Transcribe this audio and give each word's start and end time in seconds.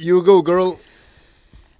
You 0.00 0.22
go, 0.24 0.42
girl. 0.42 0.70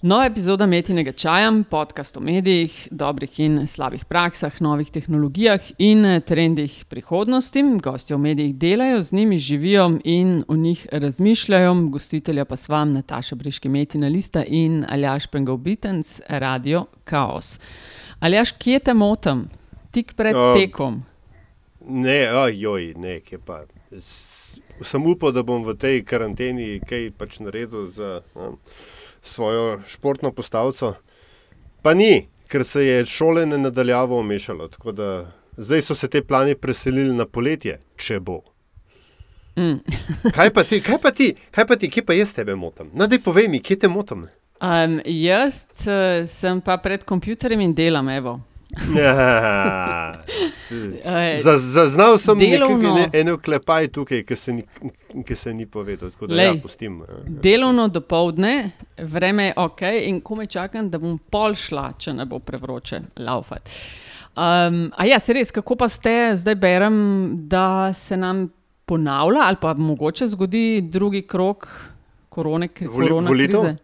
Nova 0.02 0.26
epizoda 0.26 0.66
Metinega 0.66 1.12
čaja, 1.12 1.52
podcast 1.70 2.16
o 2.16 2.20
medijih, 2.20 2.88
dobrih 2.90 3.40
in 3.40 3.66
slabih 3.66 4.04
praksah, 4.04 4.60
novih 4.60 4.90
tehnologijah 4.90 5.60
in 5.78 6.04
trendih 6.26 6.84
prihodnosti. 6.88 7.62
Gosti 7.82 8.14
v 8.14 8.18
medijih 8.18 8.54
delajo, 8.56 9.02
z 9.02 9.12
njimi 9.12 9.38
živijo 9.38 9.98
in 10.04 10.44
o 10.48 10.56
njih 10.56 10.86
razmišljajo. 10.92 11.74
Gostitelja 11.74 12.44
pa 12.44 12.56
s 12.56 12.68
vami 12.68 12.92
Nataša 12.92 13.34
Briški, 13.36 13.68
Metina 13.68 14.08
Lista 14.08 14.44
in 14.44 14.84
Aljaš 14.88 15.26
Pengovitenc, 15.26 16.20
Radio 16.28 16.86
Chaos. 17.08 17.60
Aljaš, 18.20 18.52
kje 18.52 18.78
te 18.78 18.94
motim, 18.94 19.46
tik 19.90 20.12
pred 20.14 20.36
Um, 20.36 20.54
tekom? 20.60 21.02
Ne, 21.88 22.34
ojoj, 22.34 22.94
ne, 22.96 23.20
kje 23.20 23.38
pa. 23.38 23.64
S- 23.90 24.29
Sem 24.84 25.06
upal, 25.06 25.32
da 25.32 25.42
bom 25.42 25.64
v 25.64 25.74
tej 25.76 26.02
karanteni 26.04 26.80
kaj 26.88 27.10
pač 27.18 27.38
naredil 27.44 27.86
za 27.86 28.20
um, 28.34 28.56
svojo 29.22 29.80
športno 29.88 30.32
postavco. 30.32 30.94
Pa 31.82 31.94
ni, 31.94 32.28
ker 32.48 32.64
se 32.64 32.84
je 32.86 33.06
šole 33.06 33.46
ne 33.46 33.58
nadaljavo 33.58 34.18
omešalo. 34.18 34.68
Da 34.92 35.10
zdaj 35.56 35.82
so 35.82 35.94
se 35.94 36.08
te 36.08 36.22
plani 36.22 36.54
preselili 36.54 37.14
na 37.14 37.26
poletje, 37.26 37.78
če 37.96 38.20
bo. 38.20 38.40
Mm. 39.56 39.80
Kaj 40.36 40.52
pa 40.54 40.64
ti, 40.64 40.80
kaj 40.80 40.98
pa 41.02 41.10
ti, 41.10 41.34
kaj 41.50 41.66
pa 41.66 41.76
ti, 41.76 41.90
kje 41.90 42.04
pa 42.06 42.14
jaz 42.14 42.32
tebe 42.34 42.54
motim? 42.56 42.88
No, 42.94 43.06
daj 43.10 43.18
povej 43.22 43.48
mi, 43.50 43.58
kje 43.60 43.76
te 43.82 43.88
motim? 43.88 44.22
Um, 44.62 45.00
jaz 45.04 45.64
uh, 45.84 46.22
sem 46.28 46.60
pa 46.64 46.76
pred 46.78 47.04
kompjuterjem 47.04 47.60
in 47.64 47.74
delam, 47.74 48.08
evo. 48.08 48.38
Ja. 48.94 50.22
Za- 51.36 51.56
Zaznal 51.58 52.18
sem 52.18 52.38
Delovno. 52.38 52.76
nekaj, 52.78 52.92
ne, 53.12 53.20
eno 53.20 53.38
klepaj 53.38 53.88
tukaj, 53.88 54.22
ki 54.22 54.36
se, 54.36 54.52
ni- 54.52 54.66
ki 55.24 55.34
se 55.34 55.52
ni 55.52 55.66
povedal. 55.66 56.10
Tako 56.10 56.26
da 56.26 56.34
Lej. 56.34 56.46
ja, 56.46 56.54
pustim. 56.56 57.00
ja. 57.00 57.14
Delovno 57.26 57.88
do 57.88 58.00
povdne, 58.02 58.70
vreme 58.98 59.44
je 59.44 59.52
ok, 59.58 59.80
in 60.02 60.20
ko 60.20 60.34
me 60.34 60.46
čakam, 60.46 60.90
da 60.90 60.98
bom 60.98 61.18
pol 61.20 61.54
šla, 61.54 61.92
če 61.94 62.12
ne 62.12 62.26
bo 62.26 62.38
prevroče, 62.40 63.00
laufat. 63.18 63.68
Um, 64.32 64.92
a 64.92 65.04
ja, 65.04 65.18
se 65.18 65.32
res, 65.32 65.50
kako 65.50 65.76
pa 65.76 65.88
ste, 65.88 66.10
zdaj 66.36 66.54
berem, 66.56 66.96
da 67.44 67.64
se 67.92 68.16
nam 68.16 68.48
ponavlja, 68.86 69.40
ali 69.42 69.56
pa 69.56 69.74
mogoče 69.74 70.26
zgodi 70.28 70.62
drugi 70.82 71.22
krok 71.22 71.66
korone, 72.28 72.68
kri- 72.68 72.86
Voli- 72.88 73.08
korona 73.08 73.28
volitev, 73.28 73.60
krize. 73.60 73.76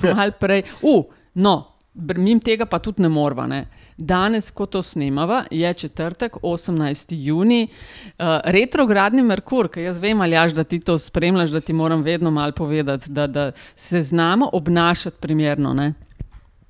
Ja, 0.00 0.14
malo 0.16 0.32
prej. 0.32 0.62
Uh, 0.82 1.04
no, 1.36 1.56
mimo 1.94 2.40
tega 2.40 2.66
pa 2.66 2.78
tudi 2.78 3.02
ne 3.02 3.08
morva. 3.10 3.46
Ne. 3.46 3.66
Danes, 3.98 4.50
ko 4.50 4.66
to 4.66 4.82
snemava, 4.82 5.44
je 5.50 5.74
četrtek, 5.74 6.32
18. 6.34 7.14
juni, 7.16 7.68
uh, 8.08 8.14
retrogradni 8.44 9.22
Merkur, 9.22 9.68
ki 9.68 9.80
jaz 9.82 9.98
vem, 9.98 10.20
ali 10.20 10.52
da 10.52 10.64
ti 10.64 10.80
to 10.80 10.98
spremljaš, 10.98 11.50
da 11.50 11.60
ti 11.60 11.72
moram 11.72 12.02
vedno 12.02 12.30
malo 12.30 12.52
povedati, 12.52 13.10
da, 13.10 13.26
da 13.26 13.46
se 13.76 14.02
znamo 14.02 14.50
obnašati 14.52 15.16
primerno. 15.18 15.74
Ne? 15.74 15.94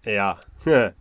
Ja. 0.07 0.37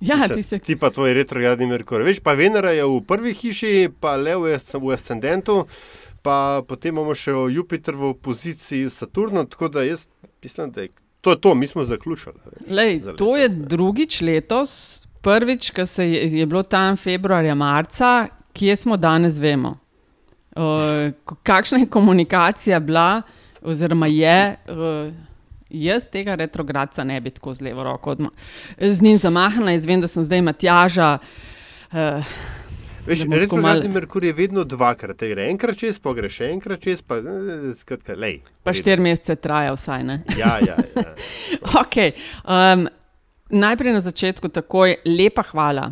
Ja, 0.00 0.28
Ti 0.28 0.42
se- 0.42 0.58
ti 0.58 0.76
pa 0.76 0.90
tvoj 0.90 1.14
retrogradni 1.14 1.66
Merkur. 1.66 2.00
Veš, 2.00 2.20
pa 2.20 2.32
Venera 2.32 2.70
je 2.70 2.84
v 2.84 3.00
prvi 3.02 3.34
hiši, 3.34 3.90
pa 4.00 4.16
Lev 4.16 4.46
je 4.46 4.58
s- 4.58 4.72
v 4.74 4.88
ascendentu, 4.88 5.66
pa 6.22 6.62
potem 6.62 6.88
imamo 6.90 7.12
še 7.14 7.30
Jupiter 7.50 7.94
v 7.94 8.04
opoziciji 8.06 8.86
s 8.86 8.94
Saturnom, 8.94 9.46
tako 9.46 9.68
da 9.68 9.82
jaz 9.82 10.06
mislim, 10.42 10.70
da 10.70 10.80
je 10.80 10.88
to, 11.20 11.30
je 11.30 11.36
to 11.38 11.54
mi 11.54 11.66
smo 11.66 11.84
zaključili. 11.84 12.34
Lej, 12.66 13.02
to 13.12 13.36
je 13.36 13.48
drugič 13.50 14.20
letos, 14.22 15.04
prvič, 15.20 15.70
ko 15.70 15.86
se 15.86 16.10
je, 16.10 16.38
je 16.38 16.46
bilo 16.46 16.62
tam 16.62 16.96
februarja, 16.96 17.54
marca, 17.54 18.26
kje 18.52 18.76
smo 18.76 18.96
danes, 18.96 19.38
vemo. 19.38 19.76
Uh, 20.50 21.12
kakšna 21.42 21.78
je 21.78 21.86
komunikacija 21.88 22.80
bila, 22.80 23.22
oziroma 23.62 24.06
je. 24.06 24.56
Uh, 24.68 25.12
Jaz 25.70 26.08
tega 26.10 26.34
retrogradca 26.34 27.04
ne 27.04 27.20
bi 27.20 27.30
tako 27.30 27.54
z 27.54 27.62
levo 27.62 27.82
roko 27.82 28.10
odma- 28.10 28.32
z 28.80 29.02
njim 29.02 29.18
zamahnila, 29.18 29.70
jaz 29.70 29.86
vem, 29.86 30.00
da 30.00 30.08
sem 30.08 30.24
zdaj 30.24 30.42
Matjaža. 30.42 31.18
Uh, 31.92 32.24
Veš, 33.06 33.20
retrogradni 33.22 33.62
malo- 33.62 33.94
Merkur 33.94 34.24
je 34.24 34.32
vedno 34.32 34.64
dvakrat, 34.64 35.16
te 35.16 35.28
gre 35.28 35.46
enkrat 35.46 35.76
čez, 35.76 35.98
pa 35.98 36.12
gre 36.12 36.28
še 36.28 36.50
enkrat 36.50 36.80
čez, 36.80 37.02
pa 37.02 37.16
eh, 37.16 37.70
skratka, 37.78 38.14
lej. 38.14 38.40
pa 38.62 38.72
štiri 38.72 39.00
mesece 39.00 39.36
traja, 39.36 39.72
vsaj 39.72 40.02
ne. 40.04 40.22
Ja, 40.36 40.58
ja, 40.58 40.74
ja. 40.96 41.14
Okay. 41.82 42.12
Um, 42.44 42.88
najprej 43.50 43.92
na 43.92 44.00
začetku 44.00 44.48
takoj 44.48 44.94
lepa 45.04 45.42
hvala 45.42 45.90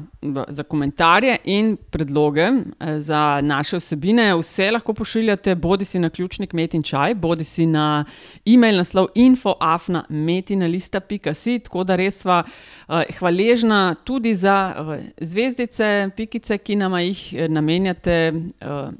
za 0.49 0.63
komentarje 0.63 1.37
in 1.45 1.77
predloge 1.91 2.43
eh, 2.43 3.01
za 3.01 3.41
naše 3.43 3.77
vsebine. 3.77 4.35
Vse 4.37 4.71
lahko 4.71 4.95
pošiljate, 4.95 5.55
bodi 5.55 5.85
si 5.85 5.99
na 5.99 6.11
ključnik 6.11 6.53
Metin 6.53 6.83
Čaj, 6.83 7.15
bodi 7.15 7.45
si 7.45 7.67
na 7.67 8.05
e-mail 8.47 8.77
naslov 8.77 9.09
infoafna 9.15 10.05
metinalista.si, 10.09 11.59
tako 11.59 11.85
da 11.85 11.97
res 11.97 12.23
sva 12.23 12.43
uh, 12.43 13.03
hvaležna 13.19 13.95
tudi 14.05 14.35
za 14.35 14.75
uh, 14.79 14.97
zvezdice, 15.21 16.11
pikice, 16.17 16.59
ki 16.59 16.77
nam 16.77 16.99
jih 16.99 17.35
eh, 17.35 17.49
namenjate 17.49 18.33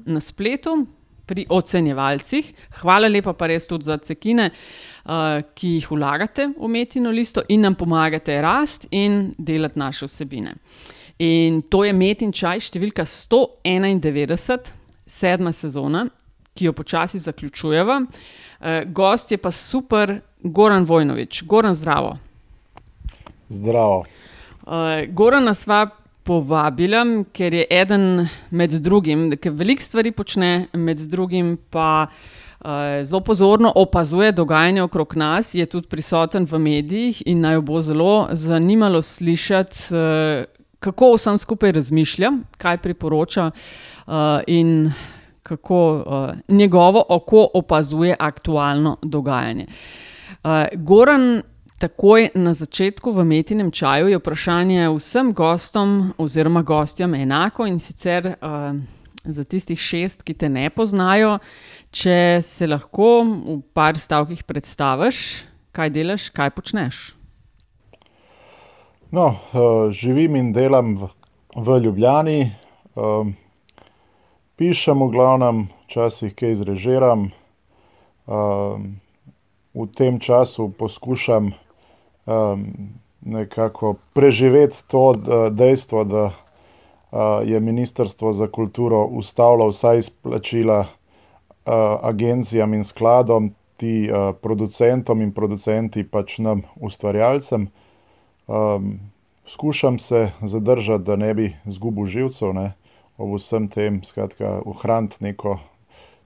na 0.05 0.19
spletu 0.19 0.85
pri 1.29 1.45
ocenjevalcih. 1.49 2.53
Hvala 2.81 3.09
lepa 3.11 3.35
pa 3.37 3.49
res 3.51 3.67
tudi 3.69 3.85
za 3.85 3.99
cekine, 4.01 4.49
uh, 4.49 5.41
ki 5.53 5.75
jih 5.77 5.89
vlagate 5.93 6.49
v 6.57 6.69
Metino 6.73 7.13
listo 7.13 7.43
in 7.53 7.61
nam 7.67 7.77
pomagate 7.77 8.39
rast 8.41 8.87
in 8.91 9.35
delati 9.37 9.79
naše 9.79 10.09
vsebine. 10.09 10.55
In 11.19 11.61
to 11.61 11.83
je 11.83 11.93
Metin 11.93 12.31
čaj 12.33 12.63
številka 12.69 13.05
191, 13.05 14.71
sedma 15.09 15.53
sezona, 15.53 16.07
ki 16.55 16.69
jo 16.69 16.73
počasi 16.73 17.21
zaključujeva. 17.21 17.99
Uh, 18.01 18.81
gost 18.89 19.35
je 19.35 19.37
pa 19.37 19.51
super, 19.51 20.17
Goran 20.39 20.87
Vojnovič. 20.87 21.43
Goran, 21.43 21.75
zdravo. 21.75 22.15
Zdravo. 23.49 24.05
Uh, 24.63 25.05
Goran 25.13 25.43
nas 25.43 25.65
sva 25.65 25.83
povabila, 26.29 27.01
ker 27.33 27.55
je 27.57 27.65
eden 27.73 28.27
med 28.53 28.75
drugim, 28.85 29.31
ki 29.33 29.49
veliko 29.49 29.81
stvari 29.81 30.11
počne, 30.13 30.67
med 30.77 31.01
drugim 31.09 31.55
pa 31.73 32.05
uh, 32.05 33.01
zelo 33.03 33.23
pozorno 33.25 33.71
opazuje 33.75 34.31
dogajanje 34.37 34.83
okrog 34.85 35.15
nas, 35.17 35.55
je 35.57 35.65
tudi 35.65 35.89
prisoten 35.89 36.45
v 36.45 36.59
medijih 36.61 37.23
in 37.25 37.41
naj 37.41 37.61
bo 37.65 37.81
zelo 37.81 38.27
zanimalo 38.31 39.01
slišati, 39.01 39.95
uh, 39.95 40.45
kako 40.79 41.15
vsem 41.15 41.37
skupaj 41.41 41.73
razmišlja, 41.79 42.31
kaj 42.61 42.77
priporoča 42.85 43.49
uh, 43.49 44.13
in 44.47 44.91
kako 45.43 45.81
uh, 45.97 46.29
njegovo 46.47 47.03
oko 47.09 47.47
opazuje 47.53 48.15
aktualno 48.19 48.97
dogajanje. 49.01 49.65
Uh, 50.43 50.67
Goran, 50.75 51.41
takoj 51.79 52.29
na 52.35 52.51
začetku 52.53 53.11
v 53.15 53.23
metinem 53.23 53.71
čaju 53.71 54.11
je 54.11 54.19
vprašanje 54.19 54.89
vsem 54.91 55.31
gostom 55.33 56.11
oziroma 56.19 56.61
gostjam 56.61 57.15
enako 57.15 57.65
in 57.65 57.79
sicer 57.79 58.35
uh, 58.35 58.75
za 59.23 59.43
tistih 59.43 59.79
šest, 59.79 60.23
ki 60.23 60.33
te 60.33 60.49
ne 60.49 60.67
poznajo, 60.69 61.37
če 61.91 62.41
se 62.43 62.67
lahko 62.67 63.23
v 63.23 63.59
par 63.73 63.99
stavkih 63.99 64.43
predstaviš, 64.43 65.45
kaj 65.71 65.91
delaš, 65.95 66.29
kaj 66.35 66.51
počneš. 66.55 66.99
No, 69.15 69.31
uh, 69.31 69.87
živim 69.95 70.35
in 70.35 70.51
delam 70.53 70.97
v, 70.99 71.09
v 71.55 71.79
Ljubljani, 71.85 72.51
um, 72.95 73.33
pišem 74.59 74.99
v 75.07 75.11
glavnem, 75.15 75.67
včasih 75.87 76.35
kaj 76.35 76.59
izrežiram. 76.59 77.29
Um, 78.27 78.99
v 79.73 79.87
tem 79.95 80.19
času 80.19 80.69
poskušam 80.75 81.53
um, 82.29 82.65
nekako 83.21 83.95
preživeti 84.13 84.83
to 84.87 85.13
dejstvo, 85.51 86.03
da 86.03 86.23
uh, 86.25 87.49
je 87.49 87.59
Ministrstvo 87.59 88.33
za 88.33 88.47
kulturo 88.47 89.03
ustavilo 89.05 89.67
vsa 89.67 89.93
izplačila 89.93 90.79
uh, 90.79 91.73
agencijam 92.01 92.73
in 92.73 92.83
skladom, 92.83 93.53
ti 93.77 94.09
uh, 94.11 94.35
producentom 94.41 95.21
in 95.21 95.31
producenti 95.31 96.03
pač 96.03 96.37
nam, 96.37 96.61
ustvarjalcem. 96.75 97.67
Um, 98.47 98.99
skušam 99.45 99.99
se 99.99 100.31
zadržati, 100.41 101.03
da 101.03 101.15
ne 101.15 101.33
bi 101.33 101.55
izgubil 101.65 102.05
živcev, 102.05 102.53
ne, 102.53 102.73
ob 103.17 103.35
vsem 103.35 103.67
tem, 103.67 104.03
skratka, 104.03 104.61
ohraniti 104.65 105.23
neko 105.23 105.57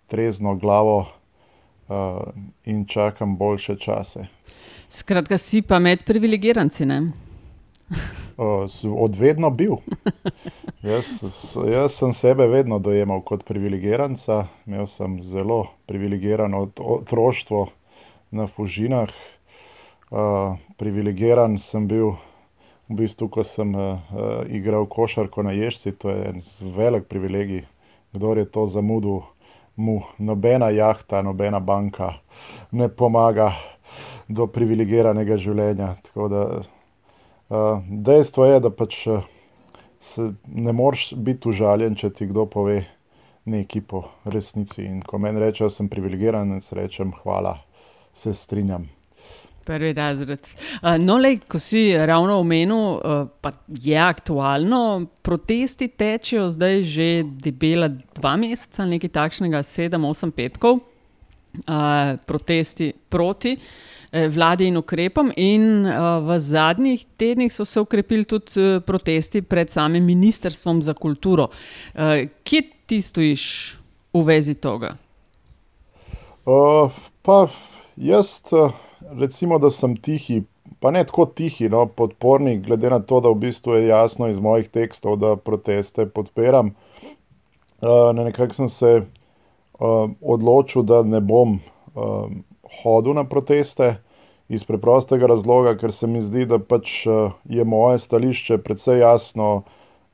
trezno 0.08 0.56
glavo 0.56 0.98
uh, 1.00 2.22
in 2.66 2.86
čakam 2.86 3.38
boljše 3.38 3.76
čase. 3.76 4.28
Skratka, 4.94 5.38
si 5.42 5.62
pa 5.66 5.80
med 5.82 6.04
privilegiranci. 6.06 6.86
Uh, 6.86 8.68
s- 8.70 8.86
od 8.86 9.16
vedno 9.18 9.50
bil. 9.50 9.80
Jaz, 10.86 11.24
jaz 11.66 11.96
sem 11.98 12.14
sebe 12.14 12.46
vedno 12.48 12.78
dojemal 12.80 13.24
kot 13.26 13.42
privilegiranca, 13.46 14.44
imel 14.70 14.86
sem 14.86 15.18
zelo 15.26 15.66
privilegirano 15.90 16.62
ot- 16.68 16.84
otroštvo 16.86 17.64
na 18.32 18.46
Fužinah. 18.48 19.10
Uh, 20.14 20.62
privilegiran 20.78 21.58
sem 21.58 21.90
bil 21.90 22.14
v 22.86 23.02
bistvu, 23.02 23.32
ko 23.34 23.42
sem 23.42 23.74
uh, 23.74 23.98
igral 24.46 24.86
košarko 24.86 25.42
na 25.42 25.58
Ježci, 25.58 25.98
to 25.98 26.14
je 26.14 26.30
en 26.36 26.42
velik 26.78 27.10
privilegij. 27.10 27.66
Kdor 28.14 28.38
je 28.38 28.46
to 28.46 28.70
zamudil, 28.70 29.24
mu 29.76 30.04
nobena 30.22 30.70
jahta, 30.70 31.26
nobena 31.26 31.58
banka 31.60 32.14
ne 32.72 32.94
pomaga. 32.94 33.73
Do 34.34 34.48
privilegiranega 34.52 35.38
življenja. 35.42 35.94
Da, 36.16 36.44
uh, 36.60 37.86
dejstvo 37.88 38.50
je, 38.50 38.60
da 38.64 38.74
pač 38.74 39.00
se 40.04 40.34
ne 40.48 40.74
moreš 40.76 41.14
biti 41.16 41.50
užaljen, 41.54 41.96
če 41.96 42.12
ti 42.18 42.28
kdo 42.28 42.48
pove 42.52 42.82
nekaj 43.46 43.86
po 43.88 44.04
resnici. 44.26 44.84
In 44.88 45.00
ko 45.06 45.20
meni 45.22 45.40
rečejo, 45.44 45.70
da 45.72 45.78
sem 45.78 45.90
privilegiran, 45.92 46.58
se 46.62 46.76
rečem, 46.76 47.14
hvala, 47.24 47.58
se 48.14 48.34
strinjam. 48.36 48.90
Prvi 49.64 49.94
razred. 49.96 50.48
No, 51.00 51.16
le, 51.24 51.38
ko 51.48 51.60
si 51.60 51.86
ravno 51.96 52.42
omenil, 52.42 52.98
pa 53.40 53.54
je 53.68 53.96
aktualno, 53.96 55.06
protesti 55.24 55.88
tečejo 55.88 56.50
zdaj 56.52 56.82
že 56.84 57.08
debela 57.24 57.88
dva 57.88 58.36
meseca, 58.40 58.84
nekaj 58.90 59.14
takšnega, 59.16 59.64
sedem, 59.64 60.04
osem 60.04 60.36
petkov, 60.36 60.82
protesti 62.26 62.94
proti. 63.10 63.58
Vladi 64.14 64.68
in 64.70 64.76
ukrepom, 64.78 65.32
in 65.42 65.88
uh, 65.90 66.20
v 66.22 66.36
zadnjih 66.38 67.02
tednih 67.18 67.50
so 67.50 67.66
se 67.66 67.82
ukrepili 67.82 68.28
tudi 68.30 68.62
uh, 68.62 68.76
protesti 68.86 69.42
pred 69.42 69.72
samim 69.74 70.06
Ministrstvom 70.06 70.84
za 70.86 70.94
kulturo. 70.94 71.48
Uh, 71.96 72.30
kje 72.46 72.62
ti 72.86 73.02
stojiš 73.02 73.46
v 74.14 74.22
vezi 74.28 74.54
tega? 74.54 74.92
Uh, 76.46 76.94
pa 77.26 77.48
jaz. 77.98 78.38
Uh 78.54 78.70
recimo, 79.12 79.60
da 79.60 79.70
sem 79.70 79.96
tihi, 79.98 80.44
pa 80.80 80.92
ne 80.92 81.04
tako 81.04 81.26
tihi, 81.26 81.70
no, 81.70 81.86
podpornik, 81.86 82.66
glede 82.68 82.90
na 82.90 83.00
to, 83.00 83.22
da 83.22 83.30
v 83.30 83.42
bistvu 83.48 83.78
je 83.78 83.88
jasno 83.88 84.30
iz 84.30 84.40
mojih 84.40 84.70
tekstov, 84.70 85.18
da 85.22 85.36
proteste 85.36 86.06
podpiram. 86.06 86.74
Uh, 87.84 88.12
nekako 88.16 88.54
sem 88.54 88.70
se 88.70 88.92
uh, 89.02 89.23
odločil, 89.80 90.84
da 90.84 91.04
ne 91.04 91.22
bom 91.22 91.58
uh, 91.94 92.30
hodil 92.84 93.14
na 93.14 93.24
proteste 93.24 93.96
iz 94.50 94.64
preprostega 94.64 95.28
razloga, 95.28 95.76
ker 95.78 95.94
se 95.94 96.08
mi 96.08 96.22
zdi, 96.22 96.46
da 96.46 96.60
pač 96.60 97.06
uh, 97.08 97.34
je 97.50 97.64
moje 97.66 98.00
stališče 98.04 98.60
precej 98.64 99.02
jasno, 99.02 99.64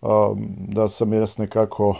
uh, 0.02 0.38
da 0.76 0.88
sem 0.88 1.14
jaz 1.14 1.38
nekako 1.38 1.96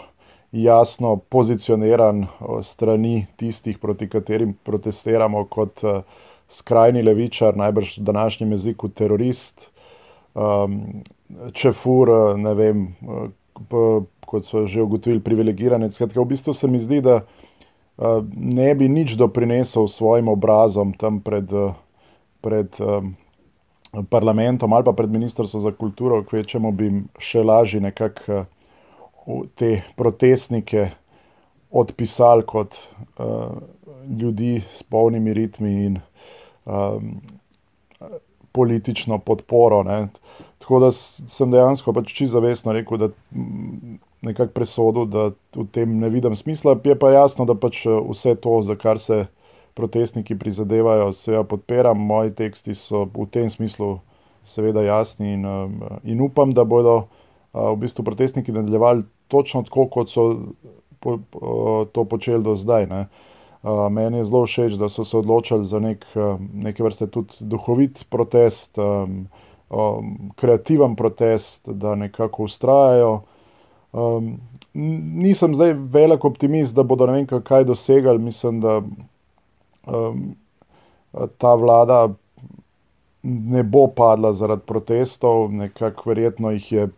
jasno 0.52 1.16
pozicioniran 1.16 2.24
uh, 2.24 2.60
strani 2.64 3.26
tistih, 3.36 3.78
proti 3.78 4.08
katerim 4.08 4.54
protestiramo 4.64 5.44
kot 5.50 5.84
uh, 5.84 6.02
skrajni 6.50 7.02
levičar, 7.02 7.56
najbrž 7.56 7.98
v 7.98 8.08
današnjem 8.08 8.52
jeziku 8.56 8.88
terorist, 8.88 9.68
um, 10.34 10.80
čefur, 11.54 12.10
ne 12.38 12.54
vem, 12.58 12.80
kot 14.26 14.48
so 14.48 14.64
že 14.66 14.82
ugotovili, 14.82 15.22
privilegiranec. 15.22 15.94
Skratka, 15.94 16.18
v 16.18 16.32
bistvu 16.32 16.54
se 16.54 16.66
mi 16.66 16.80
zdi, 16.82 16.98
da 17.06 17.20
uh, 17.20 17.49
ne 18.36 18.74
bi 18.74 18.88
nič 18.88 19.16
doprinesel 19.20 19.88
svojim 19.88 20.28
obrazom 20.28 20.92
tam 20.96 21.20
pred, 21.20 21.52
uh, 21.52 21.74
pred 22.40 22.72
um, 22.80 23.12
parlamentom 24.08 24.72
ali 24.72 24.84
pa 24.84 24.92
pred 24.92 25.10
ministrstvom 25.10 25.62
za 25.62 25.72
kulturo, 25.72 26.22
kvečemu 26.24 26.72
bi 26.72 26.92
še 27.18 27.44
lažje 27.44 27.80
nekako 27.80 28.44
uh, 29.26 29.44
te 29.54 29.82
protestnike 29.96 30.90
odpisali 31.70 32.46
kot 32.46 32.78
uh, 33.18 33.60
ljudi 34.20 34.62
s 34.72 34.82
polnimi 34.82 35.34
ritmi 35.34 35.74
in 35.86 36.00
um, 36.64 37.20
politično 38.52 39.18
podporo. 39.18 39.82
Ne. 39.82 40.08
Tako 40.58 40.80
da 40.80 40.90
sem 40.92 41.50
dejansko 41.50 41.92
pač 41.92 42.12
čisto 42.12 42.40
zavestno 42.40 42.72
rekel, 42.72 42.98
da 42.98 43.08
nekako 44.22 44.52
presodil, 44.52 45.06
da 45.06 45.30
v 45.56 45.66
tem 45.72 45.98
ne 45.98 46.10
vidim 46.12 46.36
smisla. 46.36 46.76
Je 46.84 46.98
pa 46.98 47.10
jasno, 47.10 47.44
da 47.44 47.54
pač 47.54 47.84
uh, 47.86 48.00
vse 48.10 48.34
to, 48.34 48.60
za 48.62 48.76
kar 48.76 48.98
se 48.98 49.26
protestniki 49.74 50.38
prizadevajo, 50.38 51.12
se 51.12 51.32
ja 51.32 51.42
podpiram. 51.42 51.98
Moji 51.98 52.34
teksti 52.34 52.74
so 52.74 53.06
v 53.14 53.26
tem 53.30 53.50
smislu 53.50 53.98
seveda 54.44 54.82
jasni 54.82 55.34
in, 55.38 55.46
um, 55.46 55.80
in 56.04 56.20
upam, 56.20 56.52
da 56.52 56.64
bodo 56.64 56.96
uh, 56.96 57.72
v 57.72 57.76
bistvu 57.84 58.04
protestniki 58.04 58.52
nadaljevali 58.52 59.04
točno 59.28 59.62
tako, 59.62 59.86
kot 59.88 60.10
so 60.10 60.34
to 61.92 62.04
počeli 62.04 62.44
do 62.44 62.56
zdaj. 62.56 62.86
Ne. 62.86 63.08
Meni 63.90 64.18
je 64.18 64.24
zelo 64.24 64.46
všeč, 64.46 64.76
da 64.80 64.88
so 64.88 65.04
se 65.04 65.16
odločili 65.16 65.66
za 65.66 65.80
nek, 65.80 66.06
neke 66.52 66.84
vrste 66.84 67.06
tudi 67.06 67.34
duhovit 67.40 68.04
protest, 68.10 68.78
um, 68.78 69.26
um, 69.68 70.30
kreativen 70.36 70.96
protest, 70.96 71.68
da 71.68 71.94
nekako 71.94 72.44
ustrajajo. 72.48 73.20
Um, 73.92 74.38
nisem 74.74 75.54
zdaj 75.54 75.72
velik 75.72 76.24
optimist, 76.24 76.74
da 76.74 76.82
bodo 76.82 77.06
ne 77.06 77.12
vem, 77.12 77.42
kaj 77.44 77.64
dosegali. 77.64 78.18
Mislim, 78.18 78.60
da 78.60 78.80
um, 79.86 80.34
ta 81.38 81.54
vlada 81.54 82.08
ne 83.22 83.62
bo 83.62 83.86
padla 83.96 84.32
zaradi 84.32 84.62
protestov, 84.66 85.50
nekako 85.52 86.10
verjetno 86.10 86.50
jih 86.50 86.72
je 86.72 86.88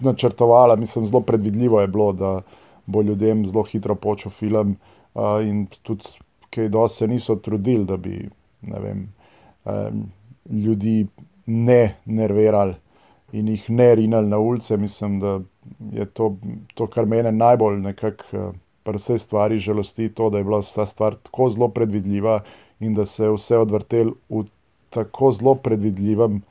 načrtovala. 0.00 0.76
Mislim, 0.76 1.06
zelo 1.06 1.20
predvidljivo 1.20 1.80
je 1.80 1.86
bilo, 1.86 2.12
da 2.12 2.40
bo 2.86 3.02
ljudem 3.02 3.46
zelo 3.46 3.62
hitro 3.62 3.94
počel 3.94 4.30
film 4.32 4.76
in 5.44 5.66
tudi, 5.82 6.04
kaj 6.50 6.68
do 6.68 6.88
se 6.88 7.06
niso 7.06 7.36
trudili, 7.36 7.84
da 7.84 7.96
bi 7.96 8.28
vem, 8.62 9.08
ljudi 10.50 11.06
ne 11.46 11.96
nervirali 12.04 12.74
in 13.32 13.48
jih 13.48 13.70
ne 13.70 13.94
rinali 13.94 14.28
na 14.28 14.38
ulice. 14.38 14.76
Mislim, 14.76 15.20
da 15.20 15.40
je 15.92 16.06
to, 16.06 16.36
to 16.74 16.86
kar 16.86 17.06
mene 17.06 17.32
najbolj 17.32 17.80
nekako 17.80 18.52
pri 18.88 18.96
vsej 18.96 19.18
stvari 19.18 19.58
žalosti, 19.58 20.08
to, 20.08 20.30
da 20.30 20.38
je 20.38 20.44
bila 20.44 20.62
vsa 20.64 20.86
stvar 20.86 21.16
tako 21.22 21.50
zelo 21.50 21.68
predvidljiva 21.68 22.40
in 22.80 22.94
da 22.94 23.04
se 23.06 23.24
je 23.24 23.32
vse 23.34 23.58
odvrtel 23.58 24.14
v 24.28 24.44
tako 24.90 25.32
zelo 25.32 25.54
predvidljivem. 25.54 26.42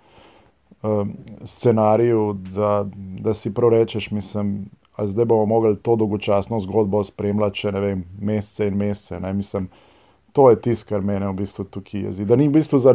Scenariju, 1.44 2.34
da, 2.54 2.86
da 3.20 3.34
si 3.34 3.54
prav 3.54 3.72
rečeš, 3.74 4.12
mislim, 4.12 4.70
zdaj 4.98 5.26
bomo 5.26 5.46
mogli 5.46 5.76
to 5.76 5.96
dolgočasno 5.96 6.60
zgodbo 6.60 7.04
spremljati, 7.04 7.60
če 7.60 7.72
ne 7.72 7.80
vem, 7.82 8.04
mesece 8.22 8.68
in 8.68 8.78
mesece. 8.78 9.20
Ne? 9.20 9.34
Mislim, 9.34 9.68
to 10.34 10.50
je 10.50 10.62
tisto, 10.62 10.90
kar 10.90 11.02
meni 11.02 11.26
v 11.26 11.34
bistvu 11.34 11.66
tukaj 11.66 12.06
jezi. 12.06 12.26
Da 12.26 12.36
ni 12.36 12.48
v 12.48 12.60
bistvu 12.60 12.80
za 12.80 12.94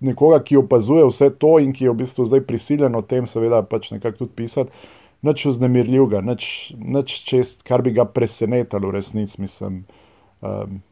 nekoga, 0.00 0.42
ki 0.44 0.60
opazuje 0.60 1.06
vse 1.08 1.30
to 1.40 1.56
in 1.62 1.72
ki 1.72 1.86
je 1.86 1.92
v 1.92 2.00
bistvu 2.02 2.26
zdaj 2.28 2.44
prisiljen 2.48 2.96
o 2.98 3.02
tem, 3.02 3.26
seveda, 3.26 3.62
pač 3.62 3.90
nekako 3.94 4.24
tudi 4.24 4.36
pisati, 4.42 4.70
nič 5.26 5.46
vznemirljivega, 5.48 6.20
nič 6.20 7.12
čest, 7.26 7.64
kar 7.66 7.82
bi 7.82 7.94
ga 7.96 8.04
presenetilo 8.04 8.90
v 8.90 8.98
resnici, 8.98 9.40
mislim. 9.42 9.84
Um, 10.42 10.82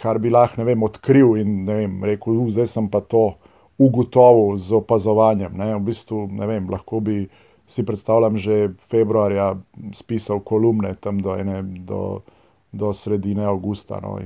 Kar 0.00 0.16
bi 0.16 0.30
lahko 0.32 0.64
vem, 0.64 0.80
odkril 0.80 1.34
in 1.36 1.66
vem, 1.68 1.98
rekel, 2.08 2.38
zdaj 2.48 2.70
sem 2.72 2.86
pa 2.88 3.02
to 3.04 3.34
ugotovil 3.76 4.56
z 4.56 4.72
opazovanjem. 4.78 5.52
Ne, 5.60 5.74
v 5.76 5.90
bistvu, 5.90 6.24
ne 6.32 6.48
vem, 6.48 6.70
lahko 6.72 7.02
bi 7.04 7.26
si 7.68 7.84
predstavljam, 7.84 8.38
že 8.40 8.72
februarja 8.88 9.52
spisal 9.92 10.40
kolumne 10.40 10.94
tam 11.00 11.20
do, 11.20 11.36
ene, 11.36 11.60
do, 11.84 12.22
do 12.72 12.92
sredine 12.96 13.44
avgusta. 13.44 14.00
No, 14.00 14.16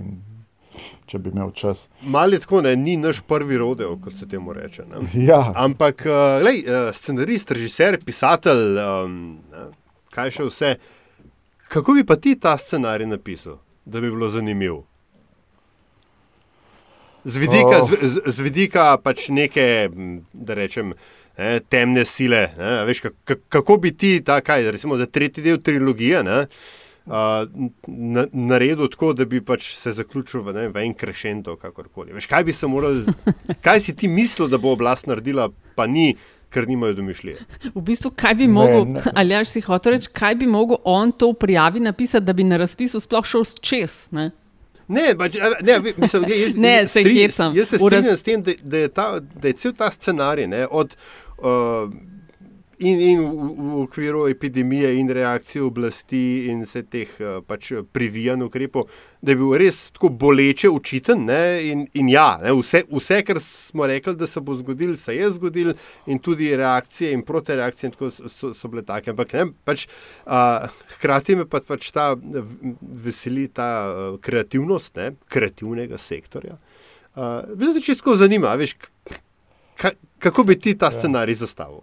Če 1.06 1.18
bi 1.22 1.30
imel 1.30 1.52
čas. 1.54 1.86
Malo 2.02 2.36
je 2.36 2.42
tako, 2.42 2.60
ne, 2.66 2.74
ni 2.76 2.96
naš 2.96 3.20
prvi 3.28 3.58
rodeo, 3.58 3.96
kot 4.02 4.16
se 4.18 4.28
temu 4.28 4.52
reče. 4.52 4.84
Ja. 5.28 5.40
Ampak, 5.56 6.02
uh, 6.06 6.42
lej, 6.44 6.64
uh, 6.66 6.90
scenarist, 6.94 7.50
režiser, 7.54 7.98
pisatelj, 8.04 8.80
um, 8.82 9.16
kaj 10.14 10.34
še 10.38 10.48
vse. 10.50 10.74
Kako 11.72 11.96
bi 11.98 12.04
pa 12.06 12.18
ti 12.20 12.36
ta 12.40 12.56
scenarij 12.58 13.08
napisal, 13.10 13.58
da 13.84 14.02
bi 14.02 14.10
bilo 14.10 14.30
zanimivo? 14.30 14.84
Z 17.26 17.42
vidika, 17.42 17.82
oh. 17.82 17.90
z, 17.90 18.22
z, 18.22 18.42
vidika 18.46 18.92
pač 19.02 19.28
neke, 19.34 19.88
da 20.30 20.54
rečem, 20.54 20.92
ne, 21.38 21.56
temne 21.66 22.04
sile. 22.06 22.44
Ne, 22.58 22.74
veš, 22.86 23.08
kako 23.50 23.80
bi 23.82 23.90
ti, 23.98 24.18
ta, 24.22 24.38
kaj, 24.46 24.70
recimo, 24.76 24.98
tretji 25.06 25.42
del 25.42 25.58
trilogije, 25.58 26.22
ne, 26.26 26.44
uh, 26.46 26.74
na, 27.06 28.26
naredil 28.32 28.88
tako, 28.90 29.12
da 29.12 29.24
bi 29.24 29.40
pač 29.40 29.70
se 29.78 29.92
zaključil 29.92 30.42
v, 30.42 30.54
ne, 30.56 30.68
v 30.74 30.86
en 30.86 30.94
krešendo, 30.94 31.56
kakorkoli. 31.56 32.14
Veš, 32.16 32.26
kaj 32.26 32.44
bi 32.44 32.52
se 32.52 32.66
moral, 32.66 33.04
kaj 33.66 33.80
si 33.80 33.94
ti 33.96 34.08
mislil, 34.08 34.48
da 34.50 34.58
bo 34.58 34.74
oblast 34.74 35.06
naredila, 35.06 35.50
pa 35.76 35.86
ni. 35.86 36.14
Ker 36.54 36.62
nimajo 36.70 36.94
domišljije. 36.94 37.40
V 37.74 37.80
bistvu, 37.84 38.12
kaj 38.16 38.36
bi 38.38 38.46
mogel, 38.48 39.00
ali 39.18 39.34
ja, 39.34 39.40
si 39.44 39.60
hotel 39.66 39.96
reči, 39.96 40.08
kaj 40.14 40.36
bi 40.38 40.46
mogel 40.46 40.78
on 40.84 41.10
to 41.12 41.32
prijavi 41.34 41.82
napisati, 41.82 42.24
da 42.24 42.32
bi 42.32 42.44
na 42.46 42.56
razpisu 42.56 43.00
sploh 43.02 43.26
šel 43.26 43.44
čez? 43.60 43.96
Ne, 44.14 44.30
ne, 44.88 45.08
bač, 45.18 45.34
ne 45.66 45.80
mislim, 45.96 46.24
jaz, 46.30 46.56
ne 46.66 46.76
se 46.88 47.02
jih 47.02 47.34
sem. 47.34 47.56
Jaz 47.58 47.74
se 47.74 47.80
strinjam 47.82 48.12
raz... 48.12 48.20
s 48.20 48.22
tem, 48.22 48.46
da, 48.46 48.54
da, 48.62 48.78
je 48.78 48.88
ta, 48.88 49.08
da 49.20 49.50
je 49.50 49.56
cel 49.58 49.74
ta 49.74 49.90
scenarij 49.90 50.46
ne, 50.46 50.62
od, 50.70 50.96
uh, 51.42 51.90
in, 52.78 53.00
in 53.00 53.20
v, 53.20 53.48
v 53.56 53.82
okviru 53.82 54.26
epidemije, 54.28 54.96
in 54.98 55.10
reakcije 55.10 55.62
oblasti, 55.62 56.22
in 56.50 56.62
vse 56.64 56.82
teh 56.90 57.14
uh, 57.20 57.38
pač 57.46 57.72
privijanj 57.92 58.44
ukrepov, 58.46 58.90
da 59.22 59.32
je 59.32 59.38
bil 59.40 59.54
res 59.58 59.78
tako 59.96 60.10
boleče 60.20 60.70
učiten. 60.70 61.24
Ne, 61.28 61.40
in, 61.70 61.86
in 61.96 62.10
ja, 62.12 62.36
ne, 62.42 62.52
vse, 62.56 62.82
vse, 62.90 63.22
kar 63.26 63.40
smo 63.42 63.88
rekli, 63.88 64.16
da 64.16 64.28
se 64.28 64.40
bo 64.40 64.54
zgodil, 64.58 64.96
se 65.00 65.16
je 65.16 65.30
zgodil, 65.38 65.72
in 66.06 66.20
tudi 66.22 66.52
reakcije 66.56 67.12
in 67.16 67.24
protireakcije 67.26 67.92
so, 67.96 68.28
so, 68.28 68.52
so 68.54 68.72
bile 68.72 68.84
take. 68.86 69.10
Ampak 69.14 69.32
ne, 69.38 69.48
pač, 69.64 69.88
uh, 70.26 70.68
hkrati 70.98 71.40
me 71.40 71.48
pa, 71.48 71.62
pač 71.64 71.90
ta 71.96 72.12
veseli 73.06 73.48
ta 73.48 73.70
uh, 73.88 74.20
kreativnost 74.20 74.96
ne, 75.00 75.12
kreativnega 75.32 75.98
sektorja. 75.98 76.60
Uh, 77.16 77.42
me 77.56 77.72
zdi, 77.72 77.82
čisto 77.82 78.16
zanima, 78.16 78.52
veš, 78.60 78.76
kako 80.18 80.44
bi 80.44 80.60
ti 80.60 80.76
ta 80.78 80.92
ja. 80.92 80.98
scenarij 80.98 81.40
zastavil. 81.40 81.80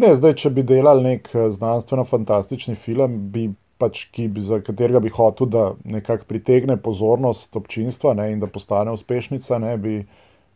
Ne, 0.00 0.14
zdaj, 0.16 0.36
če 0.40 0.50
bi 0.56 0.62
delali 0.64 1.02
nek 1.04 1.26
znanstveno-fantastični 1.34 2.76
film, 2.78 3.18
bi 3.34 3.50
pač, 3.80 4.06
ki, 4.14 4.28
za 4.44 4.60
katerega 4.64 5.00
bi 5.04 5.12
hotel, 5.12 5.48
da 5.52 5.64
nekako 5.84 6.28
pritegne 6.28 6.78
pozornost 6.80 7.56
občinstva 7.56 8.14
ne, 8.16 8.30
in 8.32 8.40
da 8.40 8.48
postane 8.48 8.94
uspešnica, 8.96 9.58
ne, 9.60 9.74
bi, 9.80 9.98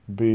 bi 0.07 0.33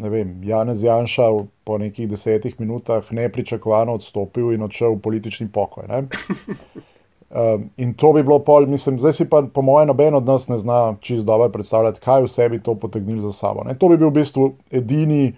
ne 0.00 0.12
vem, 0.12 0.38
Janez 0.44 0.84
Janša 0.84 1.28
po 1.68 1.76
nekih 1.78 2.08
desetih 2.08 2.56
minutah 2.60 3.12
nepričakovano 3.12 3.98
odstopil 4.00 4.54
in 4.54 4.64
odšel 4.64 4.96
v 4.96 5.04
politični 5.04 5.50
pokoj. 5.52 5.84
Um, 5.92 7.68
in 7.82 7.92
to 7.94 8.12
bi 8.16 8.24
bilo 8.24 8.40
pol, 8.44 8.66
mislim, 8.72 9.00
zdaj 9.04 9.18
si 9.20 9.28
pa, 9.28 9.42
po 9.42 9.62
mojem, 9.62 9.92
noben 9.92 10.16
od 10.16 10.28
nas 10.28 10.48
ne 10.48 10.58
zna 10.58 10.96
čisto 11.00 11.28
dobro 11.28 11.52
predstavljati, 11.52 12.00
kaj 12.00 12.24
vse 12.24 12.48
bi 12.48 12.62
to 12.62 12.74
potegnilo 12.74 13.20
za 13.28 13.32
sabo. 13.32 13.68
Ne? 13.68 13.76
To 13.76 13.92
bi 13.92 14.00
bil 14.00 14.08
v 14.08 14.20
bistvu 14.22 14.52
edini 14.70 15.34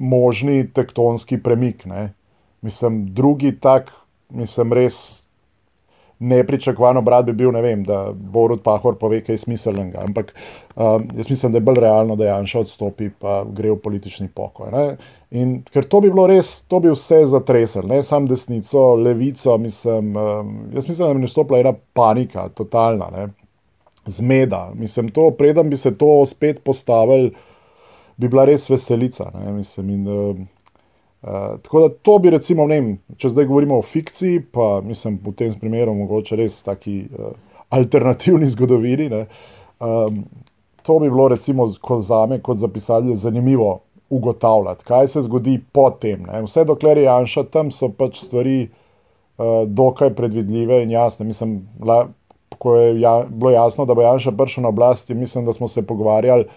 možni 0.00 0.64
tektonski 0.72 1.42
premik. 1.42 1.84
Ne? 1.86 2.12
Mislim, 2.62 3.06
drugi 3.14 3.52
tak, 3.60 3.92
mislim, 4.30 4.72
res 4.72 5.24
nepričakovan 6.20 6.96
obrat 7.00 7.24
bi 7.24 7.32
bil, 7.32 7.52
ne 7.52 7.62
vem, 7.64 7.84
da 7.84 8.10
Borod 8.12 8.60
Pahor 8.62 8.98
pove, 9.00 9.22
kaj 9.24 9.38
smiselnega. 9.40 10.02
Ampak 10.04 10.34
um, 10.76 11.06
jaz 11.16 11.30
mislim, 11.30 11.52
da 11.52 11.60
je 11.60 11.64
bolj 11.64 11.80
realno, 11.80 12.16
da 12.16 12.28
Janša 12.28 12.60
odstopi 12.60 13.08
in 13.08 13.52
gre 13.56 13.70
v 13.70 13.78
politični 13.80 14.28
pokoj. 14.28 14.68
Ne? 14.72 14.84
In 15.30 15.62
ker 15.72 15.88
to 15.88 16.00
bi 16.04 16.12
bilo 16.12 16.26
res, 16.28 16.60
to 16.68 16.80
bi 16.80 16.92
vse 16.92 17.22
zatresel, 17.32 17.88
ne 17.88 18.02
samo 18.02 18.28
desnico, 18.28 18.94
levico. 19.00 19.56
Mislim, 19.58 20.16
um, 20.16 20.56
jaz 20.74 20.88
mislim, 20.88 21.08
da 21.08 21.14
bi 21.14 21.24
nastopila 21.24 21.60
ena 21.60 21.72
panika, 21.92 22.48
totalna, 22.54 23.08
ne? 23.16 23.28
zmeda. 24.06 24.70
Mislim, 24.74 25.08
to, 25.08 25.30
preden 25.30 25.70
bi 25.70 25.76
se 25.76 25.94
to 25.98 26.26
spet 26.26 26.64
postavili, 26.64 27.32
bi 28.20 28.28
bila 28.28 28.44
res 28.48 28.68
veselica. 28.70 29.30
Mislim, 29.56 29.90
in, 29.96 30.08
um, 30.08 30.48
Uh, 31.22 31.28
tako 31.62 31.80
da 31.80 31.88
to 32.02 32.18
bi, 32.18 32.30
recimo, 32.32 32.64
vem, 32.66 32.94
če 33.20 33.28
zdaj 33.28 33.44
govorimo 33.44 33.76
o 33.76 33.84
fikciji, 33.84 34.38
pa 34.56 34.78
mislim, 34.80 35.18
v 35.20 35.34
tem 35.36 35.52
primeru 35.60 35.92
mogoče 35.98 36.38
res 36.40 36.62
taki 36.64 36.94
uh, 37.12 37.34
alternativni 37.76 38.48
zgodovini. 38.54 39.26
Um, 39.84 40.22
to 40.82 40.96
bi 41.02 41.10
bilo, 41.10 41.28
recimo, 41.28 41.66
kot 41.84 42.06
za 42.08 42.22
me, 42.26 42.38
kot 42.40 42.62
za 42.62 42.70
pisatelje, 42.72 43.18
zanimivo 43.20 43.82
ugotavljati, 44.10 44.84
kaj 44.88 45.10
se 45.12 45.22
zgodi 45.28 45.58
potem. 45.72 46.24
Ne? 46.24 46.40
Vse 46.46 46.64
dokler 46.64 46.98
je 46.98 47.04
Janša 47.04 47.44
tam, 47.52 47.68
so 47.68 47.92
pač 47.92 48.24
stvari 48.24 48.56
uh, 48.64 49.68
dokaj 49.68 50.14
predvidljive 50.16 50.80
in 50.86 50.96
jasne. 50.96 51.28
Mislim, 51.28 51.58
la, 51.84 52.06
ko 52.56 52.78
je 52.78 52.96
ja, 53.04 53.18
bilo 53.28 53.52
jasno, 53.52 53.84
da 53.84 53.94
bo 53.94 54.08
Janša 54.08 54.32
prišel 54.40 54.64
na 54.64 54.72
oblast, 54.72 55.12
mislim, 55.12 55.44
da 55.44 55.52
smo 55.52 55.68
se 55.68 55.84
pogovarjali 55.86 56.48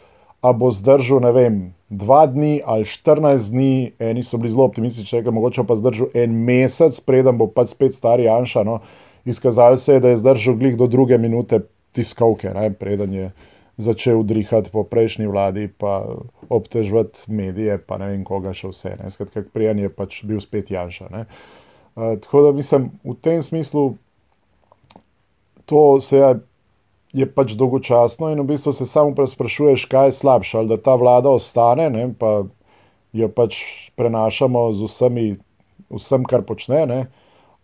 a 0.43 0.51
bo 0.53 0.71
zdržal, 0.75 1.21
ne 1.23 1.31
vem, 1.31 1.55
dva 1.87 2.25
dni 2.27 2.59
ali 2.65 2.83
14 2.83 3.51
dni, 3.51 3.93
eni 3.99 4.23
so 4.23 4.37
bili 4.37 4.51
zelo 4.51 4.67
optimistični, 4.67 5.21
da 5.23 5.31
mogoče 5.31 5.63
pa 5.67 5.77
zdržal 5.79 6.11
en 6.13 6.35
mesec, 6.45 6.99
preden 7.07 7.39
bo 7.39 7.47
pač 7.47 7.71
spet 7.71 7.95
stari 7.95 8.27
Janša. 8.27 8.63
No. 8.67 8.81
Izkazalo 9.25 9.77
se 9.79 9.93
je, 9.93 10.03
da 10.03 10.11
je 10.11 10.19
zdržal 10.19 10.59
glih 10.59 10.77
do 10.77 10.87
druge 10.87 11.17
minute 11.17 11.61
tiskovke, 11.95 12.51
ne, 12.51 12.73
preden 12.73 13.13
je 13.13 13.31
začel 13.77 14.23
drihati 14.23 14.69
po 14.69 14.83
prejšnji 14.83 15.27
vladi, 15.27 15.67
pa 15.67 16.03
obtežvati 16.49 17.31
medije, 17.31 17.77
pa 17.77 17.97
ne 17.97 18.11
vem 18.11 18.25
koga 18.27 18.53
še 18.53 18.69
vse. 18.69 18.97
Skratka, 19.15 19.45
prijan 19.53 19.79
je 19.79 19.89
pač 19.89 20.21
bil 20.27 20.41
spet 20.43 20.71
Janša. 20.71 21.09
Ne. 21.13 21.25
Uh, 21.95 22.17
tako 22.21 22.47
da 22.47 22.51
mislim, 22.51 22.91
v 23.05 23.15
tem 23.21 23.41
smislu 23.41 23.93
to 25.65 25.99
se 26.03 26.17
je 26.17 26.35
je 27.13 27.27
pač 27.29 27.53
dolgočasno 27.57 28.31
in 28.33 28.41
v 28.41 28.47
bistvu 28.53 28.73
se 28.73 28.85
samo 28.89 29.27
sprašuješ, 29.27 29.85
kaj 29.85 30.07
je 30.07 30.17
slabše, 30.19 30.57
ali 30.57 30.67
da 30.73 30.77
ta 30.81 30.95
vlada 30.95 31.29
ostane, 31.29 31.89
ne, 31.89 32.07
pa 32.19 32.43
jo 33.13 33.29
pač 33.29 33.59
prenašamo 33.95 34.71
z 34.73 34.89
vsemi, 34.89 35.27
vsem, 35.93 36.25
kar 36.25 36.41
počne, 36.41 36.85
ne, 36.89 37.01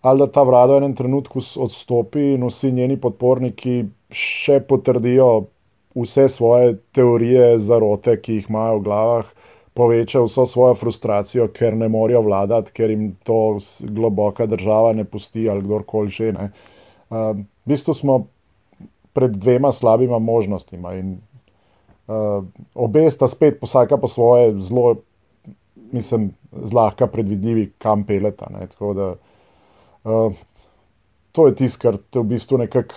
ali 0.02 0.22
da 0.22 0.28
ta 0.32 0.46
vlada 0.46 0.78
v 0.78 0.84
enem 0.84 0.96
trenutku 0.96 1.42
odstopi 1.58 2.36
in 2.36 2.46
vsi 2.46 2.72
njeni 2.72 3.00
podporniki 3.02 3.90
še 4.14 4.62
potrdijo 4.70 5.50
vse 5.98 6.30
svoje 6.30 6.78
teorije 6.94 7.60
zarote, 7.60 8.16
ki 8.22 8.40
jih 8.40 8.50
imajo 8.50 8.80
v 8.80 8.84
glavah. 8.86 9.36
Poveča 9.74 10.22
vso 10.26 10.44
svojo 10.50 10.76
frustracijo, 10.76 11.48
ker 11.56 11.76
ne 11.78 11.88
morejo 11.90 12.22
vladati, 12.26 12.74
ker 12.76 12.92
jim 12.92 13.14
to 13.24 13.58
globoka 13.82 14.46
država 14.50 14.94
ne 14.94 15.06
pusti, 15.06 15.46
ali 15.50 15.64
kdorkoli 15.64 16.10
že. 16.10 16.34
Uh, 16.34 17.38
v 17.66 17.70
bistvu 17.70 17.94
smo 17.94 18.18
pred 19.14 19.38
dvema 19.38 19.72
slabima 19.72 20.20
možnostima. 20.20 20.94
In, 21.00 21.18
uh, 22.08 22.44
obe 22.76 23.06
sta 23.12 23.28
spet, 23.28 23.60
vsaka 23.62 23.98
po 23.98 24.08
svoje, 24.08 24.54
zelo, 24.60 24.96
mislim, 25.92 26.32
zlahka 26.52 27.08
predvidljivi, 27.08 27.72
kam 27.78 28.04
peleta. 28.04 28.50
Da, 28.96 29.16
uh, 30.04 30.34
to 31.32 31.48
je 31.48 31.56
tisto, 31.56 31.82
kar 31.82 31.98
te 31.98 32.20
v 32.20 32.24
bistvu 32.34 32.58
nekako 32.58 32.96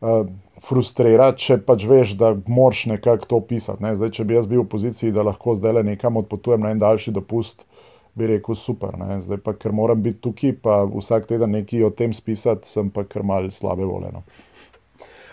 uh, 0.00 0.26
frustrira, 0.64 1.30
če 1.38 1.60
pač 1.66 1.84
veš, 1.88 2.14
da 2.18 2.32
moraš 2.46 2.86
nekako 2.92 3.30
to 3.30 3.42
opisati. 3.42 3.82
Ne? 3.84 3.94
Zdaj, 3.98 4.14
če 4.18 4.26
bi 4.28 4.36
jaz 4.38 4.48
bil 4.50 4.64
v 4.64 4.70
poziciji, 4.72 5.14
da 5.14 5.26
lahko 5.26 5.54
zdaj 5.58 5.78
le 5.78 5.84
nekam 5.92 6.18
odpotujem 6.20 6.64
na 6.64 6.74
en 6.74 6.82
daljši 6.82 7.14
dopust. 7.14 7.66
Bi 8.18 8.26
rekel, 8.26 8.56
super, 8.58 8.96
ne? 8.98 9.20
zdaj 9.22 9.38
pa, 9.44 9.54
ker 9.54 9.72
moram 9.76 10.00
biti 10.02 10.18
tukaj, 10.26 10.56
pa 10.64 10.80
vsak 10.90 11.28
teden 11.30 11.52
nekaj 11.54 11.84
o 11.86 11.92
tem 11.94 12.14
spisati, 12.16 12.66
sem 12.66 12.88
pa 12.90 13.04
kar 13.06 13.22
mal 13.22 13.46
slabe 13.54 13.86
voljeno. 13.86 14.24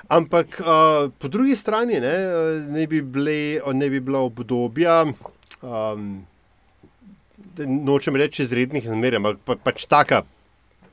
Ampak 0.07 0.59
uh, 0.61 1.09
po 1.19 1.27
drugi 1.27 1.55
strani 1.55 1.99
ne, 1.99 2.13
ne, 2.69 2.85
bi, 2.87 3.01
bile, 3.01 3.61
ne 3.73 3.89
bi 3.89 3.99
bila 3.99 4.19
obdobja, 4.19 5.05
um, 5.61 6.05
nočem 7.57 8.15
reči 8.15 8.43
izrednih 8.43 8.85
razmer, 8.85 9.17
ampak 9.17 9.41
pa, 9.45 9.55
pač 9.57 9.87
taka 9.89 10.21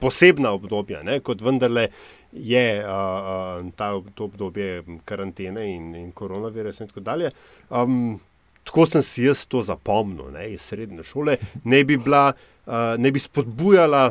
posebna 0.00 0.54
obdobja, 0.56 1.02
ne, 1.04 1.20
kot 1.20 1.44
vendarle 1.44 1.90
je 2.32 2.66
uh, 2.80 2.88
uh, 2.88 3.68
ta, 3.76 3.92
to 4.16 4.30
obdobje 4.30 4.80
karantene 5.04 5.66
in, 5.74 5.92
in 5.98 6.08
koronavirusa 6.16 6.86
in 6.86 6.90
tako. 6.94 7.30
Um, 7.68 8.20
tako 8.64 8.86
sem 8.88 9.04
si 9.04 9.26
jaz 9.28 9.44
to 9.44 9.60
zapomnil 9.62 10.32
ne, 10.32 10.48
iz 10.54 10.64
srednje 10.72 11.04
šole, 11.04 11.36
ne 11.64 11.84
bi, 11.84 12.00
bila, 12.00 12.30
uh, 12.64 12.94
ne 12.96 13.12
bi 13.12 13.20
spodbujala 13.20 14.08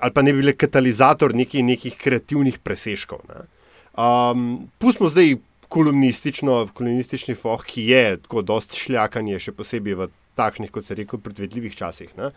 ali 0.00 0.12
pa 0.12 0.22
ne 0.22 0.32
bi 0.32 0.42
bile 0.42 0.54
katalizator 0.56 1.34
nekih, 1.34 1.64
nekih 1.64 1.96
kreativnih 1.98 2.58
presežkov. 2.58 3.22
Ne. 3.28 3.46
Um, 3.94 4.68
pustimo 4.78 5.08
zdaj 5.08 5.36
kolumnistično, 5.68 6.68
kolumnistični 6.74 7.34
foh, 7.34 7.62
ki 7.66 7.86
je 7.90 8.04
tako 8.26 8.42
dosti 8.42 8.78
šljakanje, 8.78 9.40
še 9.42 9.54
posebej 9.54 9.98
v 9.98 10.08
takšnih, 10.38 10.70
kot 10.74 10.86
se 10.86 10.98
reče, 10.98 11.18
predvidljivih 11.22 11.74
časih. 11.78 12.12
Ne. 12.18 12.30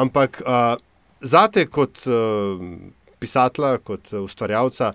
Ampak 0.00 0.40
uh, 0.44 0.74
zate 1.20 1.66
kot 1.68 2.04
uh, 2.08 2.60
pisatelja, 3.22 3.78
kot 3.84 4.12
ustvarjalca, 4.24 4.92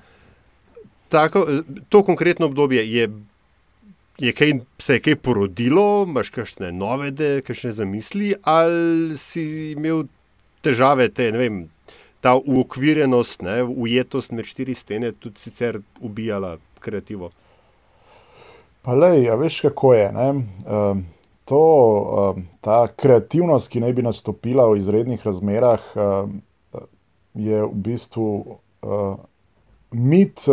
tako, 1.10 1.46
to 1.90 2.04
konkretno 2.06 2.50
obdobje 2.52 2.86
je. 2.86 3.10
Je 4.20 4.34
kaj, 4.36 4.50
se 4.84 4.98
je 4.98 5.00
kaj 5.00 5.16
porodilo, 5.24 6.04
imaš 6.04 6.28
kakšne 6.36 6.74
nove, 6.76 7.14
kakšne 7.48 7.70
zamisli, 7.72 8.34
ali 8.44 9.16
si 9.16 9.44
imel 9.78 10.10
težave, 10.60 11.08
te, 11.16 11.30
ne 11.32 11.40
vem, 11.40 11.62
ta 12.22 12.36
uokvirjenost, 12.46 13.42
ne, 13.42 13.62
ujetost 13.64 14.32
med 14.32 14.46
štiri 14.46 14.76
stene, 14.76 15.12
tudi 15.12 15.40
sicer 15.40 15.80
ubijala 16.02 16.58
kreativo. 16.80 17.30
Pa 18.82 18.96
le, 18.96 19.14
ja, 19.24 19.36
veš, 19.36 19.62
kako 19.62 19.94
je. 19.94 20.10
Um, 20.12 21.06
to, 21.46 21.64
um, 22.36 22.46
ta 22.62 22.88
kreativnost, 22.96 23.72
ki 23.72 23.84
naj 23.84 23.94
bi 23.94 24.06
nastopila 24.08 24.68
v 24.72 24.80
izrednih 24.80 25.24
razmerah, 25.26 25.84
um, 25.96 26.42
je 27.40 27.64
v 27.64 27.84
bistvu 27.88 28.28
uh, 28.48 29.16
mit, 29.92 30.44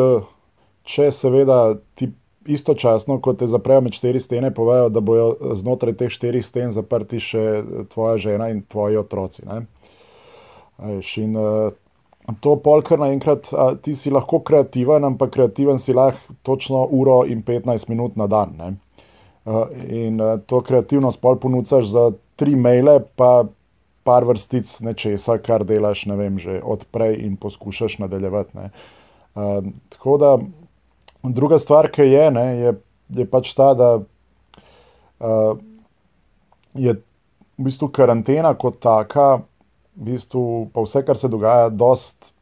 če 0.83 1.11
seveda 1.13 1.75
ti. 1.95 2.13
Istočasno, 2.47 3.17
ko 3.19 3.33
te 3.35 3.49
zaprejo 3.51 3.83
med 3.83 3.97
štiri 3.97 4.21
stene, 4.23 4.53
povejo, 4.55 4.87
da 4.95 5.01
bodo 5.03 5.55
znotraj 5.59 5.97
teh 5.99 6.13
štirih 6.15 6.45
sten 6.47 6.71
zaprti 6.71 7.19
še 7.19 7.41
tvoja 7.91 8.21
žena 8.23 8.47
in 8.55 8.61
tvoji 8.63 9.01
otroci. 9.01 9.43
Ne? 9.49 9.65
Veš, 10.79 11.17
in 11.25 11.37
uh, 11.37 11.71
to 12.41 12.57
polkar 12.61 13.01
naenkrat, 13.01 13.49
uh, 13.53 13.75
ti 13.81 13.95
si 13.97 14.11
lahko 14.13 14.43
kreativen, 14.45 15.05
ampak 15.09 15.33
kreativen 15.37 15.79
si 15.81 15.95
lahko 15.97 16.37
točno 16.43 16.85
uro 16.91 17.23
in 17.25 17.43
15 17.43 17.89
minut 17.89 18.17
na 18.17 18.27
dan. 18.27 18.79
Uh, 19.47 19.67
in 19.89 20.21
uh, 20.21 20.37
to 20.47 20.61
kreativnost 20.61 21.21
pol 21.21 21.39
ponucaš 21.41 21.89
za 21.93 22.11
tri 22.37 22.57
maile, 22.57 23.01
pa 23.17 23.47
par 24.07 24.27
vrstic 24.27 24.69
nečesa, 24.87 25.39
kar 25.43 25.65
delaš, 25.67 26.05
ne 26.07 26.17
vem, 26.19 26.39
že 26.39 26.61
odprej 26.63 27.19
in 27.27 27.37
poskušaš 27.41 27.99
nadaljevati. 28.05 28.69
Uh, 29.35 29.73
tako 29.91 30.19
da 30.23 30.37
druga 31.23 31.59
stvar, 31.59 31.91
ki 31.91 32.03
je, 32.03 32.31
ne, 32.31 32.47
je, 32.61 32.75
je 33.19 33.27
pač 33.31 33.55
ta, 33.59 33.73
da 33.75 33.91
uh, 33.99 35.59
je 36.75 36.95
v 37.57 37.67
bistvu 37.67 37.89
karantena 37.89 38.53
kot 38.55 38.79
taka 38.85 39.41
v 39.97 40.11
bistvu 40.11 40.43
pa 40.75 40.85
vse, 40.85 41.03
kar 41.07 41.19
se 41.19 41.29
dogaja, 41.33 41.71
dost, 41.73 42.33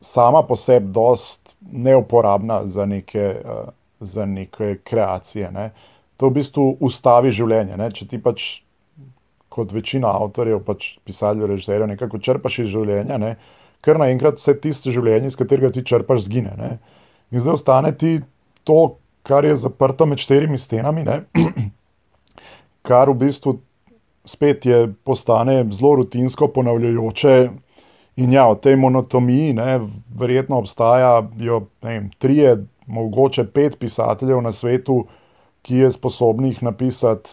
sama 0.00 0.42
po 0.46 0.56
sebi, 0.56 0.92
dost 0.94 1.56
neuporabna 1.60 2.62
za 2.70 2.86
neke 2.86 3.32
uh, 3.42 3.74
za 4.00 4.26
neke 4.26 4.78
kreacije. 4.84 5.50
Ne. 5.52 5.70
To 6.16 6.28
v 6.28 6.40
bistvu 6.40 6.66
ustavi 6.80 7.32
življenje. 7.32 7.76
Ne. 7.76 7.90
Če 7.92 8.08
ti 8.10 8.20
pač, 8.22 8.46
kot 9.52 9.72
večina 9.72 10.12
avtorjev, 10.12 10.60
pač 10.66 10.96
pisateljev, 11.06 11.50
režiserjev, 11.54 11.88
nekako 11.92 12.20
črpaš 12.20 12.60
iz 12.64 12.72
življenja, 12.74 13.18
ne, 13.20 13.36
kar 13.84 14.00
naenkrat 14.00 14.40
vse 14.40 14.56
tiste 14.60 14.92
življenje, 14.92 15.30
iz 15.30 15.38
katerega 15.38 15.70
ti 15.72 15.84
črpaš, 15.86 16.26
zgine. 16.26 16.52
Ne. 16.58 16.70
In 17.32 17.42
zdaj 17.42 17.60
ostane 17.60 17.92
ti 17.96 18.18
to, 18.68 18.96
kar 19.26 19.46
je 19.48 19.56
zaprto 19.58 20.06
med 20.06 20.20
štirimi 20.22 20.58
stenami, 20.60 21.06
ne, 21.06 21.22
kar 22.88 23.10
v 23.12 23.20
bistvu 23.24 23.56
spet 24.26 24.66
je 24.66 24.92
postane 25.04 25.64
zelo 25.70 25.94
rutinsko, 26.02 26.48
ponavljajoče. 26.48 27.36
In 28.16 28.32
ja, 28.32 28.46
v 28.48 28.56
tej 28.64 28.76
monotoniji, 28.80 29.52
ne, 29.52 29.80
verjetno 30.16 30.58
obstajajo 30.58 31.66
tri, 32.18 32.38
mogoče 32.86 33.44
pet 33.52 33.78
pisateljev 33.78 34.40
na 34.42 34.52
svetu, 34.52 35.04
ki 35.62 35.82
je 35.82 35.90
sposobnih 35.92 36.62
napisati 36.62 37.30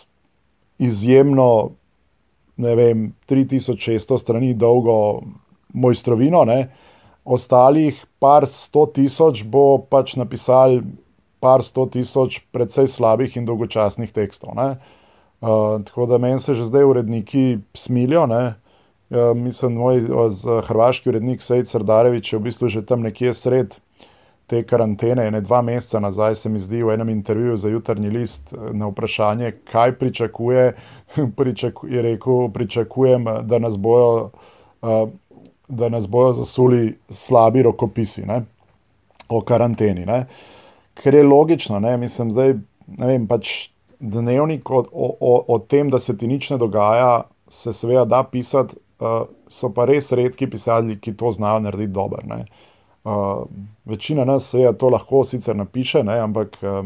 izjemno, 0.78 1.70
ne 2.58 2.76
vem, 2.76 3.14
3600 3.30 4.18
strani 4.18 4.54
dolgo 4.54 5.22
mojstrovino, 5.74 6.44
ne. 6.46 6.68
ostalih 7.24 8.06
par 8.20 8.44
sto 8.52 8.84
tisoč 8.86 9.46
bo 9.48 9.78
pač 9.90 10.18
napisal 10.20 10.82
par 11.40 11.64
sto 11.64 11.86
tisoč 11.88 12.42
precej 12.52 12.90
slabih 12.92 13.38
in 13.38 13.46
dolgočasnih 13.48 14.12
tekstov. 14.12 14.58
Uh, 15.44 15.84
tako 15.84 16.06
da 16.06 16.18
meni 16.18 16.40
se 16.40 16.54
že 16.54 16.66
zdaj 16.66 16.84
uredniki 16.84 17.58
smilijo. 17.74 18.24
Uh, 18.24 19.38
mislim, 19.38 19.74
moj 19.74 20.02
hrvaški 20.64 21.10
urednik 21.10 21.42
Sejc 21.42 21.68
Srdarevič 21.68 22.34
je 22.34 22.40
v 22.40 22.44
bistvu 22.44 22.70
že 22.70 22.86
tam 22.86 23.02
nekje 23.04 23.34
sred 23.34 23.76
te 24.48 24.62
karantene, 24.64 25.26
ne 25.32 25.42
dva 25.42 25.62
meseca 25.62 26.00
nazaj, 26.00 26.36
se 26.36 26.50
mi 26.50 26.60
zdi 26.60 26.84
v 26.84 26.94
enem 26.94 27.10
intervjuju 27.10 27.58
za 27.58 27.70
jutarnji 27.70 28.10
list 28.10 28.54
na 28.72 28.88
vprašanje, 28.88 29.52
kaj 29.72 29.96
pričakuje, 30.00 30.74
pričaku, 31.38 31.88
je 31.88 32.02
rekel, 32.02 32.50
pričakujem, 32.54 33.28
da 33.44 33.60
nas 33.60 33.78
bojo, 33.78 34.30
uh, 34.82 35.10
da 35.68 35.90
nas 35.90 36.08
bojo 36.08 36.34
zasuli 36.40 36.98
slabi 37.10 37.64
rokopisi 37.64 38.26
ne? 38.26 38.44
o 39.30 39.42
karanteni. 39.42 40.06
Ne? 40.06 40.26
Ker 40.94 41.14
je 41.14 41.24
logično, 41.24 41.80
ne? 41.80 41.98
mislim, 41.98 42.32
da 42.32 42.44
je 43.12 43.20
pač 43.28 43.73
dnevnik 44.04 44.70
o, 44.70 44.84
o, 44.92 45.46
o 45.48 45.60
tem, 45.60 45.90
da 45.90 46.00
se 46.00 46.18
ti 46.18 46.28
nič 46.28 46.50
ne 46.50 46.58
dogaja, 46.58 47.24
se 47.48 47.74
seveda 47.74 48.06
da 48.06 48.24
pisati, 48.24 48.76
uh, 49.00 49.24
so 49.48 49.70
pa 49.74 49.86
res 49.88 50.12
redki 50.12 50.50
pisatelji, 50.50 51.00
ki 51.00 51.16
to 51.18 51.32
znajo 51.32 51.64
narediti 51.64 51.94
dobro. 51.94 52.20
Uh, 53.04 53.46
večina 53.86 54.26
nas 54.26 54.50
se 54.52 54.74
to 54.80 54.90
lahko 54.90 55.24
sicer 55.24 55.56
napiše, 55.56 56.04
ne, 56.04 56.20
ampak 56.20 56.58
uh, 56.62 56.84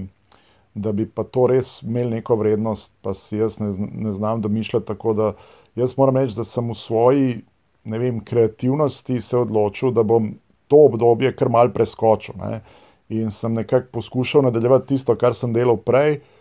da 0.76 0.92
bi 0.92 1.08
pa 1.10 1.24
to 1.24 1.48
res 1.50 1.82
imel 1.82 2.10
neko 2.14 2.38
vrednost, 2.38 2.94
pa 3.02 3.14
si 3.18 3.42
jaz 3.42 3.60
ne, 3.60 3.74
ne 3.78 4.14
znam 4.14 4.42
domišljati. 4.42 4.86
Tako 4.86 5.14
da 5.14 5.34
jaz 5.76 5.98
moram 5.98 6.18
reči, 6.18 6.38
da 6.38 6.44
sem 6.46 6.70
v 6.70 6.78
svoji 6.78 7.38
vem, 7.86 8.20
kreativnosti 8.26 9.22
se 9.22 9.38
odločil, 9.38 9.92
da 9.92 10.04
bom 10.04 10.36
to 10.68 10.86
obdobje 10.86 11.34
kar 11.36 11.50
mal 11.50 11.74
preskočil. 11.74 12.36
Ne. 12.38 12.62
In 13.10 13.32
sem 13.32 13.54
nekako 13.54 13.88
poskušal 13.98 14.44
nadaljevati 14.50 14.94
tisto, 14.94 15.16
kar 15.16 15.34
sem 15.34 15.54
delal 15.56 15.78
prej, 15.82 16.20
uh, 16.20 16.37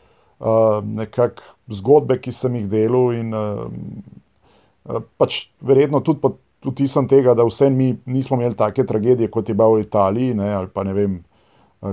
nekako 0.85 1.43
zgodbe, 1.69 2.19
ki 2.21 2.33
sem 2.33 2.55
jih 2.61 2.67
delal, 2.69 3.13
in 3.17 3.33
uh, 3.35 5.01
pač 5.19 5.47
verjetno 5.61 6.03
tudi 6.05 6.21
pod 6.21 6.39
vtisom 6.67 7.09
tega, 7.09 7.35
da 7.35 7.47
vse 7.47 7.71
mi 7.71 7.95
nismo 8.07 8.37
imeli 8.37 8.57
take 8.59 8.85
tragedije, 8.87 9.31
kot 9.31 9.49
je 9.49 9.55
bila 9.55 9.77
v 9.77 9.87
Italiji, 9.87 10.35
ne, 10.35 10.51
ali 10.55 10.69
pa 10.73 10.85
ne 10.85 10.93
vem, 10.95 11.19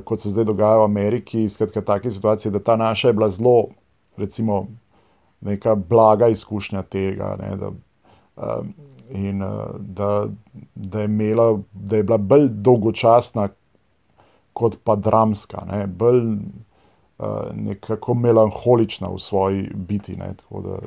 kot 0.06 0.22
se 0.22 0.32
zdaj 0.34 0.48
dogaja 0.50 0.82
v 0.82 0.88
Ameriki. 0.90 1.50
Skratka, 1.50 1.82
take 1.82 2.12
situacije, 2.12 2.52
da 2.52 2.60
ta 2.60 2.76
naša 2.76 3.12
je 3.12 3.14
bila 3.14 3.30
zelo, 3.30 3.68
recimo, 4.18 4.66
neka 5.42 5.76
blaga 5.76 6.28
izkušnja 6.34 6.82
tega. 6.82 7.36
Ne, 7.42 7.56
da, 7.58 7.70
uh, 7.70 8.66
in 9.14 9.44
da, 9.80 10.28
da, 10.76 11.00
je 11.00 11.06
imela, 11.06 11.60
da 11.74 11.98
je 11.98 12.04
bila 12.04 12.18
bolj 12.18 12.48
dolgočasna, 12.66 13.50
kot 14.54 14.78
pa 14.84 14.96
dramska, 14.96 15.66
ne, 15.70 15.86
bolj 15.88 16.24
nekako 17.54 18.14
melankolična 18.14 19.10
v 19.14 19.20
svoji 19.20 19.70
biti. 19.74 20.16
Ne, 20.16 20.34
da, 20.50 20.78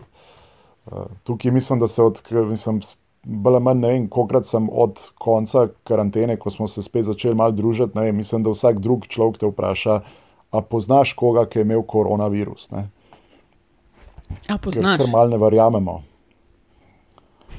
uh, 0.87 1.03
tukaj 1.25 1.51
mislim, 1.51 1.81
da 1.81 1.89
se 1.89 2.03
od. 2.03 2.23
Mislim, 2.31 2.81
Bolj 3.27 3.59
manj 3.59 3.81
ne 3.83 3.89
vem, 3.89 4.05
kolikrat 4.09 4.47
sem 4.47 4.69
od 4.71 5.01
konca 5.19 5.65
karantene, 5.85 6.37
ko 6.39 6.51
smo 6.51 6.69
se 6.71 6.83
spet 6.83 7.09
začeli 7.09 7.35
malo 7.35 7.51
družiti. 7.51 7.99
Vem, 7.99 8.17
mislim, 8.17 8.45
da 8.47 8.53
vsak 8.55 8.79
drug 8.79 9.09
človek 9.11 9.41
te 9.41 9.51
vpraša, 9.51 9.97
a 10.51 10.61
poznaš 10.63 11.13
koga, 11.19 11.43
ki 11.51 11.59
je 11.59 11.65
imel 11.67 11.83
koronavirus. 11.83 12.71
Ne? 12.71 12.85
A 14.49 14.59
poznaš? 14.63 15.01
Ker 15.01 15.11
malo 15.11 15.35
ne 15.35 15.41
verjamemo. 15.43 15.97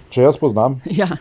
Če 0.09 0.29
jaz 0.29 0.39
poznam. 0.39 0.79
Ja. 1.01 1.17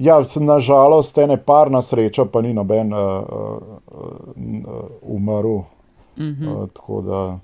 Ja, 0.00 0.14
nažalost, 0.40 1.18
ene 1.20 1.36
par 1.36 1.68
na 1.68 1.82
srečo, 1.84 2.24
pa 2.32 2.40
ni 2.40 2.54
noben 2.56 2.94
uh, 2.96 3.00
uh, 3.20 4.86
umrl. 5.02 5.58
Mm 6.20 6.36
-hmm. 6.40 6.62
uh, 6.62 6.68
tako 6.68 7.00
da 7.00 7.38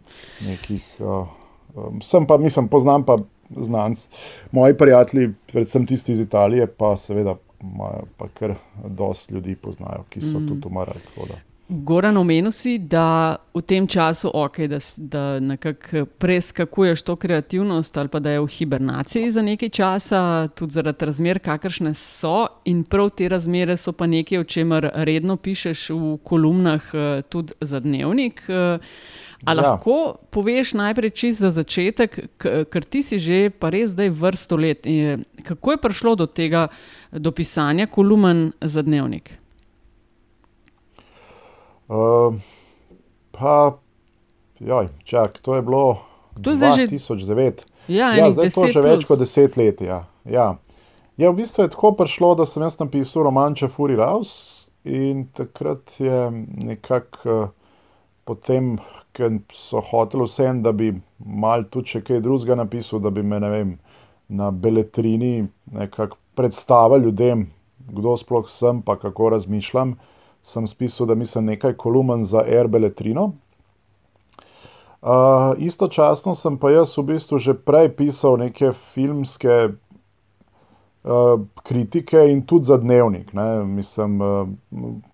nekih. 0.48 0.84
Uh, 0.98 1.28
um, 1.74 2.02
sem 2.02 2.26
pa, 2.26 2.38
mislim, 2.38 2.68
poznam 2.68 3.04
pa 3.04 3.18
znanc. 3.56 4.06
Moji 4.52 4.76
prijatelji, 4.78 5.32
predvsem 5.52 5.86
tisti 5.86 6.12
iz 6.12 6.20
Italije, 6.20 6.66
pa 6.66 6.96
seveda 6.96 7.36
imajo 7.62 8.02
pa 8.16 8.28
kar 8.28 8.54
dosti 8.84 9.34
ljudi 9.34 9.54
poznajo, 9.54 10.04
ki 10.08 10.20
so 10.20 10.40
mm. 10.40 10.48
tudi 10.48 10.66
umrli. 10.66 11.00
Goran, 11.68 12.16
omenil 12.16 12.52
si, 12.54 12.76
da 12.78 13.36
v 13.54 13.60
tem 13.66 13.88
času, 13.90 14.30
okay, 14.34 14.68
da, 14.70 14.78
da 14.98 15.40
nekako 15.40 16.04
preskakuješ 16.06 17.02
to 17.02 17.16
kreativnost 17.16 17.96
ali 17.98 18.08
pa 18.08 18.20
da 18.22 18.30
je 18.30 18.40
v 18.40 18.46
hibernaciji 18.46 19.30
za 19.30 19.42
nekaj 19.42 19.68
časa, 19.68 20.48
tudi 20.54 20.78
zaradi 20.78 21.04
razmer, 21.10 21.38
kakršne 21.42 21.94
so, 21.94 22.46
in 22.64 22.84
prav 22.84 23.10
te 23.18 23.28
razmere 23.28 23.76
so 23.76 23.92
pa 23.92 24.06
nekaj, 24.06 24.38
o 24.38 24.44
čemer 24.44 24.90
redno 24.94 25.36
pišeš 25.36 25.90
v 25.90 26.16
kolumnah, 26.22 26.82
eh, 26.94 27.22
tudi 27.28 27.52
za 27.60 27.80
dnevnik. 27.80 28.42
Uh, 28.48 28.78
A 29.44 29.52
ja. 29.52 29.60
lahko 29.60 30.16
poveš 30.30 30.72
najprej 30.74 31.10
čist 31.10 31.40
za 31.44 31.50
začetek, 31.50 32.18
ker 32.40 32.84
ti 32.84 33.02
si 33.04 33.18
že 33.20 33.50
pa 33.50 33.68
res 33.70 33.92
zdaj 33.92 34.10
vrsto 34.10 34.56
let. 34.56 34.86
Kako 35.44 35.76
je 35.76 35.82
prišlo 35.82 36.14
do 36.16 36.26
tega, 36.26 36.68
do 37.12 37.30
pisanja 37.30 37.86
kolumen 37.86 38.52
za 38.60 38.82
dnevnik? 38.82 39.45
Uh, 41.88 42.34
pa, 43.32 43.78
joj, 44.58 44.88
čak, 45.04 45.38
to 45.42 45.54
je 45.54 45.62
bilo 45.62 45.98
to 46.42 46.50
je 46.50 46.56
2009. 46.56 47.66
Ja, 47.88 48.14
ja, 48.16 48.30
zdaj 48.30 48.46
je 48.46 48.50
to 48.50 48.66
že 48.66 48.80
plus. 48.80 48.84
več 48.84 49.04
kot 49.08 49.18
deset 49.22 49.56
let. 49.56 49.80
Ja. 49.80 50.04
Ja. 50.24 50.56
Ja, 51.16 51.30
v 51.30 51.38
bistvu 51.38 51.64
je 51.64 51.72
tako 51.72 51.94
prišlo, 51.96 52.34
da 52.36 52.44
sem 52.46 52.64
jaz 52.66 52.76
napisal 52.80 53.24
roman 53.24 53.54
Čefuri 53.56 53.96
Raus 53.96 54.66
in 54.84 55.28
takrat 55.32 55.94
je 55.98 56.26
nekako 56.60 57.24
uh, 57.24 57.48
potem 58.26 58.76
ker 59.16 59.38
so 59.54 59.80
hoteli 59.80 60.26
vsem, 60.26 60.62
da 60.62 60.72
bi 60.76 60.90
mal 61.18 61.64
tudi 61.72 61.94
še 61.94 62.02
kaj 62.04 62.20
drugega 62.24 62.58
napisal, 62.58 63.00
da 63.00 63.12
bi 63.14 63.22
me 63.22 63.40
vem, 63.40 63.76
na 64.28 64.50
beletrini 64.50 65.46
nekako 65.72 66.18
predstavil 66.36 67.06
ljudem, 67.06 67.46
kdo 67.96 68.16
sploh 68.18 68.48
sem, 68.50 68.82
pa 68.82 68.98
kako 68.98 69.30
razmišljam. 69.36 69.94
Sem 70.46 70.66
spisal, 70.66 71.06
da 71.10 71.14
mislim 71.14 71.44
nekaj 71.44 71.72
kolumen 71.74 72.24
za 72.24 72.38
Air 72.38 72.68
Beletrino. 72.68 73.32
Uh, 75.02 75.10
istočasno 75.58 76.34
sem 76.34 76.58
pa 76.58 76.70
jaz 76.70 76.92
v 76.98 77.02
bistvu 77.08 77.38
že 77.38 77.54
prej 77.54 77.88
pisal 77.98 78.38
neke 78.38 78.70
filmske 78.94 79.56
uh, 79.68 81.40
kritike 81.62 82.22
in 82.30 82.44
tudi 82.46 82.70
za 82.70 82.78
dnevnik. 82.78 83.32
Ne? 83.34 83.64
Mislim, 83.64 84.20
uh, 84.20 84.48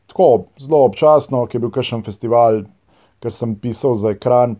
tako 0.06 0.44
zelo 0.60 0.84
občasno, 0.84 1.46
ki 1.46 1.56
je 1.56 1.64
bil 1.64 1.72
kakšen 1.72 2.04
festival, 2.04 2.62
ker 3.24 3.32
sem 3.32 3.56
pisal 3.56 3.96
za 3.96 4.12
ekran. 4.12 4.56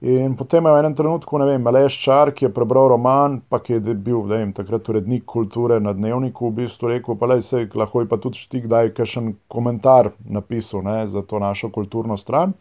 In 0.00 0.32
potem 0.34 0.64
je 0.64 0.72
v 0.72 0.78
enem 0.80 0.94
trenutku, 0.96 1.36
ne 1.36 1.44
vem, 1.44 1.66
Aleš 1.66 1.98
Čar, 2.00 2.30
ki 2.32 2.46
je 2.46 2.52
prebral 2.56 2.86
roman, 2.88 3.34
pa 3.44 3.58
ki 3.60 3.74
je 3.76 3.94
bil 4.00 4.22
vem, 4.24 4.48
takrat 4.56 4.88
urednik 4.88 5.26
kulture 5.28 5.76
na 5.76 5.92
dnevniku, 5.92 6.48
v 6.48 6.62
bistvu 6.62 6.88
rekel: 6.88 7.18
pa 7.20 7.28
le 7.28 7.42
se 7.44 7.68
lahko 7.74 8.06
pa 8.08 8.16
tudi 8.16 8.46
ti 8.48 8.62
kdaj 8.64 8.94
kakšen 8.96 9.36
komentar 9.48 10.12
napisal 10.24 10.80
ne, 10.88 11.04
za 11.06 11.20
to 11.20 11.38
našo 11.38 11.68
kulturno 11.68 12.16
stran. 12.16 12.56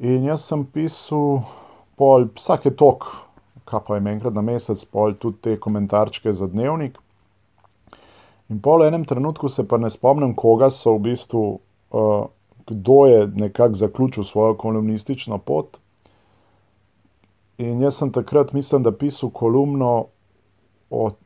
In 0.00 0.28
jaz 0.28 0.44
sem 0.44 0.66
pisal 0.68 1.48
pol, 1.96 2.28
vsake 2.36 2.76
tok, 2.76 3.08
kaj 3.64 3.80
pa 3.88 3.96
je 3.96 4.12
enkrat 4.12 4.36
na 4.36 4.44
mesec, 4.44 4.84
pol 4.84 5.16
tudi 5.16 5.40
te 5.40 5.56
komentarčke 5.56 6.32
za 6.32 6.44
dnevnik. 6.44 7.00
In 8.52 8.60
pol 8.60 8.84
v 8.84 8.92
enem 8.92 9.08
trenutku 9.08 9.48
se 9.48 9.64
pa 9.64 9.80
ne 9.80 9.88
spomnim, 9.88 10.36
koga 10.36 10.68
so 10.68 10.98
v 11.00 11.08
bistvu. 11.08 11.60
Uh, 11.88 12.28
kdo 12.68 13.06
je 13.08 13.26
nekako 13.32 13.74
zaključil 13.74 14.24
svojo 14.28 14.54
kolumnistično 14.60 15.38
pot. 15.38 15.78
In 17.58 17.80
jaz 17.82 17.96
sem 17.98 18.12
takrat, 18.12 18.52
mislim, 18.52 18.82
da 18.82 18.92
pisal 18.94 19.30
kolumno, 19.30 20.06
od, 20.90 21.16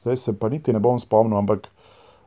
zdaj 0.00 0.16
se 0.16 0.38
pa 0.38 0.48
niti 0.48 0.72
ne 0.72 0.80
bom 0.80 0.98
spomnil, 0.98 1.38
ampak 1.38 1.68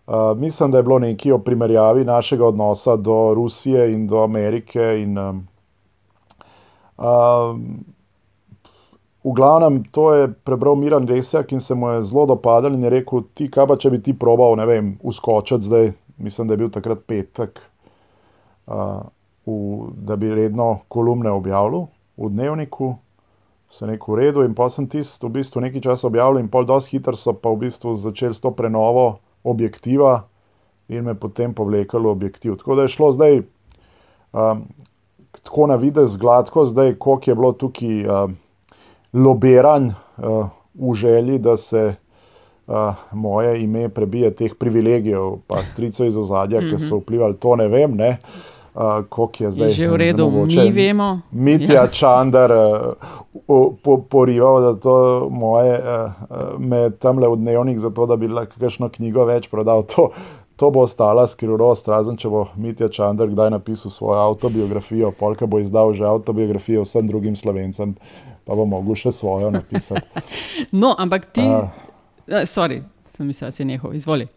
Uh, 0.08 0.38
mislim, 0.38 0.72
da 0.72 0.78
je 0.78 0.84
bilo 0.84 1.00
nekaj 1.00 1.32
o 1.32 1.38
primerjavi 1.38 2.04
našega 2.06 2.46
odnosa 2.46 2.96
do 2.96 3.34
Rusije 3.34 3.94
in 3.94 4.08
do 4.08 4.24
Amerike. 4.24 4.82
In, 5.02 5.18
um, 5.18 5.48
uh, 6.98 7.56
v 9.24 9.34
glavnem, 9.36 9.84
to 9.84 10.14
je 10.14 10.34
prebral 10.34 10.76
Miran 10.76 11.08
Resjak 11.08 11.52
in 11.52 11.60
se 11.60 11.76
mu 11.76 11.90
je 11.90 12.04
zelo 12.04 12.26
dopadal 12.26 12.74
in 12.74 12.84
je 12.84 12.90
rekel: 12.90 13.22
Ti, 13.34 13.52
kaj 13.52 13.68
pa 13.68 13.78
če 13.78 13.90
bi 13.90 14.02
ti 14.02 14.18
probal, 14.20 14.58
ne 14.58 14.66
vem, 14.66 14.98
uskočiti 15.04 15.70
zdaj, 15.70 15.92
mislim, 16.18 16.48
da 16.48 16.54
je 16.54 16.58
bil 16.58 16.74
takrat 16.74 17.06
petek, 17.08 17.62
uh, 18.68 19.06
v, 19.46 19.56
da 19.96 20.16
bi 20.16 20.34
redno 20.34 20.80
kolumne 20.90 21.32
objavil 21.32 21.86
v 22.26 22.30
dnevniku. 22.30 22.96
Se 23.72 23.86
je 23.86 23.92
rekel, 23.92 24.16
v 24.16 24.18
redu, 24.20 24.44
in 24.44 24.54
pa 24.56 24.68
sem 24.70 24.88
tisti 24.88 25.26
v 25.26 25.32
bistvu 25.40 25.64
nekaj 25.64 25.82
časa 25.82 26.08
objavil, 26.08 26.42
in 26.42 26.52
pol 26.52 26.68
dosti 26.68 26.98
hitro 26.98 27.16
so 27.16 27.32
pa 27.34 27.50
v 27.50 27.68
bistvu 27.68 27.96
začeli 27.96 28.36
s 28.36 28.44
to 28.44 28.52
prenovo 28.52 29.24
objektiva 29.48 30.28
in 30.92 31.08
me 31.08 31.16
potem 31.16 31.56
povlekli 31.56 32.04
v 32.04 32.12
objektiv. 32.12 32.60
Tako 32.60 32.76
da 32.76 32.84
je 32.84 32.92
šlo 32.92 33.12
zdaj 33.16 33.42
um, 34.36 34.68
tako 35.32 35.72
na 35.72 35.80
videz 35.80 36.18
gladko, 36.20 36.68
zdaj 36.68 37.00
koliko 37.00 37.32
je 37.32 37.36
bilo 37.36 37.52
tukaj 37.56 37.96
um, 38.04 38.36
lobiran 39.16 39.96
uh, 39.96 40.52
v 40.76 40.94
želji, 40.96 41.40
da 41.40 41.56
se 41.56 41.96
uh, 42.68 43.00
moje 43.16 43.56
ime 43.64 43.88
prebije 43.90 44.36
teh 44.36 44.52
privilegijev, 44.60 45.40
pa 45.48 45.64
strico 45.64 46.04
iz 46.04 46.16
ozadja, 46.16 46.60
mm 46.60 46.66
-hmm. 46.66 46.78
ki 46.78 46.90
so 46.90 47.00
vplivali, 47.00 47.40
to 47.40 47.56
ne 47.56 47.68
vem. 47.68 47.96
Ne? 47.96 48.18
Uh, 48.20 48.52
Kako 48.74 49.30
je 49.40 49.52
zdaj? 49.52 49.68
Je 49.68 49.74
že 49.74 49.88
v 49.88 49.96
redu, 49.96 50.30
mogoče, 50.30 50.64
mi 50.64 50.72
vemo. 50.72 51.20
Mitja 51.32 51.84
ja. 51.84 51.88
Čandar 51.88 52.52
uh, 52.52 53.74
po, 53.84 53.98
porival, 53.98 54.62
da 54.62 54.80
to 54.80 55.28
moje 55.32 55.80
uh, 55.80 56.60
me 56.60 56.90
tam 56.90 57.20
le 57.20 57.28
v 57.28 57.36
dnevnik, 57.36 57.80
zato 57.80 58.06
da 58.06 58.16
bi 58.16 58.32
lahko 58.32 58.56
kakšno 58.60 58.90
knjigo 58.90 59.26
več 59.28 59.50
prodal. 59.52 59.84
To, 59.96 60.12
to 60.56 60.72
bo 60.72 60.86
ostala 60.88 61.28
skrivnost, 61.28 61.88
razen 61.88 62.16
če 62.18 62.32
bo 62.32 62.48
Mitja 62.56 62.88
Čandar 62.90 63.28
kdaj 63.28 63.52
napisal 63.52 63.92
svojo 63.92 64.20
avtobiografijo, 64.32 65.12
polka 65.12 65.48
bo 65.48 65.60
izdal 65.60 65.92
že 65.94 66.08
avtobiografijo 66.08 66.88
vsem 66.88 67.08
drugim 67.08 67.36
slovencem, 67.36 67.96
pa 68.48 68.56
bo 68.56 68.66
mogel 68.66 68.96
še 68.96 69.12
svojo 69.12 69.52
napisati. 69.52 70.24
no, 70.82 70.96
ampak 70.96 71.28
ti, 71.36 71.44
uh, 71.44 72.46
sorry, 72.48 72.86
sem 73.04 73.28
mislil, 73.28 73.52
da 73.52 73.52
si 73.52 73.68
nehal, 73.68 73.92
izvoli. 74.00 74.32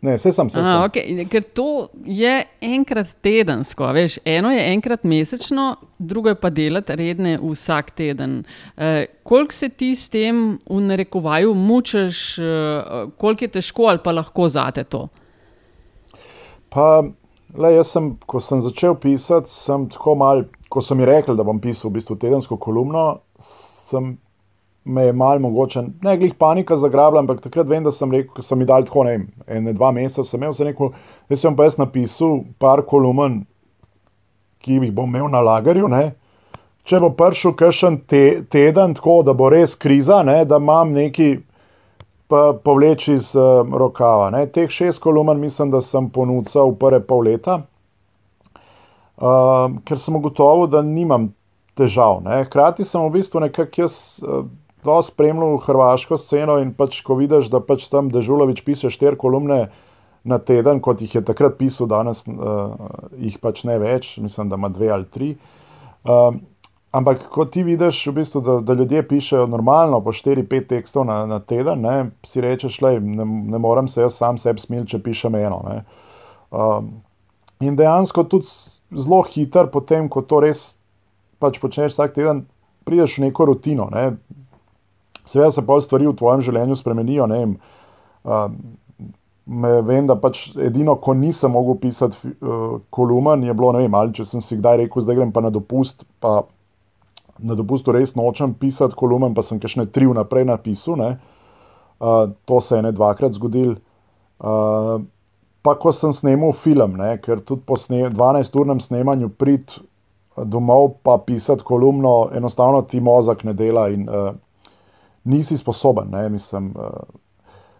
Ne, 0.00 0.14
vse 0.14 0.30
sem 0.32 0.50
se 0.50 0.60
znašel. 0.60 0.84
Okay. 0.86 1.26
Ker 1.26 1.42
to 1.42 1.88
je 2.06 2.42
enkrat 2.62 3.10
tedensko, 3.22 3.88
veš, 3.92 4.20
eno 4.24 4.52
je 4.54 4.60
enkrat 4.72 5.04
mesečno, 5.04 5.72
drugo 5.98 6.30
je 6.30 6.38
pa 6.38 6.50
delati 6.54 6.96
redne 6.96 7.38
vsak 7.42 7.90
teden. 7.90 8.44
E, 8.76 9.06
koliko 9.22 9.52
se 9.52 9.68
ti 9.68 9.94
s 9.94 10.08
tem 10.08 10.58
v 10.70 10.80
narekovaju 10.86 11.54
mučiš, 11.54 12.38
e, 12.38 12.52
koliko 13.18 13.44
je 13.44 13.48
težko 13.58 13.90
ali 13.90 13.98
pa 14.04 14.14
lahko 14.14 14.48
zate 14.48 14.84
to? 14.84 15.08
Pa, 16.70 17.02
le, 17.58 17.74
jaz 17.74 17.90
sem, 17.96 18.12
ko 18.26 18.38
sem 18.40 18.62
začel 18.62 18.94
pisati, 19.02 19.50
sem 19.50 19.88
tako 19.90 20.14
mal, 20.14 20.44
ko 20.70 20.84
so 20.84 20.94
mi 20.94 21.08
rekli, 21.08 21.34
da 21.34 21.42
bom 21.42 21.58
pisal 21.58 21.90
v 21.90 21.98
bistvu 21.98 22.20
tedensko 22.22 22.60
kolumno, 22.60 23.24
sem 23.42 24.14
me 24.84 25.02
je 25.02 25.12
malo 25.12 25.40
mogoče, 25.40 25.82
ne 26.02 26.16
glih 26.16 26.34
panika 26.34 26.76
zagrabila, 26.76 27.20
ampak 27.20 27.40
takrat 27.40 27.66
vem, 27.68 27.84
da 27.84 27.92
sem 27.92 28.12
rekel, 28.12 28.32
da 28.36 28.42
so 28.42 28.56
mi 28.56 28.64
dali 28.64 28.86
tako, 28.88 29.04
ne 29.04 29.10
vem, 29.10 29.26
ene 29.46 29.72
dva 29.76 29.90
meseca, 29.92 30.24
sem 30.24 30.40
imel 30.40 30.52
se 30.56 30.64
neko, 30.64 30.92
da 31.28 31.36
sem 31.36 31.56
pa 31.56 31.66
jaz 31.68 31.76
napisal 31.78 32.40
par 32.58 32.82
kolumen, 32.88 33.42
ki 34.64 34.78
jih 34.78 34.94
bom 34.94 35.10
imel 35.10 35.28
na 35.32 35.42
lagarju, 35.44 35.90
ne. 35.92 36.14
Če 36.88 37.02
bo 37.04 37.10
prišel 37.12 37.52
kakšen 37.52 38.00
te, 38.08 38.22
teden, 38.48 38.94
tako 38.96 39.20
da 39.26 39.34
bo 39.36 39.50
res 39.52 39.76
kriza, 39.76 40.22
ne, 40.24 40.40
da 40.48 40.56
imam 40.56 40.94
neki 40.96 41.34
povleči 42.64 43.14
iz 43.14 43.34
uh, 43.36 43.64
rokava. 43.76 44.30
Ne. 44.30 44.46
Teh 44.52 44.70
šest 44.70 45.00
kolumen 45.00 45.40
mislim, 45.40 45.70
da 45.70 45.80
sem 45.84 46.10
ponudil 46.12 46.72
v 46.72 46.78
prve 46.80 47.00
pol 47.04 47.24
leta, 47.24 47.58
uh, 49.16 49.68
ker 49.88 50.00
sem 50.00 50.16
ugotovil, 50.16 50.68
da 50.68 50.82
nimam 50.84 51.30
težav. 51.76 52.22
Ne. 52.24 52.42
Hkrati 52.48 52.84
sem 52.84 53.04
v 53.04 53.14
bistvu 53.16 53.44
nekako 53.44 53.84
jaz. 53.84 54.00
Uh, 54.24 54.48
to 54.88 55.02
spremljal 55.02 55.58
hrvaško 55.60 56.16
sceno 56.16 56.56
in 56.62 56.72
pač, 56.72 57.02
ko 57.04 57.18
vidiš, 57.18 57.50
da 57.52 57.60
pač 57.60 57.90
tam 57.92 58.08
Dežulovič 58.08 58.62
piše 58.64 58.88
štiri 58.88 59.18
kolumne 59.20 59.66
na 60.24 60.38
teden, 60.40 60.80
kot 60.80 61.02
jih 61.04 61.18
je 61.18 61.20
takrat 61.28 61.58
pisal, 61.58 61.90
danes 61.92 62.22
uh, 62.24 62.72
jih 63.20 63.36
pač 63.42 63.66
ne 63.68 63.76
več, 63.82 64.14
mislim, 64.24 64.48
da 64.48 64.56
ima 64.56 64.70
dve 64.72 64.88
ali 64.94 65.04
tri. 65.12 65.28
Uh, 66.08 66.38
ampak, 66.96 67.26
ko 67.34 67.44
ti 67.44 67.66
vidiš, 67.68 68.00
v 68.08 68.16
bistvu, 68.22 68.42
da, 68.46 68.56
da 68.64 68.78
ljudje 68.80 69.04
pišejo 69.12 69.44
normalno 69.52 70.00
po 70.00 70.16
4-5 70.16 70.66
tekstov 70.72 71.04
na, 71.10 71.20
na 71.28 71.42
teden, 71.44 71.84
ne, 71.84 72.10
si 72.24 72.40
rečeš, 72.40 72.80
da 72.80 72.96
ne, 72.96 73.28
ne 73.52 73.60
morem 73.60 73.92
se 73.92 74.06
jaz 74.06 74.16
sam 74.16 74.40
sebi 74.40 74.64
smiliti, 74.64 74.94
če 74.96 75.04
pišem 75.04 75.36
eno. 75.36 75.60
Uh, 76.48 76.80
in 77.60 77.76
dejansko 77.76 78.24
tudi 78.24 78.48
zelo 78.96 79.20
hiter, 79.28 79.68
potem, 79.68 80.08
ko 80.08 80.24
to 80.24 80.40
res 80.48 80.70
pač 81.44 81.60
počneš 81.60 81.92
vsak 81.92 82.16
teden, 82.16 82.46
prideš 82.88 83.20
v 83.20 83.28
neko 83.28 83.52
rutino. 83.52 83.92
Ne. 83.92 84.14
Seveda 85.28 85.52
se 85.52 85.64
pol 85.66 85.82
stvari 85.84 86.08
v 86.08 86.16
tvojem 86.16 86.42
življenju 86.46 86.76
spremenijo. 86.78 87.28
Uh, 87.28 88.46
me 89.48 89.72
vem, 89.84 90.06
da 90.08 90.16
pač 90.20 90.48
edino, 90.60 90.96
ko 91.00 91.14
nisem 91.16 91.52
mogel 91.56 91.78
pisati 91.80 92.18
uh, 92.28 92.78
kolumen, 92.94 93.44
je 93.44 93.56
bilo, 93.56 93.72
ne 93.76 93.84
vem, 93.84 93.96
ali 93.96 94.14
če 94.16 94.26
sem 94.28 94.44
si 94.44 94.58
kdaj 94.58 94.82
rekel, 94.82 95.04
da 95.08 95.16
grem 95.16 95.32
pa 95.32 95.44
na 95.44 95.52
dopust, 95.52 96.04
pa 96.20 96.42
na 97.38 97.56
dopustu 97.58 97.94
res 97.94 98.16
nočem 98.18 98.54
pisati 98.58 98.96
kolumen, 98.98 99.34
pa 99.34 99.44
sem 99.46 99.60
kakšne 99.62 99.88
tri 99.94 100.08
vnaprej 100.10 100.48
napisal. 100.48 101.04
Uh, 101.98 102.30
to 102.46 102.60
se 102.62 102.76
je 102.76 102.84
ne 102.84 102.92
dvakrat 102.94 103.36
zgodil. 103.38 103.76
Uh, 104.38 104.98
pa 105.66 105.74
ko 105.78 105.92
sem 105.92 106.12
snemal 106.14 106.52
film, 106.56 106.96
ne, 107.00 107.16
ker 107.22 107.40
tudi 107.42 107.64
po 107.66 107.78
12-urnem 107.78 108.82
snemanju 108.82 109.32
prid 109.34 109.78
domov, 110.38 111.00
pa 111.02 111.16
pisati 111.18 111.66
kolumno, 111.66 112.30
enostavno 112.36 112.84
ti 112.86 113.00
mozak 113.00 113.42
ne 113.44 113.54
dela. 113.58 113.88
In, 113.90 114.06
uh, 114.06 114.36
nisi 115.24 115.56
sposoben. 115.56 116.10
Ne, 116.10 116.28
mislim, 116.28 116.74
uh, 116.76 116.84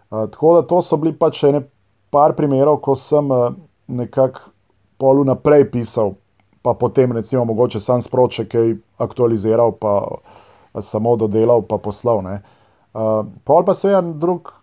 uh, 0.09 0.29
tako 0.31 0.53
da 0.55 0.67
to 0.67 0.81
so 0.81 0.97
bili 0.97 1.13
pač 1.17 1.43
ene 1.43 1.61
par 2.09 2.33
primerov, 2.37 2.81
ko 2.81 2.95
sem 2.95 3.31
uh, 3.31 3.49
nekako 3.87 4.51
polu 4.97 5.23
naprej 5.23 5.71
pisal, 5.71 6.13
pa 6.61 6.73
potem 6.73 7.11
recimo 7.11 7.45
mogoče 7.45 7.79
sam 7.79 8.01
sproče 8.01 8.45
kaj 8.49 8.75
aktualiziral, 8.97 9.71
pa 9.71 9.95
uh, 10.03 10.81
samo 10.81 11.15
dodelal, 11.15 11.61
pa 11.61 11.77
poslal. 11.77 12.23
Uh, 12.23 13.25
pol 13.43 13.65
pa 13.65 13.73
se 13.73 13.89
je 13.89 14.01
drug. 14.13 14.55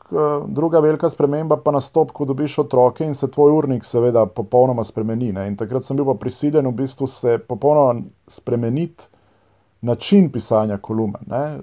Druga 0.47 0.79
velika 0.79 1.09
sprememba 1.11 1.57
pa 1.59 1.73
nastopi, 1.75 2.13
ko 2.15 2.25
dobiš 2.25 2.61
otroke 2.63 3.03
in 3.03 3.15
se 3.15 3.27
tvoj 3.31 3.57
urnik, 3.57 3.85
seveda, 3.85 4.23
popolnoma 4.27 4.85
spremeni. 4.87 5.33
Ne? 5.35 5.49
In 5.51 5.57
takrat 5.59 5.83
sem 5.83 5.99
bil 5.99 6.07
pa 6.07 6.15
prisiljen 6.15 6.69
v 6.69 6.77
bistvu 6.79 7.09
se 7.11 7.41
popolnoma 7.43 8.05
spremeniti 8.31 9.09
način 9.87 10.31
pisanja 10.33 10.79
kolumen. 10.83 11.23
Ne. 11.31 11.59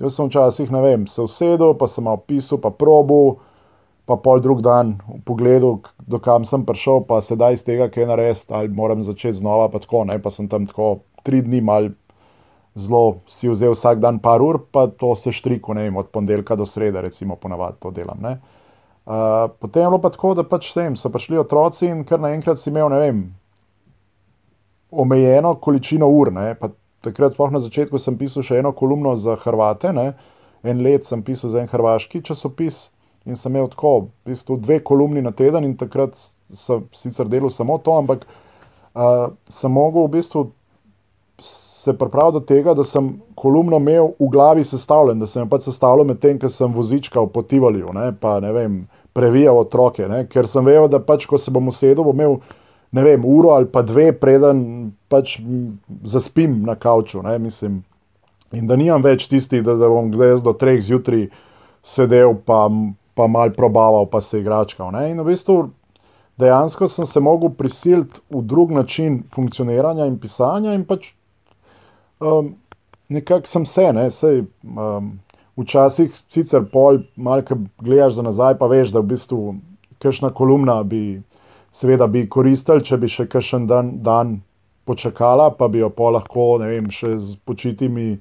Jaz 0.00 0.16
sem 0.18 0.26
včasih, 0.26 0.72
ne 0.74 0.82
vem, 0.82 1.06
se 1.06 1.22
usedel, 1.22 1.76
pa 1.78 1.86
sem 1.86 2.04
malo 2.04 2.20
pisal, 2.26 2.58
pa 2.62 2.70
probo, 2.74 3.38
pa 4.08 4.16
pol 4.16 4.42
drug 4.42 4.62
dan 4.64 4.96
v 5.06 5.20
pogledu, 5.28 5.78
dokam 6.10 6.44
sem 6.48 6.64
prišel, 6.66 7.04
pa 7.08 7.20
sedaj 7.24 7.58
iz 7.58 7.64
tega, 7.64 7.90
kaj 7.92 8.08
narediti, 8.10 8.52
ali 8.54 8.72
moram 8.74 9.04
začeti 9.06 9.38
znova, 9.38 9.68
pa 9.72 9.82
tako 9.84 10.04
ne. 10.08 10.18
Pa 10.22 10.32
sem 10.34 10.48
tam 10.48 10.66
tako 10.66 10.98
tri 11.22 11.42
dni 11.46 11.62
mal. 11.64 11.90
Zelo 12.78 13.24
si 13.26 13.48
vzel 13.50 13.72
vsak 13.74 13.98
dan 13.98 14.20
par 14.22 14.42
ur, 14.44 14.60
pa 14.70 14.86
to 14.86 15.16
se 15.18 15.32
štriko, 15.34 15.74
ne 15.74 15.88
vem, 15.88 15.96
od 15.98 16.12
ponedeljka 16.14 16.54
do 16.54 16.66
sreda, 16.66 17.00
recimo, 17.02 17.34
ponavadi 17.36 17.80
to 17.82 17.90
delam. 17.90 18.22
Uh, 18.22 19.48
potem 19.58 19.82
je 19.82 19.88
bilo 19.88 19.98
pa 19.98 20.12
tako, 20.14 20.34
da 20.38 20.44
pač 20.46 20.68
sem, 20.70 20.94
so 20.94 21.10
prišli 21.10 21.40
otroci 21.40 21.88
in 21.88 22.04
kar 22.06 22.20
naenkrat 22.22 22.60
si 22.60 22.70
imel, 22.70 22.86
ne 22.92 23.00
vem, 23.02 23.24
omejeno 24.90 25.56
količino 25.64 26.06
ur, 26.06 26.30
ne, 26.32 26.52
pa 26.54 26.70
takrat, 27.04 27.34
sploh 27.36 27.52
na 27.54 27.60
začetku, 27.62 27.98
sem 28.02 28.18
pisal 28.18 28.44
še 28.46 28.60
eno 28.62 28.72
kolumno 28.76 29.14
za 29.16 29.36
Hrvate, 29.40 29.92
ne? 29.94 30.12
en 30.66 30.82
let 30.82 31.06
sem 31.06 31.22
pisal 31.22 31.52
za 31.52 31.62
en 31.62 31.68
hrvaški 31.70 32.22
časopis 32.26 32.88
in 33.28 33.36
sem 33.36 33.52
imel 33.52 33.68
tako, 33.70 34.08
v 34.24 34.32
bistvu, 34.32 34.56
dve 34.58 34.80
kolumni 34.82 35.22
na 35.22 35.30
teden 35.30 35.64
in 35.64 35.76
takrat 35.78 36.16
sem 36.50 36.82
sicer 36.96 37.28
delal 37.28 37.52
samo 37.52 37.76
to, 37.78 37.94
ampak 38.00 38.24
uh, 38.26 39.28
sem 39.52 39.70
mogel 39.72 40.08
v 40.08 40.16
bistvu 40.18 40.44
se 41.40 41.94
pripraviti 41.94 42.40
do 42.40 42.40
tega, 42.40 42.74
da 42.74 42.84
sem 42.84 43.12
kolumno 43.38 43.78
imel 43.78 44.12
v 44.18 44.30
glavi 44.32 44.64
sestavljen, 44.64 45.20
da 45.20 45.26
sem 45.26 45.44
jo 45.44 45.50
pač 45.50 45.68
sestavljal 45.68 46.08
med 46.08 46.18
tem, 46.20 46.38
ker 46.40 46.50
sem 46.50 46.72
vozičkal 46.74 47.28
po 47.30 47.44
Tivoliju, 47.46 47.92
ne? 47.94 48.10
pa 48.20 48.40
ne 48.42 48.52
vem, 48.52 48.80
previjal 49.14 49.60
otroke, 49.60 50.08
ne? 50.08 50.24
ker 50.26 50.48
sem 50.50 50.66
vedel, 50.66 50.88
da 50.90 50.98
pač, 50.98 51.28
ko 51.30 51.38
se 51.38 51.54
bom 51.54 51.70
usedel, 51.70 52.02
bom 52.04 52.16
imel 52.16 52.40
ne 52.92 53.04
vem, 53.04 53.24
uro 53.24 53.52
ali 53.56 53.68
pa 53.72 53.82
dve, 53.82 54.12
preden 54.16 54.92
pač 55.08 55.38
zaspim 56.04 56.62
na 56.66 56.74
kavču. 56.74 57.22
Ne, 57.22 57.36
in 58.52 58.68
da 58.68 58.76
nimam 58.76 59.04
več 59.04 59.28
tistih, 59.28 59.62
da, 59.64 59.76
da 59.76 59.90
bom 59.92 60.12
zdaj 60.14 60.40
do 60.44 60.54
treh 60.56 60.80
zjutraj 60.84 61.28
sedel, 61.84 62.34
pa, 62.46 62.66
pa 63.16 63.28
mal 63.28 63.52
probaval, 63.56 64.08
pa 64.08 64.20
se 64.24 64.40
igračkal. 64.40 64.92
Ne, 64.96 65.10
in 65.12 65.20
v 65.20 65.28
bistvu 65.32 65.58
dejansko 66.40 66.88
sem 66.88 67.06
se 67.06 67.20
mogel 67.20 67.52
prisiliti 67.58 68.22
v 68.30 68.42
drug 68.46 68.72
način 68.72 69.22
funkcioniranja 69.34 70.06
in 70.08 70.18
pisanja, 70.22 70.74
in 70.76 70.86
pač 70.88 71.12
um, 72.20 72.54
nekako 73.08 73.50
sem 73.50 73.66
se, 73.66 73.88
ne, 73.92 74.10
sej. 74.10 74.44
Um, 74.64 75.18
Včasih 75.58 76.12
sicer 76.14 76.62
pol, 76.70 77.00
malo, 77.18 77.42
ki 77.42 77.56
gledaš 77.82 78.20
za 78.20 78.22
nazaj, 78.22 78.54
pa 78.60 78.68
veš, 78.70 78.92
da 78.94 79.00
v 79.02 79.10
bistvu 79.10 79.38
kakšna 79.98 80.30
kolumna 80.30 80.76
bi, 80.86 81.18
seveda, 81.78 82.08
bi 82.10 82.26
koristila, 82.30 82.82
če 82.82 82.98
bi 82.98 83.10
še 83.12 83.28
kakšen 83.30 83.68
dan, 83.70 83.98
dan 84.02 84.38
počakala, 84.88 85.50
pa 85.54 85.68
bi 85.68 85.82
jo 85.82 85.92
lahko, 86.10 86.58
ne 86.62 86.72
vem, 86.72 86.90
še 86.90 87.14
z 87.18 87.36
počitimi 87.46 88.18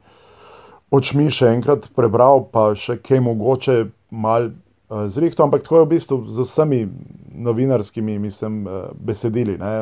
očmi 0.94 1.30
še 1.32 1.52
enkrat 1.56 1.90
prebral, 1.96 2.46
pa 2.52 2.72
še 2.76 3.00
kaj 3.04 3.24
mogoče 3.24 3.78
mal 4.12 4.52
uh, 4.52 5.08
zrihto, 5.12 5.44
ampak 5.44 5.66
tako 5.66 5.82
je 5.82 5.86
v 5.86 5.92
bistvu 5.96 6.20
z 6.32 6.46
vsemi 6.46 6.82
novinarskimi, 7.48 8.20
mislim, 8.20 8.62
uh, 8.68 8.92
besedili. 8.94 9.58
Ne. 9.60 9.74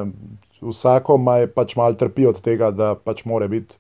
Vsako 0.66 1.20
maj 1.22 1.50
pač 1.54 1.76
mal 1.78 1.98
trpi 2.00 2.26
od 2.32 2.42
tega, 2.42 2.72
da 2.74 2.96
pač 2.96 3.26
more 3.30 3.50
biti 3.52 3.78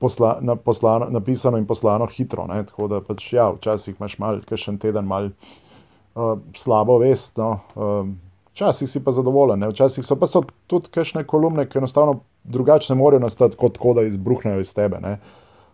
posla, 0.00 0.38
na, 0.40 0.56
poslano, 0.56 1.10
napisano 1.12 1.60
in 1.60 1.66
poslano 1.68 2.08
hitro. 2.08 2.46
Ne? 2.48 2.62
Tako 2.68 2.88
da 2.92 3.02
pač, 3.04 3.32
ja, 3.36 3.50
včasih 3.52 3.98
imaš 3.98 4.16
mal, 4.22 4.40
še 4.48 4.72
en 4.72 4.80
teden 4.80 5.08
mal 5.10 5.30
uh, 5.30 6.36
slabo 6.56 6.96
vest. 7.02 7.36
No? 7.40 7.58
Uh, 7.76 8.08
včasih 8.54 8.90
si 8.90 9.04
pa 9.04 9.12
zadovoljen, 9.12 9.58
ne? 9.58 9.68
včasih 9.68 10.06
so 10.06 10.16
pa 10.16 10.28
so 10.30 10.44
tudi 10.70 10.92
kakšne 10.94 11.24
kolumne, 11.26 11.66
ki 11.68 11.78
enostavno 11.78 12.20
drugače 12.44 12.92
ne 12.92 12.98
morejo 12.98 13.24
nastati, 13.26 13.56
kot 13.56 13.78
da 13.96 14.02
izbruhnejo 14.06 14.60
iz 14.60 14.74
tebe. 14.74 15.00
Ne? 15.02 15.18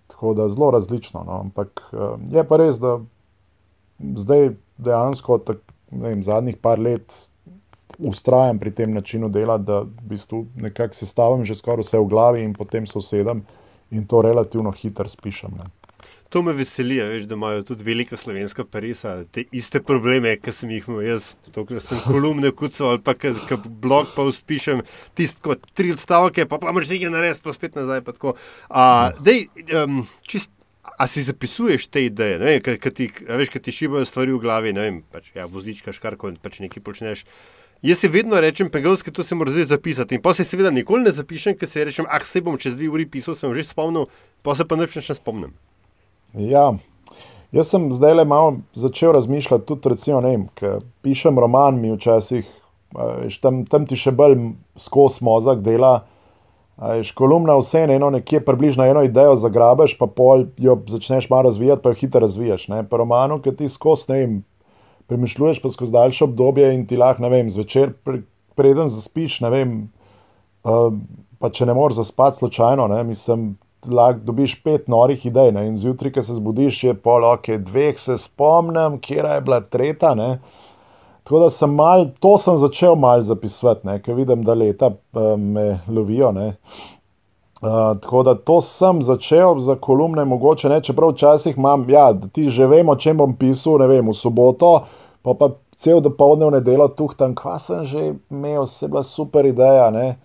Tako 0.06 0.34
da 0.34 0.48
zelo 0.48 0.70
različno. 0.70 1.24
No? 1.26 1.40
Ampak 1.40 1.82
uh, 1.92 2.16
je 2.32 2.44
pa 2.44 2.56
res, 2.56 2.80
da 2.80 2.98
zdaj 4.16 4.54
dejansko, 4.78 5.38
tak, 5.38 5.60
vem, 5.90 6.22
zadnjih 6.24 6.56
par 6.56 6.78
let. 6.78 7.26
Ustrajam 7.98 8.58
pri 8.58 8.70
tem 8.72 8.94
načinu 8.96 9.28
dela, 9.28 9.58
da 9.58 9.82
v 9.82 10.08
bistvu 10.08 10.46
nekako 10.56 10.96
sestavim 10.96 11.44
že 11.44 11.58
skoraj 11.58 11.84
vse 11.84 11.98
v 12.00 12.06
glavi 12.08 12.44
in 12.44 12.54
potem 12.56 12.86
se 12.86 12.96
usedem 12.98 13.42
in 13.90 14.06
to 14.06 14.22
relativno 14.22 14.72
hitro 14.72 15.08
spišem. 15.08 15.52
Ne. 15.58 15.66
To 16.30 16.42
me 16.46 16.52
veseli, 16.54 17.00
veš, 17.02 17.24
da 17.26 17.34
imajo 17.34 17.62
tudi 17.66 17.84
velika 17.84 18.16
slovenska 18.16 18.62
parisa 18.64 19.16
te 19.34 19.42
iste 19.50 19.80
probleme, 19.82 20.36
ki 20.38 20.52
sem 20.54 20.70
jih 20.70 20.84
imel 20.86 21.02
jaz, 21.02 21.32
to, 21.50 21.64
da 21.66 21.80
sem 21.82 21.98
kolumne 22.04 22.52
kucal 22.54 22.92
ali 22.92 23.00
pa 23.02 23.16
ki 23.18 23.32
blog 23.82 24.12
pa 24.14 24.22
uspišem, 24.28 24.84
tisti 25.18 25.42
kot 25.42 25.64
tri 25.74 25.90
odstavke, 25.90 26.46
pa 26.46 26.60
pa 26.62 26.70
moraš 26.70 26.92
nekaj 26.94 27.10
narediti, 27.10 27.42
pa 27.42 27.54
spet 27.56 27.74
nazaj. 27.80 28.04
Pa 28.06 28.34
a, 28.68 28.84
dej, 29.18 29.48
um, 29.82 30.04
čist, 30.22 30.52
a 30.94 31.08
si 31.10 31.24
zapisuješ 31.26 31.88
te 31.90 32.04
ideje, 32.06 32.60
ki 32.62 32.92
ti, 32.94 33.08
ti 33.10 33.74
šibajo 33.74 34.06
stvari 34.06 34.36
v 34.36 34.42
glavi, 34.44 34.74
ne 34.76 34.84
vem, 34.86 35.00
pač, 35.10 35.32
ja, 35.34 35.48
vozičkaš 35.50 35.98
kar 35.98 36.14
koli, 36.20 36.38
pač 36.38 36.60
nekaj 36.62 36.84
počneš. 36.86 37.24
Jaz 37.82 38.04
si 38.04 38.12
vedno 38.12 38.38
rečem, 38.38 38.70
pegalski, 38.70 39.10
to 39.10 39.24
se 39.26 39.34
mora 39.34 39.50
zdaj 39.50 39.72
zapisati. 39.72 40.14
In 40.14 40.22
pa 40.22 40.34
se 40.36 40.44
seveda 40.44 40.70
nikoli 40.70 41.08
ne 41.08 41.14
zapišem, 41.16 41.58
ker 41.58 41.66
se 41.66 41.88
rečem, 41.88 42.06
ah, 42.06 42.22
se 42.22 42.44
bom 42.44 42.60
čez 42.60 42.78
dve 42.78 42.92
uri 42.92 43.08
pisal, 43.10 43.34
sem 43.34 43.50
že 43.56 43.64
spomnil, 43.66 44.06
pa 44.46 44.54
se 44.54 44.68
pa 44.68 44.78
neč 44.78 44.94
ne 45.00 45.16
spomnim. 45.16 45.56
Ja, 46.38 46.74
jaz 47.52 47.72
sem 47.72 47.88
zdaj 47.92 48.14
le 48.14 48.24
malo 48.24 48.60
začel 48.78 49.12
razmišljati, 49.12 49.66
tudi 49.66 49.88
recimo, 49.90 50.20
ne 50.22 50.34
vem, 50.34 50.46
ker 50.54 50.84
pišem 51.02 51.38
roman, 51.38 51.80
mi 51.80 51.90
včasih, 51.90 52.46
veš, 52.94 53.40
tam, 53.42 53.64
tam 53.66 53.86
ti 53.86 53.98
še 53.98 54.12
bolj 54.14 54.36
skos 54.78 55.18
mozak 55.26 55.64
dela. 55.66 56.04
Veš, 56.80 57.10
kolumna 57.12 57.58
vse 57.58 57.82
eno, 57.84 58.08
nekje 58.14 58.40
približno 58.44 58.86
eno 58.88 59.02
idejo 59.04 59.34
zagrabeš, 59.36 59.98
pa 59.98 60.06
pol 60.06 60.46
jo 60.56 60.78
začneš 60.88 61.26
malo 61.28 61.50
razvijati, 61.50 61.82
pa 61.82 61.90
jo 61.92 61.98
hitro 61.98 62.22
razvijaš. 62.24 62.68
Ne? 62.72 62.84
Pa 62.88 63.02
romanu, 63.02 63.36
ki 63.44 63.52
ti 63.58 63.68
skos, 63.68 64.06
ne 64.08 64.20
vem, 64.22 64.38
premišljuješ 65.10 65.60
pa 65.60 65.68
skozi 65.74 65.92
daljše 65.92 66.24
obdobje 66.24 66.70
in 66.74 66.86
ti 66.86 66.96
lahko, 66.96 67.26
ne 67.26 67.32
vem, 67.34 67.50
zvečer, 67.52 67.92
pre, 68.06 68.22
preden 68.56 68.88
zaspiš, 68.88 69.40
ne 69.44 69.50
vem, 69.52 69.74
uh, 70.62 70.94
pa 71.42 71.50
če 71.50 71.66
ne 71.68 71.74
moreš 71.76 71.98
zaspati 72.00 72.38
slučajno, 72.38 72.86
ne, 72.94 73.02
mislim, 73.04 73.50
lahko 73.88 74.20
dobiš 74.24 74.56
pet 74.62 74.88
norih 74.88 75.26
idej 75.26 75.52
ne, 75.52 75.66
in 75.68 75.78
zjutraj, 75.78 76.12
ko 76.12 76.22
se 76.22 76.34
zbudiš, 76.34 76.84
je 76.84 76.94
pol 76.94 77.24
ok, 77.24 77.54
dveh 77.64 77.98
se 77.98 78.18
spomnim, 78.18 78.98
kje 79.00 79.22
je 79.24 79.40
bila 79.40 79.60
tretja. 79.60 80.14
Ne. 80.14 80.38
Tako 81.24 81.38
da 81.44 81.50
sem 81.50 81.74
mal, 81.74 82.06
to 82.20 82.38
sem 82.38 82.58
začel 82.58 82.96
malo 82.96 83.22
zapisovati, 83.22 84.00
ker 84.04 84.14
vidim, 84.14 84.44
da 84.44 84.54
leta 84.54 84.90
uh, 84.90 85.36
me 85.38 85.80
lovijo. 85.88 86.32
Ne. 86.32 86.54
Uh, 87.60 87.94
tako 88.00 88.22
da 88.22 88.34
to 88.34 88.60
sem 88.64 89.02
začel 89.02 89.58
za 89.60 89.76
kolumne, 89.76 90.24
mogoče 90.24 90.68
ne, 90.68 90.80
čeprav 90.80 91.12
včasih 91.12 91.56
imam, 91.56 91.84
ja, 91.90 92.08
ti 92.32 92.48
že 92.48 92.66
vemo, 92.66 92.96
če 92.96 93.14
bom 93.14 93.36
pisal, 93.36 93.78
ne 93.82 93.88
vem, 93.90 94.08
v 94.08 94.16
soboto, 94.16 94.78
pa 95.22 95.34
pa 95.36 95.50
cel 95.80 96.00
dopoledne 96.00 96.48
v 96.48 96.54
nedelo 96.58 96.88
tuhtam, 96.88 97.34
kva 97.36 97.58
sem 97.60 97.84
že 97.84 98.14
imel, 98.30 98.66
se 98.66 98.88
bila 98.88 99.02
super 99.02 99.46
ideja. 99.46 99.90
Ne? 99.90 100.16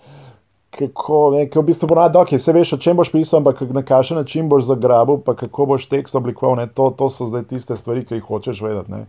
Kako, 0.76 1.32
ne, 1.32 1.46
v 1.56 1.64
bistvu 1.64 1.88
bo 1.88 1.96
nadok, 1.96 2.28
okay, 2.28 2.42
se 2.42 2.54
veš, 2.54 2.74
o 2.76 2.78
čem 2.82 2.98
boš 2.98 3.12
pisal, 3.14 3.40
ampak 3.40 3.62
na 3.72 3.84
kakšen 3.86 4.18
način 4.20 4.50
boš 4.52 4.68
zagrabil, 4.68 5.22
pa 5.24 5.36
kako 5.36 5.66
boš 5.72 5.88
tekst 5.92 6.16
oblikoval. 6.16 6.60
To, 6.76 6.90
to 6.98 7.10
so 7.10 7.30
zdaj 7.30 7.48
tiste 7.52 7.78
stvari, 7.78 8.06
ki 8.06 8.20
jih 8.20 8.28
hočeš 8.28 8.62
vedeti. 8.62 9.06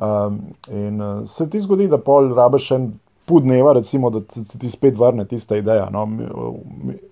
Um, 0.00 0.40
in 0.70 1.02
uh, 1.02 1.26
se 1.28 1.50
ti 1.50 1.60
zgodi, 1.60 1.88
da 1.90 1.98
pol 1.98 2.30
rabiš 2.34 2.70
en 2.76 2.92
pol 3.30 3.40
dneva, 3.44 3.72
recimo, 3.72 4.10
da 4.10 4.20
se 4.30 4.58
ti 4.58 4.70
spet 4.70 4.98
vrne 4.98 5.24
tista 5.28 5.56
ideja. 5.56 5.88
No. 5.90 6.08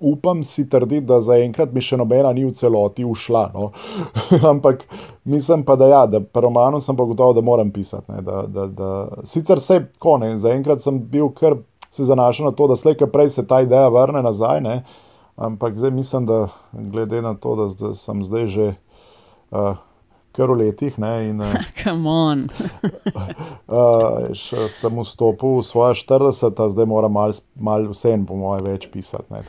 Upam 0.00 0.42
si 0.44 0.68
trditi, 0.68 1.06
da 1.06 1.20
zaenkrat 1.20 1.72
mi 1.72 1.82
še 1.84 1.98
nobena 2.00 2.32
ni 2.34 2.46
v 2.46 2.54
celoti 2.58 3.06
ušla. 3.06 3.44
No. 3.54 3.70
Ampak 4.52 4.84
mislim 5.24 5.62
pa, 5.68 5.76
da 5.78 5.90
ja, 5.92 6.04
da 6.06 6.22
romanu 6.34 6.80
sem 6.80 6.96
pa 6.96 7.06
gotovo, 7.06 7.37
da 7.37 7.44
moram 7.44 7.70
pisati. 7.70 8.11
Ne, 8.12 8.22
da, 8.26 8.42
da, 8.46 8.66
da. 8.66 8.92
Sicer 9.28 9.62
se 9.62 9.82
kone, 10.02 10.34
zaenkrat 10.38 10.82
sem 10.82 10.98
bil 11.12 11.30
kar 11.37 11.61
se 11.90 12.05
zanašal 12.05 12.51
na 12.51 12.53
to, 12.53 12.68
da 12.68 12.77
slejka 12.77 13.07
prej 13.07 13.31
se 13.31 13.46
ta 13.46 13.61
ideja 13.61 13.88
vrne 13.88 14.22
nazaj. 14.22 14.61
Ne. 14.61 14.85
Ampak 15.37 15.79
zdaj 15.79 15.90
mislim, 15.90 16.27
da 16.27 16.48
glede 16.72 17.22
na 17.22 17.35
to, 17.35 17.57
da, 17.57 17.68
da 17.87 17.94
sem 17.94 18.24
zdaj 18.24 18.46
že. 18.46 18.74
Uh, 19.51 19.77
kar 20.38 20.53
v 20.55 20.59
letih. 20.62 20.94
Kamon. 21.83 22.46
uh, 23.66 24.31
sem 24.81 25.01
vstopil 25.03 25.59
v 25.59 25.64
svoje 25.66 25.98
40, 26.07 26.55
zdaj 26.55 26.87
moram 26.87 27.12
malo 27.12 27.35
mal 27.59 27.88
vse 27.90 28.14
en, 28.14 28.27
po 28.27 28.38
mojem, 28.38 28.68
več 28.70 28.87
pisati. 28.92 29.27
Ne, 29.35 29.42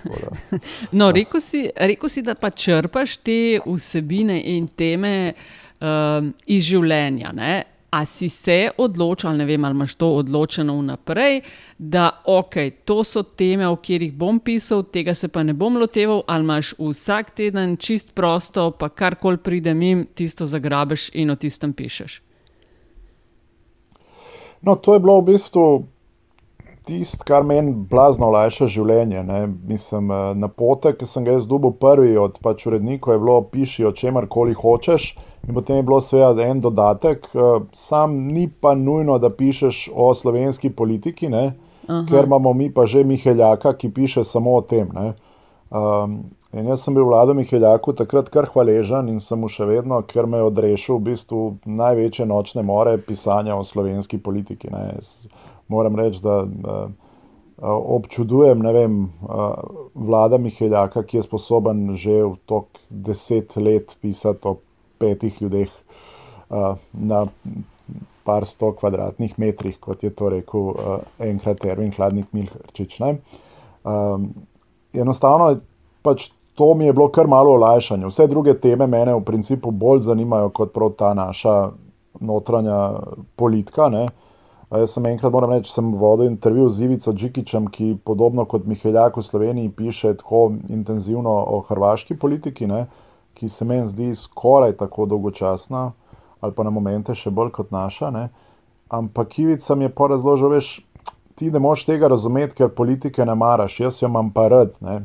no, 0.99 1.11
rekel 1.13 1.43
si, 1.43 1.67
rekel 1.75 2.09
si, 2.09 2.25
da 2.25 2.33
pa 2.33 2.49
črpaš 2.49 3.19
te 3.21 3.59
vsebine 3.65 4.39
in 4.55 4.65
teme 4.67 5.33
um, 5.77 6.33
iz 6.49 6.65
življenja. 6.71 7.35
Ne? 7.37 7.53
A 7.91 8.05
si 8.05 8.29
se 8.29 8.69
odločil, 8.77 9.33
ne 9.33 9.45
vem, 9.45 9.65
ali 9.65 9.73
imaš 9.73 9.95
to 9.95 10.11
odločeno 10.21 10.75
vnaprej, 10.77 11.41
da 11.77 12.21
ok, 12.25 12.55
to 12.85 13.03
so 13.03 13.23
teme, 13.23 13.67
o 13.67 13.75
katerih 13.75 14.13
bom 14.13 14.39
pisal, 14.39 14.83
tega 14.83 15.15
se 15.17 15.27
pa 15.27 15.43
ne 15.43 15.53
bom 15.53 15.77
loteval, 15.77 16.21
ali 16.27 16.45
imaš 16.45 16.73
vsak 16.77 17.33
teden 17.33 17.77
čist 17.77 18.13
prosto, 18.13 18.69
pa 18.71 18.89
karkoli 18.89 19.37
pride 19.37 19.73
mim, 19.73 20.05
tisto 20.13 20.45
zagrabeš 20.45 21.09
in 21.13 21.33
o 21.33 21.35
tistem 21.35 21.73
pišeš. 21.73 22.21
No, 24.61 24.75
to 24.75 24.93
je 24.93 24.99
bilo 24.99 25.21
v 25.21 25.33
bistvu 25.33 25.87
tisto, 26.83 27.23
kar 27.27 27.43
meni 27.43 27.73
blazno 27.91 28.27
olajša 28.29 28.67
življenje. 28.67 29.23
Ne. 29.23 29.39
Mislim, 29.67 30.11
eh, 30.11 30.33
na 30.35 30.47
potek, 30.47 30.99
ki 30.99 31.05
sem 31.05 31.25
ga 31.25 31.37
jaz 31.37 31.47
dobil 31.47 31.71
prvi 31.71 32.17
od 32.17 32.39
pač 32.43 32.65
urednikov, 32.67 33.13
je 33.13 33.19
bilo 33.19 33.41
piši 33.41 33.85
o 33.85 33.91
čemer 33.91 34.27
koli 34.27 34.53
hočeš. 34.53 35.15
In 35.47 35.55
potem 35.55 35.79
je 35.79 35.83
bilo 35.83 36.01
seveda 36.01 36.43
en 36.43 36.59
dodatek, 36.61 37.29
uh, 37.33 37.61
sam 37.73 38.17
ni 38.27 38.49
pa 38.61 38.73
nujno, 38.75 39.17
da 39.17 39.29
pišeš 39.29 39.89
o 39.95 40.11
slovenski 40.13 40.69
politiki, 40.69 41.29
ker 42.09 42.27
imamo 42.27 42.53
mi 42.53 42.67
pa 42.73 42.85
že 42.85 43.03
Miheljaka, 43.03 43.73
ki 43.73 43.89
piše 43.93 44.23
samo 44.23 44.57
o 44.59 44.61
tem. 44.61 44.91
Um, 45.71 46.19
in 46.53 46.67
jaz 46.67 46.83
sem 46.83 46.93
bil 46.93 47.07
vlado 47.07 47.33
Miheljaku 47.33 47.93
takrat 47.93 48.29
kar 48.29 48.49
hvaležen 48.51 49.09
in 49.09 49.19
sem 49.19 49.39
mu 49.39 49.47
še 49.47 49.65
vedno, 49.65 50.01
ker 50.01 50.27
me 50.27 50.37
je 50.37 50.49
odrešil 50.51 50.99
v 50.99 51.13
bistvu 51.13 51.41
največje 51.65 52.25
nočne 52.25 52.63
more 52.63 52.97
pisanja 52.97 53.55
o 53.55 53.63
slovenski 53.63 54.17
politiki. 54.17 54.69
Moram 55.69 55.95
reči, 55.99 56.21
da. 56.25 56.41
Uh, 56.43 56.89
Občudujem, 57.61 58.61
vem, 58.71 59.09
vlada 59.93 60.37
Miheljaka, 60.39 61.03
ki 61.03 61.17
je 61.17 61.23
sposoben 61.25 61.81
že 61.91 62.21
v 62.23 62.37
tok 62.47 62.79
deset 62.87 63.57
let 63.59 63.97
pisati 63.99 64.47
o 64.47 64.53
petih 64.95 65.41
ljudeh 65.41 65.67
uh, 65.67 66.79
na 66.93 67.25
par 68.23 68.45
sto 68.45 68.71
kvadratnih 68.71 69.35
metrih, 69.39 69.75
kot 69.79 70.03
je 70.03 70.11
to 70.15 70.29
rekel 70.29 70.71
uh, 70.71 71.03
enkrat 71.19 71.65
Erwin 71.65 71.91
Hladnik 71.91 72.31
Milhrčič. 72.31 72.99
Um, 73.83 74.31
enostavno 74.93 75.57
pač 76.03 76.29
to 76.55 76.73
mi 76.75 76.85
je 76.85 76.93
bilo 76.93 77.09
kar 77.11 77.27
malo 77.27 77.57
olajšanje. 77.59 78.07
Vse 78.07 78.27
druge 78.27 78.55
teme 78.59 78.87
mene 78.87 79.15
v 79.15 79.23
principu 79.23 79.71
bolj 79.71 80.03
zanimajo 80.07 80.49
kot 80.55 80.73
prav 80.75 80.95
ta 80.99 81.13
naša 81.13 81.71
notranja 82.19 82.99
politika. 83.35 83.89
Ne. 83.89 84.07
Jaz 84.69 84.91
sem 84.93 85.05
enkrat, 85.09 85.33
moram 85.33 85.51
reči, 85.55 85.71
sem 85.73 85.93
vodil 85.97 86.27
intervju 86.29 86.69
z 86.69 86.85
Ivico 86.85 87.13
Džikičem, 87.13 87.67
ki 87.73 87.97
podobno 88.05 88.45
kot 88.45 88.67
Miheljak 88.69 89.17
v 89.17 89.23
Sloveniji 89.25 89.71
piše 89.73 90.13
tako 90.17 90.51
intenzivno 90.69 91.31
o 91.31 91.61
hrvaški 91.69 92.17
politiki. 92.17 92.67
Ne 92.67 92.85
ki 93.39 93.49
se 93.49 93.65
meni 93.65 93.87
zdi 93.87 94.15
skoraj 94.15 94.73
tako 94.77 95.05
dolgočasna, 95.05 95.91
ali 96.41 96.53
pa 96.53 96.63
na 96.63 96.69
momente 96.69 97.15
še 97.15 97.31
bolj 97.31 97.53
kot 97.55 97.71
naša. 97.71 98.11
Ne? 98.11 98.27
Ampak 98.91 99.29
Kivica 99.35 99.75
mi 99.75 99.87
je 99.87 99.93
pa 99.95 100.09
razložil, 100.11 100.51
veš, 100.51 100.71
ti 101.39 101.51
ne 101.51 101.61
moš 101.63 101.85
tega 101.87 102.09
razumeti, 102.11 102.57
ker 102.59 102.73
politike 102.75 103.25
ne 103.25 103.35
maraš, 103.39 103.79
jaz 103.79 104.01
jo 104.01 104.09
imam 104.11 104.33
pa 104.35 104.49
rad. 104.51 104.75
Ne? 104.83 105.01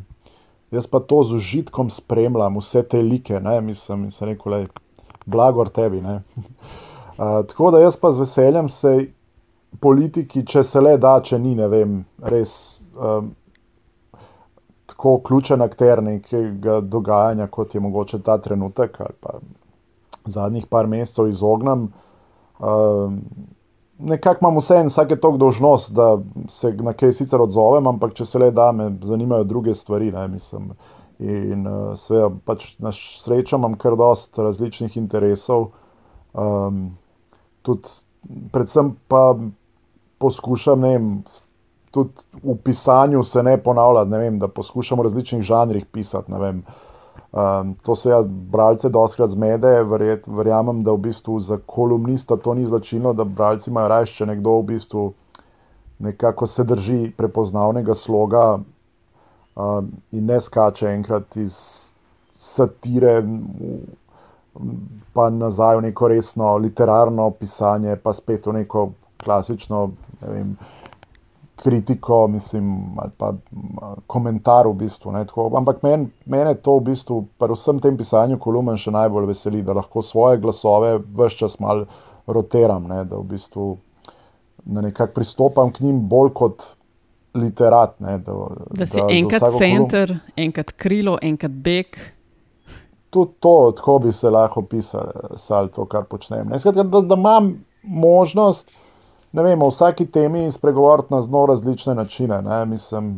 Jaz 0.74 0.88
pa 0.90 0.98
to 0.98 1.20
z 1.22 1.38
užitkom 1.38 1.92
spremljam, 1.94 2.58
vse 2.58 2.82
te 2.82 3.02
like, 3.02 3.38
ne? 3.40 3.60
mislim, 3.62 4.08
da 4.08 4.16
se 4.16 4.26
reče, 4.26 4.64
blagor 5.30 5.70
tebi. 5.70 6.02
Uh, 6.02 6.18
tako 7.52 7.70
da 7.70 7.84
jaz 7.84 8.00
pa 8.00 8.10
z 8.12 8.24
veseljem 8.24 8.68
se 8.68 8.96
politiki, 9.80 10.44
če 10.46 10.62
se 10.64 10.80
le 10.80 10.96
da, 10.98 11.18
če 11.24 11.38
ni, 11.38 11.54
ne 11.58 11.68
vem, 11.68 11.98
res 12.22 12.54
um, 12.94 13.32
tako 14.90 15.18
ključen 15.26 15.62
akter 15.64 16.02
nekega 16.02 16.80
dogajanja, 16.80 17.48
kot 17.52 17.74
je 17.74 17.80
mogoče 17.80 18.22
ta 18.22 18.38
trenutek 18.38 19.00
ali 19.00 19.18
pa 19.20 19.38
zadnjih 20.26 20.66
par 20.70 20.86
mesecev 20.86 21.28
izognem. 21.28 21.90
Um, 22.58 23.20
Nekako 23.98 24.42
imam 24.42 24.56
vse 24.58 24.76
en, 24.82 24.88
vsake 24.90 25.16
tok 25.22 25.36
dožnost, 25.38 25.92
da 25.94 26.16
se 26.50 26.72
na 26.82 26.92
kaj 26.98 27.12
sicer 27.14 27.40
odzovem, 27.40 27.86
ampak 27.86 28.16
če 28.18 28.24
se 28.26 28.40
le 28.42 28.48
da, 28.50 28.72
me 28.74 28.88
zanimajo 29.06 29.44
druge 29.46 29.74
stvari. 29.74 30.10
Ne, 30.12 30.24
mislim, 30.28 30.72
in 31.22 31.62
uh, 31.70 31.92
sve, 31.96 32.26
pač 32.44 32.72
na 32.82 32.90
srečo 32.92 33.56
imam 33.56 33.76
kar 33.78 33.94
dost 33.96 34.38
različnih 34.38 34.96
interesov. 34.98 35.68
Um, 36.34 36.96
tudi, 37.62 37.94
predvsem 38.52 38.96
pa 39.08 39.36
poskušam, 40.18 40.80
ne 40.80 40.94
vem, 40.94 41.10
tudi 41.94 42.26
v 42.42 42.56
pisanju 42.64 43.22
se 43.22 43.42
ne 43.42 43.56
ponavljati, 43.62 44.10
ne 44.10 44.18
vem, 44.18 44.38
da 44.38 44.48
poskušam 44.48 44.98
v 44.98 45.08
različnih 45.08 45.42
žanrih 45.42 45.86
pisati. 45.86 46.32
Um, 46.32 47.74
to 47.82 47.96
se 47.96 48.10
ja, 48.10 48.22
bralce 48.26 48.88
doskrat 48.88 49.30
zmede, 49.30 49.82
verjet, 49.90 50.26
verjamem, 50.26 50.82
da 50.86 50.92
v 50.94 51.06
bistvu 51.08 51.40
za 51.40 51.58
kolumnista 51.66 52.36
to 52.36 52.54
ni 52.54 52.66
značilno, 52.66 53.12
da 53.12 53.24
bralci 53.24 53.70
imajo 53.70 53.88
raje, 53.88 54.06
če 54.06 54.26
nekdo 54.26 54.58
v 54.60 54.66
bistvu 54.74 55.12
nekako 55.98 56.46
se 56.46 56.64
drži 56.64 57.12
prepoznavnega 57.16 57.94
sloga 57.94 58.58
um, 58.58 59.90
in 60.12 60.26
ne 60.26 60.40
skače 60.40 60.88
enkrat 60.94 61.36
iz 61.36 61.56
satire, 62.36 63.22
pa 65.12 65.30
nazaj 65.30 65.76
v 65.76 65.86
neko 65.88 66.08
resno 66.08 66.56
literarno 66.56 67.30
pisanje, 67.30 67.96
pa 67.96 68.12
spet 68.12 68.46
v 68.46 68.60
neko 68.60 68.90
klasično 69.24 69.86
ne 70.20 70.32
vem, 70.32 70.56
kritiko, 71.56 72.26
mislim, 72.28 72.98
ali 72.98 73.10
pa 73.18 73.32
komentar 74.06 74.66
v 74.68 74.74
bistvu. 74.74 75.12
Ampak 75.56 75.82
men, 75.82 76.08
mene 76.26 76.54
to 76.54 76.78
v 76.78 76.90
bistvu, 76.90 77.20
pa 77.38 77.48
vsem 77.50 77.78
tem 77.80 77.96
pisanju 77.96 78.38
kolumen 78.42 78.76
še 78.80 78.92
najbolj 78.94 79.28
veseli, 79.30 79.62
da 79.62 79.76
lahko 79.78 80.02
svoje 80.02 80.42
glasove 80.42 80.98
vse 80.98 81.44
čas 81.44 81.58
mal 81.62 81.86
rotiram, 82.26 82.88
ne? 82.90 83.04
da 83.04 83.16
v 83.20 83.28
bistvu 83.34 83.68
na 84.64 84.80
nekak 84.84 85.14
pristopam 85.14 85.72
k 85.72 85.84
njim 85.84 86.02
bolj 86.08 86.32
kot 86.34 86.66
literat. 87.34 88.00
Ne? 88.00 88.18
Da, 88.18 88.36
da 88.70 88.86
si 88.86 89.00
da 89.00 89.08
enkrat 89.12 89.58
center, 89.58 90.14
kolum... 90.14 90.36
enkrat 90.46 90.72
krilo, 90.76 91.18
enkrat 91.22 91.52
beg. 91.64 92.00
Tudi 93.14 93.38
to, 93.40 93.72
tako 93.76 93.98
bi 94.04 94.12
se 94.12 94.30
lahko 94.30 94.64
opisal, 94.64 95.68
to, 95.70 95.86
kar 95.86 96.08
počnem. 96.10 96.50
Skratka, 96.58 96.82
da, 96.82 97.00
da 97.00 97.14
imam 97.14 97.52
možnost, 97.82 98.72
ne 99.34 99.42
vem, 99.42 99.62
o 99.62 99.68
vsaki 99.68 100.06
temi 100.06 100.52
spregovoriti 100.52 101.14
na 101.14 101.22
zelo 101.22 101.46
različne 101.46 101.94
načine. 101.94 102.42
Ne, 102.42 102.60
mislim, 102.70 103.08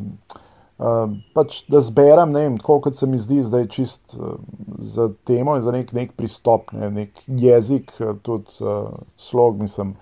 uh, 0.79 1.11
pač, 1.37 1.61
da 1.69 1.83
zberem, 1.85 2.33
ne 2.33 2.47
vem, 2.47 2.59
kot 2.65 2.97
se 2.97 3.07
mi 3.07 3.21
zdi 3.21 3.43
zdaj 3.45 3.69
čist 3.75 4.17
uh, 4.17 4.39
za 4.79 5.11
temo 5.29 5.59
in 5.59 5.63
za 5.63 5.75
nek, 5.77 5.93
nek 5.93 6.15
pristop, 6.17 6.73
ne, 6.73 6.91
nek 6.91 7.21
jezik, 7.27 7.93
tudi 8.25 8.65
uh, 8.65 8.97
slog, 9.21 9.61
mislim, 9.61 9.93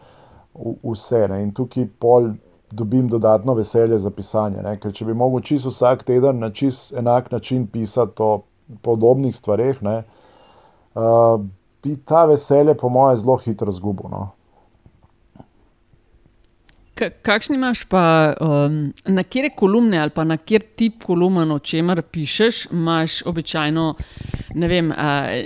v, 0.54 0.76
vse. 0.92 1.26
Ne, 1.34 1.42
in 1.48 1.54
tukaj 1.54 1.90
pol. 1.98 2.34
Dobim 2.74 3.06
dodatno 3.06 3.54
veselje 3.54 3.94
za 4.02 4.10
pisanje. 4.10 4.58
Ne? 4.64 4.72
Ker 4.82 4.90
če 4.90 5.04
bi 5.06 5.14
lahko 5.14 5.38
čisto 5.46 5.70
vsak 5.70 6.00
teden 6.08 6.40
na 6.42 6.48
čist 6.50 6.96
enak 6.98 7.28
način 7.30 7.68
pisati 7.70 8.22
o 8.24 8.40
podobnih 8.82 9.36
stvareh, 9.36 9.78
uh, 9.84 11.44
bi 11.84 11.94
ta 12.02 12.24
veselje, 12.26 12.74
po 12.74 12.90
mojem, 12.90 13.20
zelo 13.20 13.36
hitro 13.44 13.70
izgubil. 13.70 14.10
No? 14.10 14.24
Kakšni 16.94 17.56
imaš 17.56 17.84
pa, 17.90 18.34
um, 18.40 18.92
na 19.04 19.22
kere 19.26 19.48
kolumne 19.56 19.98
ali 19.98 20.10
pa 20.14 20.24
na 20.24 20.36
kjer 20.36 20.62
tip 20.78 21.02
kolumn, 21.02 21.50
o 21.50 21.58
čemer 21.58 22.02
pišeš, 22.02 22.68
imaš 22.72 23.22
običajno 23.26 23.94
vem, 24.54 24.90
uh, 24.90 24.96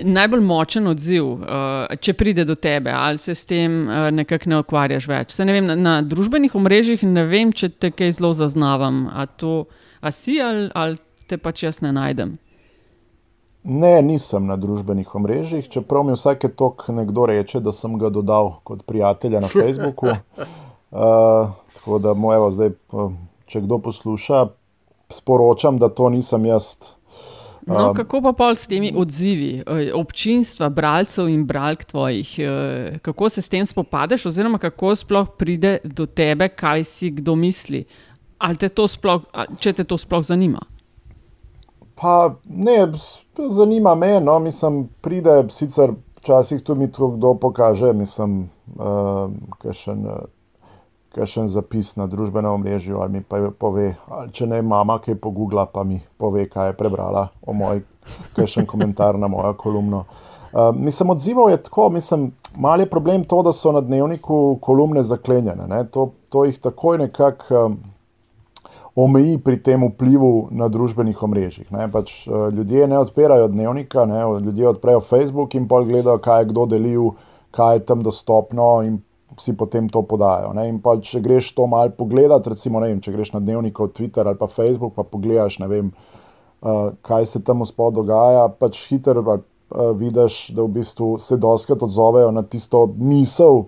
najbolj 0.04 0.42
močen 0.44 0.86
odziv, 0.86 1.24
uh, 1.24 1.94
če 2.00 2.12
pride 2.12 2.44
do 2.44 2.54
tebe, 2.54 2.92
ali 2.92 3.18
se 3.18 3.34
s 3.34 3.48
tem 3.48 3.80
uh, 3.86 4.10
nekako 4.12 4.50
ne 4.52 4.58
ukvarjaš 4.60 5.08
več. 5.08 5.32
Se, 5.32 5.46
vem, 5.48 5.64
na, 5.64 5.76
na 5.76 5.94
družbenih 6.04 6.54
omrežjih 6.54 7.06
ne 7.08 7.24
vem, 7.24 7.52
če 7.52 7.70
te 7.72 7.92
kaj 7.96 8.18
zelo 8.20 8.34
zaznavam. 8.36 9.06
A, 9.08 9.24
to, 9.26 9.64
a 10.00 10.12
si 10.12 10.36
ali, 10.44 10.68
ali 10.74 11.00
te 11.28 11.40
pač 11.40 11.64
jaz 11.64 11.80
ne 11.80 11.94
najdem? 11.96 12.36
Ne, 13.68 13.96
nisem 14.04 14.46
na 14.48 14.56
družbenih 14.60 15.16
omrežjih, 15.16 15.66
čeprav 15.72 16.04
mi 16.06 16.14
vsake 16.14 16.52
tok 16.56 16.86
nekdo 16.94 17.26
reče, 17.28 17.60
da 17.64 17.72
sem 17.72 17.96
ga 18.00 18.12
dodal 18.12 18.58
kot 18.68 18.84
prijatelja 18.88 19.40
na 19.44 19.50
Facebooku. 19.52 20.12
Uh, 20.90 21.50
tako 21.74 21.98
da, 21.98 22.10
evo, 22.10 22.50
zdaj, 22.50 22.70
če 23.46 23.60
kdo 23.60 23.78
posluša, 23.78 24.46
sporočam, 25.12 25.78
da 25.78 25.88
to 25.88 26.08
nisem 26.08 26.46
jaz. 26.48 26.76
No, 27.68 27.92
kako 27.92 28.22
pa 28.24 28.32
pol 28.32 28.56
s 28.56 28.64
temi 28.68 28.88
odzivi 28.96 29.60
občinstva, 29.92 30.70
bralcev 30.72 31.28
in 31.28 31.42
bralk 31.46 31.84
tvojih? 31.84 32.30
Kako 33.04 33.28
se 33.28 33.42
s 33.42 33.52
tem 33.52 33.66
spopadeš, 33.66 34.26
oziroma 34.30 34.58
kako 34.58 34.94
sploh 34.96 35.28
pride 35.36 35.76
do 35.84 36.06
tebe, 36.06 36.48
kaj 36.48 36.84
si 36.88 37.10
kdo 37.10 37.36
misli? 37.36 37.84
Ali 38.38 38.56
te 38.56 38.70
to 38.72 38.88
sploh, 38.88 39.26
če 39.60 39.74
te 39.76 39.84
to 39.84 39.98
sploh 40.00 40.24
zanima? 40.24 40.62
Pa 42.00 42.32
ne, 42.48 42.86
zanima 43.36 43.94
me. 43.94 44.16
No, 44.20 44.38
mislim, 44.38 44.86
pride 45.04 45.42
sicer 45.52 45.92
včasih 46.22 46.62
tudi 46.62 46.86
mi 46.86 46.92
to 46.92 47.10
kdo 47.18 47.34
pokaže, 47.34 47.92
mislim, 47.92 48.46
uh, 48.80 49.28
kaj 49.60 49.76
še 49.76 49.98
ne 49.98 50.16
kakšen 51.14 51.48
zapis 51.48 51.96
na 51.96 52.06
družbenem 52.06 52.52
omrežju 52.52 53.00
ali 53.00 53.18
mi 53.18 53.22
pove, 53.58 53.94
ali 54.08 54.32
če 54.32 54.46
ne 54.46 54.62
mama, 54.62 54.98
kaj 54.98 55.16
pogugla, 55.22 55.66
pa 55.66 55.84
mi 55.84 56.00
pove, 56.18 56.46
kaj 56.48 56.72
je 56.72 56.78
prebrala 56.78 57.28
o 57.42 57.52
moj, 57.56 57.82
kakšen 58.36 58.66
komentar 58.66 59.18
na 59.18 59.28
mojo 59.28 59.54
kolumno. 59.58 60.04
Uh, 60.48 60.72
mislim, 60.76 61.10
odzival 61.10 61.50
je 61.50 61.62
tako, 61.62 61.90
mislim, 61.90 62.32
mali 62.56 62.82
je 62.82 62.90
problem 62.90 63.24
to, 63.24 63.42
da 63.42 63.52
so 63.52 63.72
na 63.72 63.80
dnevniku 63.80 64.58
kolumne 64.60 65.02
zaklenjene. 65.02 65.84
To, 65.92 66.10
to 66.28 66.44
jih 66.44 66.58
takoj 66.58 66.98
nekako 66.98 67.64
um, 67.66 67.76
omeji 68.96 69.38
pri 69.44 69.58
tem 69.62 69.84
vplivu 69.84 70.48
na 70.50 70.68
družbenih 70.68 71.22
omrežjih. 71.22 71.68
Pač, 71.92 72.14
uh, 72.26 72.48
ljudje 72.52 72.88
ne 72.88 72.98
odpirajo 72.98 73.48
dnevnika, 73.48 74.06
ne? 74.08 74.22
ljudje 74.44 74.68
odprejo 74.68 75.00
Facebook 75.00 75.54
in 75.54 75.68
pol 75.68 75.84
gledajo, 75.84 76.18
kaj 76.18 76.40
je 76.40 76.48
kdo 76.54 76.66
delil, 76.66 77.10
kaj 77.50 77.76
je 77.76 77.84
tam 77.92 78.02
dostopno 78.02 78.70
in 78.82 78.98
si 79.40 79.56
potem 79.56 79.88
to 79.88 80.02
podajo. 80.02 80.52
Pa, 80.82 80.96
če 81.02 81.20
greš 81.24 81.52
to 81.56 81.66
malo 81.66 81.92
pogledat, 81.96 82.46
recimo, 82.46 82.80
vem, 82.80 83.00
če 83.00 83.12
greš 83.14 83.32
na 83.34 83.40
dnevnik 83.40 83.80
od 83.80 83.94
Twitter 83.96 84.26
ali 84.26 84.38
pa 84.38 84.48
Facebook, 84.50 84.94
pa 84.96 85.04
pogledaš, 85.06 85.58
vem, 85.68 85.92
uh, 86.62 86.90
kaj 87.02 87.26
se 87.26 87.42
tam 87.44 87.64
spod 87.66 87.98
dogaja, 88.00 88.48
pač 88.48 88.86
hitro 88.90 89.22
uh, 89.22 89.40
vidiš, 89.98 90.50
da 90.56 90.62
v 90.62 90.74
bistvu 90.80 91.16
se 91.18 91.36
doskrat 91.36 91.82
odzovejo 91.82 92.30
na 92.34 92.42
tisto 92.42 92.86
misel, 92.96 93.66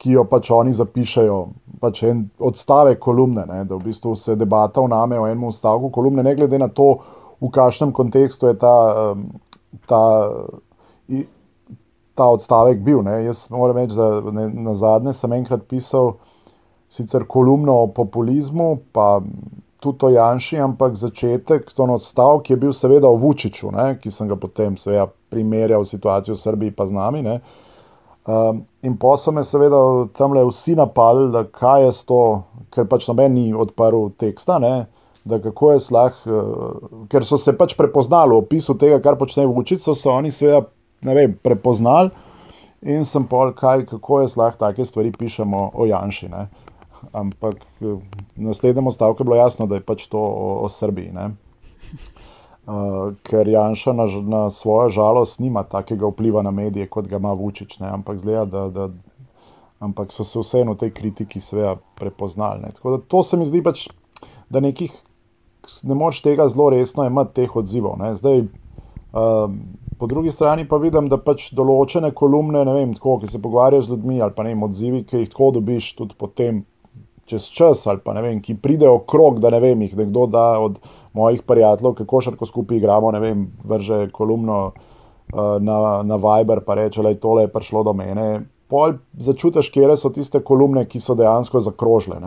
ki 0.00 0.16
jo 0.16 0.24
pač 0.24 0.48
oni 0.50 0.72
zapišajo. 0.72 1.38
Pač 1.80 2.02
en 2.08 2.24
odstavek 2.40 2.98
kolumne, 3.00 3.44
ne, 3.48 3.64
da 3.68 3.76
v 3.76 3.90
bistvu 3.90 4.14
se 4.16 4.36
debata 4.36 4.80
vname 4.80 5.20
o 5.20 5.28
enem 5.28 5.52
stavku 5.52 5.92
kolumne, 5.92 6.24
ne 6.24 6.34
glede 6.34 6.58
na 6.58 6.70
to, 6.72 6.94
v 7.40 7.48
kakšnem 7.52 7.92
kontekstu 7.96 8.48
je 8.48 8.58
ta. 8.60 8.74
Um, 9.12 9.30
ta 9.86 10.02
ta 12.14 12.26
odstavek 12.30 12.82
bil. 12.84 13.02
Ne. 13.02 13.24
Jaz 13.24 13.46
moram 13.50 13.76
reči, 13.76 13.96
da 13.96 14.20
ne, 14.32 14.48
na 14.48 14.74
zadnje 14.74 15.14
sem 15.16 15.32
enkrat 15.32 15.66
pisal 15.68 16.14
sicer 16.90 17.24
kolumno 17.28 17.76
o 17.84 17.86
populizmu, 17.94 18.78
pa 18.92 19.20
tudi 19.80 20.04
o 20.04 20.10
Janši, 20.10 20.58
ampak 20.60 20.96
začetek, 20.98 21.72
to 21.72 21.86
odstavek 21.88 22.50
je 22.50 22.56
bil 22.56 22.72
seveda 22.72 23.08
o 23.08 23.16
Vučiću, 23.16 23.70
ne, 23.72 23.94
ki 24.00 24.10
sem 24.10 24.28
ga 24.28 24.36
potem 24.36 24.76
seveda 24.76 25.06
primerjal 25.30 25.84
situacijo 25.84 26.34
v 26.34 26.40
Srbiji 26.40 26.76
pa 26.76 26.86
z 26.86 26.92
nami. 26.92 27.22
Ne. 27.22 27.40
Um, 28.26 28.64
in 28.82 28.98
so 29.16 29.32
me 29.32 29.44
seveda 29.44 30.08
tam 30.12 30.32
le 30.32 30.44
vsi 30.44 30.74
napadli, 30.76 31.30
da 31.32 31.44
kaj 31.44 31.84
je 31.84 31.92
to, 32.06 32.42
ker 32.70 32.86
pač 32.86 33.08
noben 33.08 33.34
ni 33.34 33.54
odprl 33.54 34.10
teksta. 34.18 34.58
Ne. 34.58 34.86
Da 35.24 35.38
kako 35.38 35.72
je 35.72 35.80
slah, 35.80 36.12
uh, 36.26 37.06
ker 37.08 37.24
so 37.24 37.36
se 37.36 37.56
pač 37.56 37.74
prepoznali 37.76 38.34
v 38.34 38.42
opisu 38.44 38.74
tega, 38.74 39.00
kar 39.00 39.16
počne 39.16 39.46
Vučić, 39.46 39.80
so 39.80 39.94
se 39.94 40.08
oni 40.08 40.30
seveda 40.30 40.66
vem, 41.02 41.34
prepoznali. 41.42 42.10
In 42.80 43.04
sem 43.04 43.26
pol, 43.28 43.52
kaj, 43.52 43.84
kako 43.90 44.22
je 44.22 44.32
lahko 44.40 44.58
take 44.58 44.84
stvari 44.84 45.12
pišemo 45.12 45.70
o 45.74 45.86
Janši. 45.86 46.28
Ne? 46.32 46.46
Ampak 47.12 47.60
v 47.80 48.00
naslednjem 48.36 48.90
stavku 48.92 49.20
je 49.20 49.28
bilo 49.28 49.36
jasno, 49.36 49.66
da 49.66 49.76
je 49.76 49.84
pač 49.84 50.06
to 50.08 50.20
o, 50.20 50.64
o 50.64 50.68
Srbiji. 50.68 51.12
Uh, 52.70 53.12
ker 53.26 53.48
Janša 53.48 53.92
na, 53.92 54.06
na 54.22 54.42
svojo 54.50 54.88
žalost 54.88 55.40
nima 55.40 55.62
takega 55.62 56.08
vpliva 56.08 56.42
na 56.42 56.50
medije, 56.50 56.88
kot 56.88 57.08
ga 57.08 57.16
ima 57.16 57.32
Vučić. 57.32 57.78
Ne? 57.80 57.88
Ampak, 57.92 58.18
zgleda, 58.20 58.46
da, 58.46 58.68
da, 58.68 58.88
ampak 59.80 60.12
so 60.12 60.24
se 60.24 60.40
vseeno 60.40 60.72
v 60.72 60.84
tej 60.84 60.94
kritiki 60.96 61.40
prepoznali. 62.00 62.62
Ne? 62.64 62.72
Tako 62.72 62.96
da 62.96 63.02
to 63.04 63.22
se 63.22 63.36
mi 63.36 63.48
zdi 63.48 63.62
pač, 63.62 63.88
da 64.48 64.60
nekih, 64.60 64.92
ne 65.82 65.94
moreš 65.94 66.22
tega 66.22 66.48
zelo 66.48 66.70
resno 66.70 67.04
imeti, 67.04 67.42
teh 67.42 67.56
odzivov. 67.56 67.98
Ne? 68.00 68.14
Zdaj, 68.16 68.44
uh, 69.12 69.52
po 70.00 70.06
drugi 70.06 70.32
strani 70.32 70.64
pa 70.68 70.78
vidim, 70.80 71.10
da 71.12 71.18
pač 71.20 71.50
določene 71.56 72.10
kolumne, 72.16 72.64
ne 72.64 72.74
vem, 72.74 72.94
tako, 72.96 73.18
ki 73.20 73.28
se 73.28 73.40
pogovarjajo 73.42 73.84
z 73.84 73.92
ljudmi 73.94 74.20
ali 74.24 74.32
pa 74.36 74.46
ne 74.46 74.54
vem, 74.54 74.62
odzivi, 74.64 75.02
ki 75.04 75.24
jih 75.24 75.32
tako 75.34 75.50
dobiš 75.58 75.90
tudi 75.98 76.16
potem 76.18 76.62
čez 77.30 77.50
čas 77.52 77.84
ali 77.90 78.00
pa 78.04 78.14
ne 78.16 78.24
vem, 78.24 78.40
ki 78.42 78.56
pridejo 78.62 79.02
krog, 79.10 79.42
da 79.44 79.52
ne 79.52 79.60
vem, 79.62 79.82
jih 79.84 79.98
nekdo 80.00 80.24
da 80.30 80.46
od 80.60 80.80
mojih 81.12 81.42
prijateljev, 81.46 81.98
ki 81.98 82.08
košarko 82.08 82.48
skupaj 82.48 82.80
igramo, 82.80 83.12
ne 83.12 83.20
vem, 83.20 83.44
vrže 83.66 84.06
kolumno 84.16 84.60
uh, 84.70 85.58
na, 85.60 85.78
na 86.06 86.18
Viber, 86.22 86.64
pa 86.66 86.78
reče, 86.80 87.04
da 87.04 87.12
je 87.12 87.20
tole 87.20 87.46
prišlo 87.52 87.84
do 87.86 87.94
mene. 87.96 88.28
Pol 88.70 88.96
začutiš, 89.18 89.68
kje 89.74 89.96
so 89.98 90.12
tiste 90.14 90.40
kolumne, 90.46 90.86
ki 90.86 91.02
so 91.02 91.18
dejansko 91.18 91.60
zakrožile. 91.66 92.20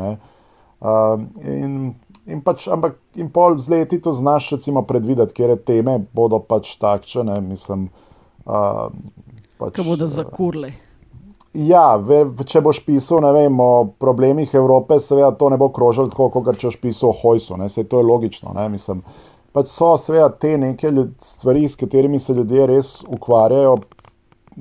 Uh, 0.84 1.24
in, 1.48 1.94
in 2.28 2.42
pač, 2.46 2.68
ampak 2.72 2.98
in 3.20 3.30
pol 3.34 3.58
z 3.60 3.74
leti 3.74 4.00
to 4.02 4.14
znaš 4.14 4.52
recimo 4.58 4.86
predvideti, 4.88 5.34
kje 5.34 5.58
teme 5.66 6.00
bodo 6.14 6.40
pač 6.40 6.76
takšne, 6.82 7.42
mislim. 7.42 7.90
Uh, 8.46 8.90
pač, 9.58 9.78
Kaj 9.78 9.88
bodo 9.88 10.08
zakurli? 10.12 10.72
Uh, 10.72 10.94
Ja, 11.54 12.00
ve, 12.02 12.24
če 12.50 12.64
boš 12.66 12.80
pisal 12.82 13.22
vem, 13.36 13.60
o 13.62 13.86
problemih 14.02 14.50
Evrope, 14.58 14.98
seveda 14.98 15.30
to 15.38 15.52
ne 15.54 15.60
bo 15.62 15.68
krožilo 15.70 16.10
tako, 16.10 16.32
kot 16.34 16.58
če 16.58 16.72
boš 16.72 16.78
pisal 16.82 17.12
o 17.12 17.18
Hojsu. 17.20 17.60
Se, 17.70 17.84
to 17.86 18.00
je 18.02 18.08
logično. 18.08 18.56
Ne, 18.58 18.66
mislim, 18.74 19.04
pač 19.54 19.70
so 19.70 19.92
seveda 20.02 20.32
te 20.34 20.56
neke 20.58 20.90
stvari, 21.22 21.68
s 21.70 21.78
katerimi 21.78 22.18
se 22.20 22.34
ljudje 22.34 22.66
res 22.72 22.96
ukvarjajo, 23.06 23.76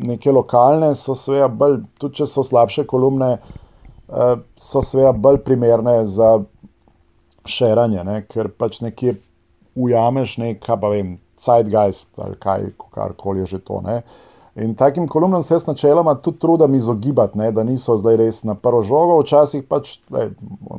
neke 0.05 0.37
lokalne, 0.37 0.93
so 0.95 1.17
seveda 1.17 1.49
bolj, 1.49 1.81
tudi 1.97 2.21
če 2.21 2.29
so 2.29 2.45
slabše 2.45 2.85
kolumne, 2.85 3.39
eh, 4.13 4.37
so 4.61 4.85
seveda 4.85 5.15
bolj 5.17 5.41
primerne 5.49 6.03
za 6.05 6.35
širanje, 7.45 8.23
ker 8.31 8.51
pač 8.59 8.81
nekje 8.81 9.17
ujameš 9.75 10.37
nekaj, 10.39 10.81
pa 10.81 10.91
vem, 10.93 11.17
zeitgeist 11.43 12.09
ali 12.23 12.37
kaj, 12.39 12.69
karkoli 12.95 13.43
je 13.43 13.47
že 13.57 13.59
to. 13.59 13.81
Ne. 13.85 14.03
In 14.55 14.75
takim 14.77 15.07
kolumnam 15.09 15.43
se 15.43 15.55
jaz 15.55 15.67
načeloma 15.67 16.15
tudi 16.15 16.39
trudim 16.39 16.75
izogibati, 16.75 17.39
ne, 17.39 17.53
da 17.53 17.65
niso 17.65 17.97
zdaj 17.97 18.17
res 18.21 18.43
na 18.45 18.55
prvo 18.55 18.83
žogo. 18.83 19.17
Včasih 19.23 19.65
pač 19.65 19.97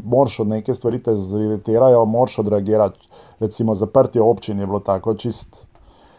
moraš 0.03 0.39
od 0.45 0.47
neke 0.47 0.73
stvari 0.77 1.01
te 1.03 1.15
zirritirajo, 1.17 2.05
moraš 2.05 2.39
odreagirati. 2.45 3.09
Recimo 3.39 3.75
zaprtje 3.75 4.21
občin 4.21 4.59
je 4.59 4.67
bilo 4.67 4.79
tako 4.79 5.15
čist 5.17 5.65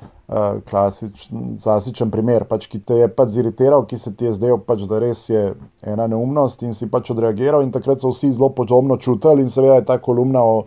uh, 0.05 0.61
klasičen, 0.69 1.59
klasičen 1.63 2.11
primer, 2.15 2.47
pač, 2.51 2.67
ki 2.71 2.81
te 2.87 2.99
je 3.03 3.11
pač 3.11 3.37
zirritiral, 3.37 3.87
ki 3.91 3.99
se 3.99 4.15
ti 4.17 4.29
je 4.29 4.35
zdel, 4.39 4.59
pač, 4.67 4.87
da 4.91 5.03
res 5.03 5.27
je 5.31 5.45
ena 5.83 6.09
neumnost 6.11 6.63
in 6.63 6.75
si 6.75 6.89
pač 6.91 7.13
odreagiral. 7.15 7.65
In 7.65 7.73
takrat 7.75 8.03
so 8.03 8.13
vsi 8.13 8.33
zelo 8.33 8.51
podobno 8.57 8.97
čutili 8.97 9.45
in 9.45 9.53
seveda 9.53 9.81
je 9.81 9.89
ta 9.93 10.01
kolumna 10.03 10.43
o 10.43 10.59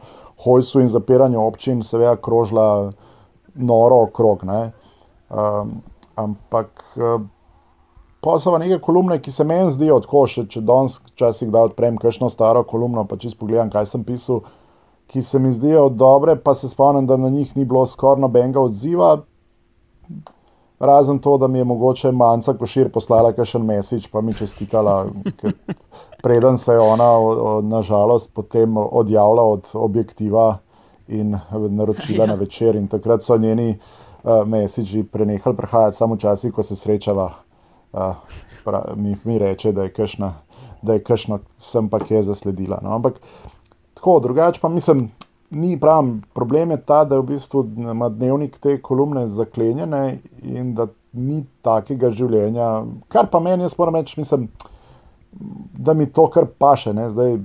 hojsu 0.45 0.83
in 0.83 0.89
zapiranju 0.93 1.41
občin 1.41 1.81
seveda 1.81 2.15
krožila 2.21 2.91
noro 3.55 4.03
okrog. 4.07 4.43
Um, 4.47 5.77
Ampak 6.17 6.83
eh, 6.97 7.19
pa 8.21 8.39
so 8.39 8.51
pa 8.51 8.57
neke 8.57 8.79
kolumne, 8.81 9.19
ki 9.21 9.31
se 9.31 9.45
meni 9.45 9.69
zdijo 9.71 9.99
tako, 10.01 10.23
še, 10.25 10.47
če 10.49 10.63
danes 10.65 10.97
včasih 11.11 11.51
da 11.53 11.67
odprem 11.69 11.99
kakšno 12.01 12.31
staro 12.33 12.63
kolumno, 12.65 13.05
pa 13.05 13.19
čisto 13.21 13.43
pogledam, 13.43 13.69
kaj 13.69 13.85
sem 13.91 14.05
pisal, 14.07 14.41
ki 15.07 15.23
se 15.23 15.39
mi 15.39 15.53
zdijo 15.53 15.89
dobre, 15.89 16.35
pa 16.35 16.53
se 16.53 16.69
spomnim, 16.69 17.07
da 17.07 17.17
na 17.17 17.29
njih 17.29 17.55
ni 17.57 17.65
bilo 17.65 17.85
skoraj 17.87 18.21
nobenega 18.21 18.61
odziva. 18.61 19.17
Razen 20.79 21.19
to, 21.19 21.37
da 21.37 21.47
mi 21.47 21.57
je 21.57 21.63
mogoče 21.63 22.11
manjka 22.11 22.53
košir 22.57 22.91
poslala 22.93 23.31
kakšen 23.33 23.65
mesič, 23.65 24.07
pa 24.11 24.21
mi 24.21 24.33
čestitala, 24.33 25.07
preden 26.23 26.57
se 26.57 26.73
je 26.73 26.79
ona, 26.79 27.11
nažalost, 27.61 28.29
potem 28.33 28.77
odjavila 28.77 29.43
od 29.43 29.69
objektiva 29.73 30.57
in 31.07 31.39
naročila 31.69 32.25
na 32.25 32.35
večer. 32.35 32.75
In 32.75 32.87
takrat 32.87 33.23
so 33.23 33.37
njeni 33.37 33.69
uh, 33.69 34.07
uh, 34.23 34.47
mesiči 34.47 35.03
prenehali 35.03 35.55
prihajati 35.55 35.97
samo 35.97 36.15
včasih, 36.15 36.53
ko 36.53 36.63
se 36.63 36.75
srečava. 36.75 37.31
Uh, 37.93 38.15
pra, 38.65 38.83
mi, 38.95 39.15
mi 39.23 39.39
reče, 39.39 39.71
da 39.71 39.83
je 39.83 39.93
kašna, 39.93 40.33
da 40.81 40.93
je 40.93 41.03
kašna, 41.03 41.39
sem 41.57 41.89
pa 41.89 41.99
kje 41.99 42.23
zasledila. 42.23 42.79
No? 42.83 42.95
Ampak 42.95 43.21
tako, 43.97 44.19
drugače 44.23 44.61
pa 44.61 44.69
mislim, 44.69 45.09
ni 45.49 45.79
pravi. 45.79 46.21
Problem 46.33 46.71
je 46.71 46.81
ta, 46.81 47.03
da 47.05 47.15
je 47.15 47.21
v 47.21 47.25
bistvu 47.33 47.65
ima 47.77 48.09
dnevnik 48.09 48.57
te 48.57 48.77
kolumne 48.81 49.27
zaklenjene 49.27 50.19
in 50.43 50.73
da 50.75 50.87
ni 51.13 51.43
takega 51.61 52.11
življenja. 52.11 52.83
Kar 53.11 53.29
pa 53.31 53.39
meni, 53.39 53.65
jaz 53.65 53.77
moram 53.77 53.95
reči, 53.95 54.19
mislim, 54.19 54.49
da 55.77 55.93
mi 55.93 56.09
to 56.11 56.27
kar 56.33 56.45
paše. 56.59 56.93
Ne? 56.93 57.09
Zdaj, 57.09 57.39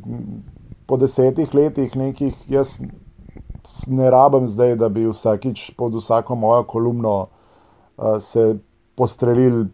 po 0.87 0.99
desetih 1.01 1.55
letih 1.55 1.97
nekih, 1.97 2.37
jaz 2.51 2.79
ne 3.89 4.11
rabim 4.11 4.49
zdaj, 4.51 4.77
da 4.77 4.89
bi 4.89 5.07
vsakič 5.07 5.71
pod 5.79 5.95
vsako 5.95 6.37
mojo 6.37 6.67
kolumno 6.69 7.15
uh, 7.23 8.19
se 8.19 8.59
postrelili 8.99 9.69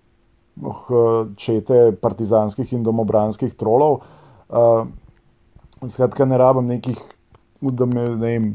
uh, 0.60 0.76
čete 1.36 1.96
partizanskih 2.02 2.72
in 2.72 2.84
domobranskih 2.84 3.54
trolov. 3.56 4.02
Uh, 4.48 4.84
skratka, 5.86 6.26
ne 6.26 6.38
rabim 6.38 6.66
nekih 6.66 6.98
me, 7.60 7.76
ne 7.86 8.16
vem, 8.16 8.48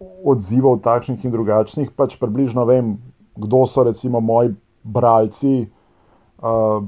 odzivov 0.00 0.80
takšnih 0.84 1.24
in 1.24 1.32
drugačnih, 1.34 1.90
pač 1.96 2.16
približno 2.20 2.64
vem, 2.68 2.96
kdo 3.36 3.66
so 3.66 3.84
recimo 3.84 4.20
moji 4.20 4.54
bralci. 4.84 5.68
Uh, 6.40 6.80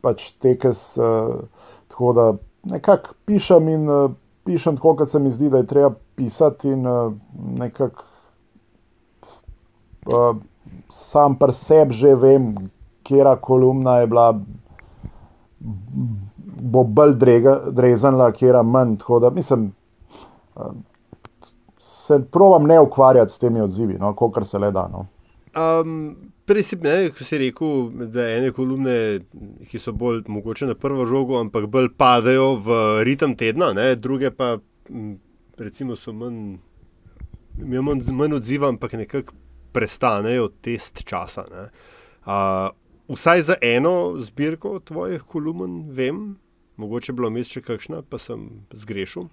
pač 0.00 0.30
tekes, 0.42 0.96
uh, 0.98 1.44
tako 1.88 2.12
da 2.16 2.24
nekako 2.64 3.14
pišem 3.26 3.68
in 3.68 3.88
uh, 3.88 4.10
pišem 4.44 4.76
tako, 4.76 4.96
kot 4.96 5.10
se 5.10 5.18
mi 5.18 5.30
zdi, 5.30 5.50
da 5.50 5.60
je 5.60 5.66
treba 5.70 5.92
pisati, 6.16 6.72
in 6.74 6.86
uh, 6.86 7.12
nekako 7.58 8.04
uh, 10.08 10.36
sam 10.88 11.36
pri 11.38 11.52
sebi 11.52 11.94
že 11.94 12.14
vem, 12.14 12.54
kera 13.06 13.36
kolumna 13.36 14.00
je 14.00 14.06
bila, 14.06 14.28
bo 16.60 16.84
bolj 16.84 17.16
drezana, 17.72 18.30
kera 18.32 18.62
manj. 18.62 18.96
Tako 19.00 19.20
da 19.20 19.30
mislim, 19.30 19.72
uh, 20.56 20.72
se 21.78 22.20
provam 22.32 22.66
ne 22.66 22.80
ukvarjati 22.80 23.32
s 23.32 23.38
temi 23.38 23.60
odzivi, 23.60 23.98
no, 23.98 24.14
kot 24.14 24.46
se 24.46 24.58
le 24.58 24.70
da. 24.70 24.88
No. 24.92 25.06
Um, 25.56 26.16
Prej 26.50 26.62
si, 26.66 26.76
ne, 26.82 27.10
si 27.14 27.38
rekel, 27.38 27.90
da 28.10 28.24
je 28.26 28.38
ene 28.38 28.50
kolumne, 28.50 28.94
ki 29.70 29.78
so 29.78 29.92
bolj 29.94 30.24
mogoče 30.26 30.66
na 30.66 30.74
prvo 30.74 31.04
žogo, 31.06 31.36
ampak 31.38 31.68
bolj 31.70 31.92
padajo 31.94 32.56
v 32.64 32.78
ritem 33.06 33.36
tedna, 33.38 33.68
ne, 33.76 33.92
druge 33.94 34.32
pa 34.34 34.56
recimo, 35.58 35.94
so 35.96 36.10
manj, 36.12 36.56
manj, 37.60 38.02
manj 38.10 38.34
odziva, 38.40 38.68
ampak 38.68 38.98
nekako 38.98 39.36
prestanejo 39.72 40.48
test 40.64 41.04
časa. 41.06 41.46
Uh, 42.26 42.72
vsaj 43.14 43.42
za 43.52 43.58
eno 43.62 44.18
zbirko 44.18 44.80
tvojih 44.84 45.22
kolumn 45.22 45.84
vem, 45.94 46.34
mogoče 46.80 47.14
bilo 47.16 47.30
vmes 47.30 47.52
še 47.52 47.62
kakšna, 47.64 48.02
pa 48.08 48.18
sem 48.18 48.48
zgrešil 48.72 49.28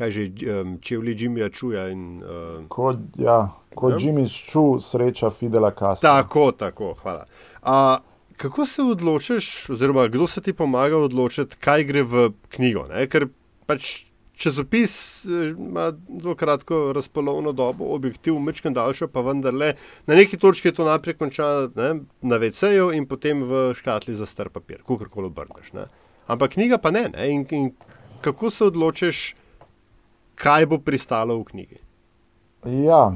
kaj 0.00 0.10
že 0.10 0.22
um, 0.24 0.78
čevlji 0.80 1.14
Jimmyja 1.18 1.50
čuja. 1.52 1.88
In, 1.92 2.22
uh, 2.24 2.64
kot 2.72 2.96
ja, 3.20 3.50
ko 3.74 3.90
ja? 3.90 3.98
Jimmy 4.00 4.28
ču, 4.28 4.80
sreča 4.80 5.30
Fidela 5.30 5.72
Castro. 5.76 6.08
Tako, 6.08 6.52
tako, 6.52 6.94
hvala. 7.02 7.26
Uh, 7.62 8.00
kako 8.36 8.66
se 8.66 8.82
odločiš, 8.82 9.70
oziroma 9.70 10.08
kdo 10.08 10.26
se 10.26 10.40
ti 10.40 10.52
pomaga 10.52 10.96
odločiti, 10.96 11.56
kaj 11.60 11.84
gre 11.84 12.02
v 12.02 12.30
knjigo? 12.48 12.86
Ne? 12.88 13.04
Ker 13.12 13.28
pač 13.68 14.06
časopis 14.40 14.94
ima 15.28 15.90
zelo 16.22 16.34
kratko 16.34 16.94
razpolovno 16.96 17.52
dobo, 17.52 17.90
objektiv, 17.92 18.38
mečken 18.40 18.72
daljši, 18.72 19.10
pa 19.12 19.20
vendarle 19.20 19.74
na 20.08 20.16
neki 20.16 20.40
točki 20.40 20.70
je 20.70 20.78
to 20.78 20.86
naprej 20.88 21.18
končano 21.20 21.68
na 22.22 22.38
VC-ju 22.40 22.88
in 22.96 23.04
potem 23.06 23.44
v 23.44 23.74
škatli 23.76 24.16
za 24.16 24.26
star 24.26 24.48
papir, 24.48 24.80
kakorkoli 24.88 25.28
obrneš. 25.28 25.74
Ampak 26.30 26.54
knjiga 26.54 26.78
pa 26.78 26.94
ne. 26.94 27.08
ne? 27.10 27.28
In, 27.34 27.46
in 27.50 27.70
kako 28.22 28.50
se 28.50 28.70
odločiš? 28.70 29.22
kaj 30.40 30.66
bo 30.66 30.78
pristalo 30.78 31.36
v 31.40 31.44
knjigi. 31.52 31.78
Ja, 32.84 33.12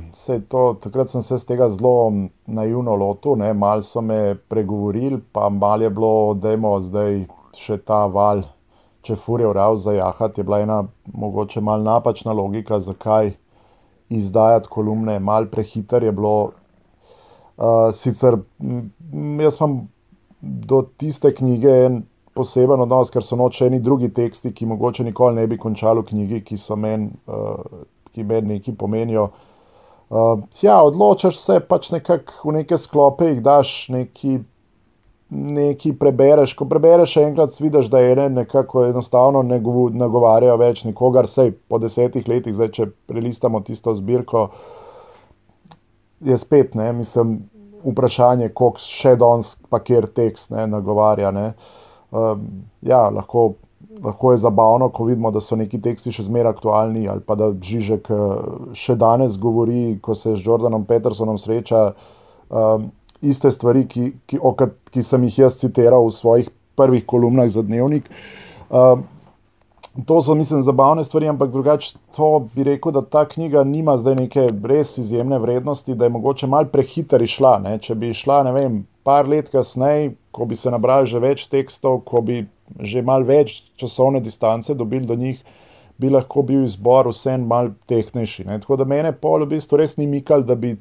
to, 0.48 0.62
takrat 0.80 1.10
sem 1.12 1.22
se 1.22 1.38
z 1.38 1.48
tega 1.48 1.68
zelo 1.68 2.12
naivno 2.46 2.96
lotil, 2.96 3.36
malo 3.54 3.84
so 3.84 4.00
me 4.00 4.34
pregovorili, 4.48 5.20
pa 5.32 5.48
malo 5.48 5.84
je 5.84 5.90
bilo, 5.90 6.34
da 6.34 6.54
je 6.54 6.58
zdaj 6.88 7.16
še 7.56 7.78
ta 7.84 8.06
val, 8.06 8.42
če 9.04 9.16
furijo 9.16 9.52
rav 9.52 9.76
za 9.76 9.92
jahat. 9.92 10.38
Je 10.38 10.44
bila 10.44 10.62
ena 10.64 10.84
mogoče 11.12 11.60
malo 11.60 11.84
napačna 11.84 12.32
logika, 12.32 12.80
zakaj 12.80 13.34
izdajati 14.08 14.68
kolumne, 14.68 15.18
malo 15.20 15.46
prehiter 15.52 16.04
je 16.04 16.12
bilo. 16.12 16.52
Uh, 17.54 17.92
sicer 17.94 18.34
jaz 19.38 19.60
imam 19.60 19.74
do 20.40 20.80
tiste 20.98 21.30
knjige 21.30 21.70
en 21.84 22.00
poseben 22.34 22.82
odnos, 22.82 23.10
ker 23.14 23.24
so 23.24 23.38
noč 23.38 23.60
eni 23.64 23.80
drugi 23.82 24.10
teksti, 24.14 24.52
ki 24.54 24.66
mogoče 24.66 25.06
nikoli 25.06 25.38
ne 25.38 25.46
bi 25.50 25.58
končali 25.60 26.02
v 26.02 26.08
knjigi, 26.10 26.40
ki 26.48 26.58
so 26.58 26.76
meni, 26.76 27.10
uh, 27.30 27.84
ki 28.14 28.26
meni 28.26 28.56
nekaj 28.56 28.74
pomenijo. 28.78 29.28
Uh, 30.10 30.42
ja, 30.62 30.80
odločaš 30.84 31.38
se 31.40 31.60
pač 31.68 31.92
nekako 31.94 32.50
v 32.50 32.58
neke 32.58 32.78
sklope, 32.78 33.30
jih 33.30 33.44
daš 33.44 33.76
neki. 33.94 34.40
Nekaj 35.34 35.94
prebereš, 35.98 36.52
ko 36.54 36.66
prebereš 36.70 37.16
enkrat, 37.18 37.56
vidiš, 37.58 37.88
da 37.90 37.98
je 37.98 38.28
nekako 38.30 38.84
enostavno 38.86 39.40
ne 39.42 39.56
nagovarjajo 39.58 40.54
več 40.60 40.84
nikogar, 40.84 41.26
vse 41.26 41.48
po 41.66 41.80
desetih 41.82 42.28
letih, 42.28 42.54
zdaj 42.54 42.68
če 42.76 42.86
prelistamo 43.08 43.62
tisto 43.64 43.94
zbirko. 43.96 44.50
je 46.20 46.38
spet, 46.38 46.74
ne, 46.74 46.92
mislim, 46.92 47.38
vprašanje, 47.84 48.52
koliko 48.54 48.84
še 48.84 49.16
danes 49.20 49.56
pa 49.70 49.80
kjer 49.80 50.06
tekst 50.06 50.52
ne, 50.54 50.68
nagovarja. 50.70 51.32
Ne. 51.34 51.46
Um, 51.48 51.83
ja, 52.82 53.08
lahko, 53.10 53.54
lahko 54.04 54.32
je 54.32 54.38
zabavno, 54.38 54.88
ko 54.88 55.04
vidimo, 55.04 55.30
da 55.30 55.40
so 55.40 55.56
neki 55.56 55.80
teksti 55.82 56.12
še 56.14 56.26
zmeraj 56.28 56.56
aktualni, 56.56 57.06
ali 57.08 57.24
pa 57.26 57.36
da 57.38 57.52
Žižek 57.52 58.10
eh, 58.10 58.34
še 58.78 58.98
danes 59.00 59.38
govori, 59.40 59.98
ko 60.02 60.16
se 60.18 60.36
z 60.36 60.44
Jordanom 60.46 60.86
Petersonom 60.88 61.38
sreča. 61.38 61.92
Um, 62.54 62.90
iste 63.24 63.50
stvari, 63.50 63.86
ki, 63.88 64.12
ki, 64.28 64.38
ki 64.92 65.02
sem 65.02 65.24
jih 65.26 65.38
jaz 65.46 65.56
citiral 65.58 66.04
v 66.06 66.14
svojih 66.14 66.50
prvih 66.76 67.06
kolumnah 67.08 67.48
za 67.50 67.64
dnevnik. 67.64 68.10
Um, 68.68 69.06
To 70.06 70.22
so, 70.22 70.34
mislim, 70.34 70.62
zabavne 70.62 71.04
stvari, 71.04 71.28
ampak 71.28 71.52
drugače 71.52 71.98
to 72.16 72.48
bi 72.54 72.64
rekel, 72.64 72.92
da 72.92 73.02
ta 73.02 73.24
knjiga 73.28 73.64
nima 73.64 73.94
zdaj 73.98 74.14
neke 74.14 74.48
res 74.64 74.98
izjemne 74.98 75.38
vrednosti, 75.38 75.94
da 75.94 76.04
je 76.04 76.10
mogoče 76.10 76.46
malo 76.46 76.66
prehiter 76.72 77.22
išla. 77.22 77.58
Ne? 77.62 77.76
Če 77.78 77.94
bi 77.94 78.10
šla, 78.14 78.42
ne 78.42 78.52
vem, 78.52 78.80
par 79.06 79.28
let 79.30 79.52
kasneje, 79.54 80.16
ko 80.34 80.48
bi 80.50 80.58
se 80.58 80.70
nabrali 80.70 81.06
že 81.06 81.22
več 81.22 81.46
tekstov, 81.46 82.00
ko 82.10 82.24
bi 82.26 82.42
že 82.80 83.02
malo 83.06 83.24
več 83.28 83.60
časovne 83.78 84.20
distance 84.20 84.74
dobili 84.74 85.06
do 85.06 85.14
njih, 85.14 85.38
bi 85.98 86.10
lahko 86.10 86.42
bil 86.42 86.64
izbor 86.64 87.06
vsem 87.12 87.46
mal 87.46 87.70
tehnejši. 87.86 88.48
Ne? 88.48 88.58
Tako 88.60 88.80
da 88.80 88.88
mene 88.88 89.12
pol 89.12 89.44
v 89.44 89.52
bistvu 89.54 89.78
res 89.78 89.94
ni 89.96 90.08
mikal, 90.10 90.42
da 90.42 90.58
bi 90.58 90.74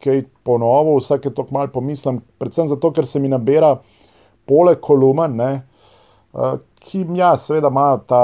kaj 0.00 0.24
ponovil, 0.48 0.96
vsake 1.02 1.34
tok 1.36 1.50
mal 1.52 1.68
pomislim, 1.68 2.22
predvsem 2.40 2.72
zato, 2.72 2.88
ker 2.88 3.04
se 3.04 3.20
mi 3.20 3.28
nabira 3.28 3.74
poleg 4.48 4.80
kolumen, 4.80 5.36
ne? 5.36 5.50
Ki 6.80 7.04
ja, 7.16 7.34
seveda 7.36 7.68
imajo 7.68 8.00
ta 8.08 8.22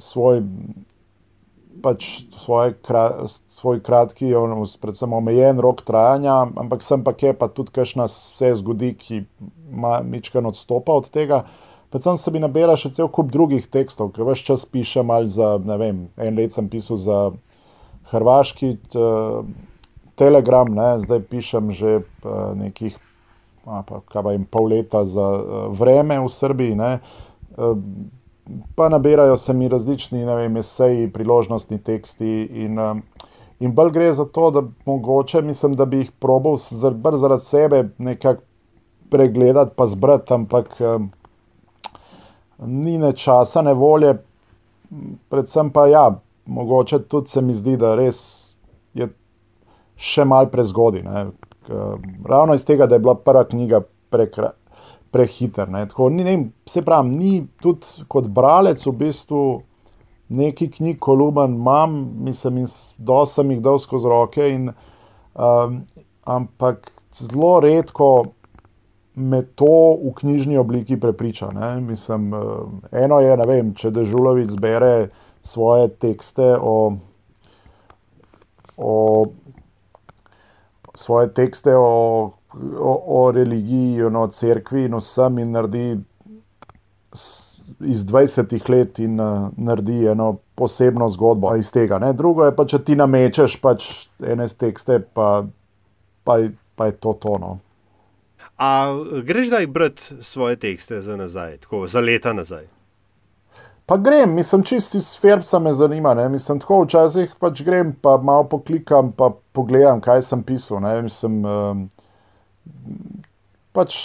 svoj, 0.00 0.42
pač 1.84 2.06
svoj, 2.40 2.74
svoj 3.48 3.80
kratki, 3.84 4.32
predvsem 4.80 5.12
omejen 5.16 5.60
rok 5.60 5.84
trajanja, 5.86 6.42
ampak 6.60 6.84
sem 6.84 7.04
pa 7.04 7.12
kje, 7.16 7.34
pa 7.36 7.48
tudi 7.48 7.74
kajšna 7.76 8.08
se 8.08 8.54
zgodi, 8.56 8.94
ki 8.98 9.24
ima 9.70 10.00
mičken 10.04 10.48
odstopa 10.48 10.96
od 10.96 11.10
tega. 11.12 11.44
Predvsem 11.90 12.18
se 12.22 12.30
mi 12.30 12.40
nabira 12.40 12.76
še 12.78 12.92
cel 12.94 13.08
kup 13.10 13.32
drugih 13.34 13.66
tekstov, 13.66 14.12
ki 14.14 14.26
več 14.26 14.44
čas 14.46 14.64
pišem 14.64 15.10
ali 15.10 15.28
za, 15.28 15.56
ne 15.64 15.76
vem, 15.80 16.02
en 16.16 16.36
let 16.38 16.54
sem 16.54 16.68
pisal 16.70 17.00
za 17.00 17.20
hrvaški 18.12 18.76
telegram, 20.20 20.70
ne, 20.74 20.92
zdaj 21.02 21.24
pišem 21.32 21.72
že 21.74 22.00
nekih, 22.60 22.94
pa, 23.64 23.82
kaj 24.12 24.22
pa 24.22 24.34
jim 24.36 24.46
pol 24.46 24.70
leta 24.70 25.02
za 25.08 25.26
vreme 25.74 26.20
v 26.20 26.30
Srbiji, 26.30 26.76
ne, 26.78 26.92
pa 28.74 28.88
nabirajo 28.88 29.36
se 29.36 29.52
mi 29.52 29.68
različni 29.68 30.24
vem, 30.24 30.56
eseji, 30.56 31.12
priložnostni 31.12 31.78
teksti. 31.78 32.42
In, 32.64 32.78
in 33.60 33.74
bolj 33.74 33.90
gre 33.90 34.12
za 34.14 34.24
to, 34.24 34.50
da 34.50 34.62
mogoče 34.86 35.42
mislim, 35.42 35.74
da 35.76 35.84
bi 35.84 35.98
jih 35.98 36.12
probal 36.18 36.56
zaradi 36.56 37.44
sebe 37.44 37.88
nekako 37.98 38.42
pregledati, 39.10 39.72
pa 39.76 39.86
zbrati, 39.86 40.34
ampak 40.34 40.76
ni 42.66 42.98
ne 42.98 43.12
časa, 43.12 43.62
ne 43.62 43.74
volje. 43.74 44.14
Predvsem 45.28 45.70
pa 45.70 45.86
ja, 45.86 46.20
mogoče 46.46 47.02
tudi 47.02 47.28
se 47.28 47.42
mi 47.42 47.54
zdi, 47.54 47.76
da 47.76 47.94
res 47.94 48.20
je 48.94 49.08
še 49.96 50.24
mal 50.24 50.50
prezgodaj. 50.50 51.02
Ravno 52.26 52.54
iz 52.54 52.64
tega, 52.64 52.86
da 52.86 52.94
je 52.94 53.04
bila 53.04 53.14
prva 53.14 53.44
knjiga 53.44 53.82
prekrasna 54.10 54.59
prehiter. 55.10 55.68
Ne. 55.70 55.84
Tako, 55.88 56.08
ni, 56.10 56.24
ne, 56.24 56.36
se 56.68 56.82
pravi, 56.82 57.10
ni 57.10 57.32
tudi 57.62 58.04
kot 58.08 58.28
bralec 58.28 58.82
v 58.86 58.94
bistvu 59.02 59.44
neki 60.30 60.70
knjig, 60.70 60.98
kolumn 61.02 61.56
imam, 61.58 61.96
mislim, 62.24 62.62
da 62.98 63.24
sem 63.26 63.50
jih 63.50 63.62
dal 63.62 63.80
skozi 63.82 64.08
roke, 64.08 64.46
in, 64.46 64.70
um, 65.34 65.80
ampak 66.24 66.90
zelo 67.14 67.56
redko 67.60 68.10
me 69.14 69.42
to 69.42 69.98
v 70.04 70.12
knjižni 70.20 70.58
obliki 70.58 71.00
prepriča. 71.00 71.50
Ne. 71.54 71.80
Mislim, 71.80 72.30
eno 72.92 73.20
je, 73.20 73.36
vem, 73.46 73.74
če 73.74 73.90
Dežulovic 73.90 74.54
zbere 74.54 75.10
svoje 75.42 75.88
tekste 75.88 76.56
o. 76.60 76.96
o 78.76 78.94
Svoje 80.94 81.28
tekste 81.34 81.70
o 81.78 82.30
o, 82.54 82.94
o 83.20 83.30
religiji, 83.32 84.02
o 84.02 84.26
cerkvi 84.26 84.84
in 84.84 84.96
vsem, 84.98 85.38
in 85.38 85.52
naredi 85.54 85.84
iz 87.80 88.04
20 88.04 88.70
let 88.70 88.98
in 88.98 89.20
uh, 89.20 89.48
naredi 89.56 90.06
eno 90.06 90.36
posebno 90.54 91.08
zgodbo 91.08 91.54
iz 91.56 91.72
tega. 91.72 91.98
Ne? 91.98 92.12
Drugo 92.12 92.44
je 92.44 92.56
pa, 92.56 92.66
če 92.66 92.82
ti 92.84 92.96
namečeš 92.96 93.56
pač 93.62 93.86
ene 94.26 94.48
tekste, 94.48 95.00
pa, 95.14 95.44
pa, 96.24 96.38
pa 96.76 96.90
je 96.90 96.96
to 97.00 97.14
tono. 97.22 97.58
A 98.60 98.90
greš 99.24 99.48
da 99.48 99.62
jih 99.62 99.68
brati 99.68 100.20
svoje 100.20 100.56
tekste 100.56 101.00
za 101.02 101.16
nazaj, 101.16 101.56
tako 101.64 101.86
za 101.86 102.00
leta 102.00 102.32
nazaj? 102.32 102.66
Pa 103.86 103.96
grem, 103.96 104.34
mislim, 104.34 104.62
čisti 104.62 105.00
sferca 105.00 105.58
me 105.58 105.72
zanima. 105.72 106.14
Ne? 106.14 106.28
Mislim, 106.28 106.60
tako 106.60 106.82
včasih 106.82 107.32
pač 107.40 107.62
grem, 107.66 107.94
pa 108.02 108.18
malo 108.22 108.44
poklikam, 108.44 109.12
pa 109.12 109.32
pogledam, 109.52 110.00
kaj 110.00 110.22
sem 110.22 110.42
pisal. 110.46 110.78
Ne? 110.84 110.92
Mislim, 111.02 111.44
um, 111.44 111.88
pač, 113.72 113.96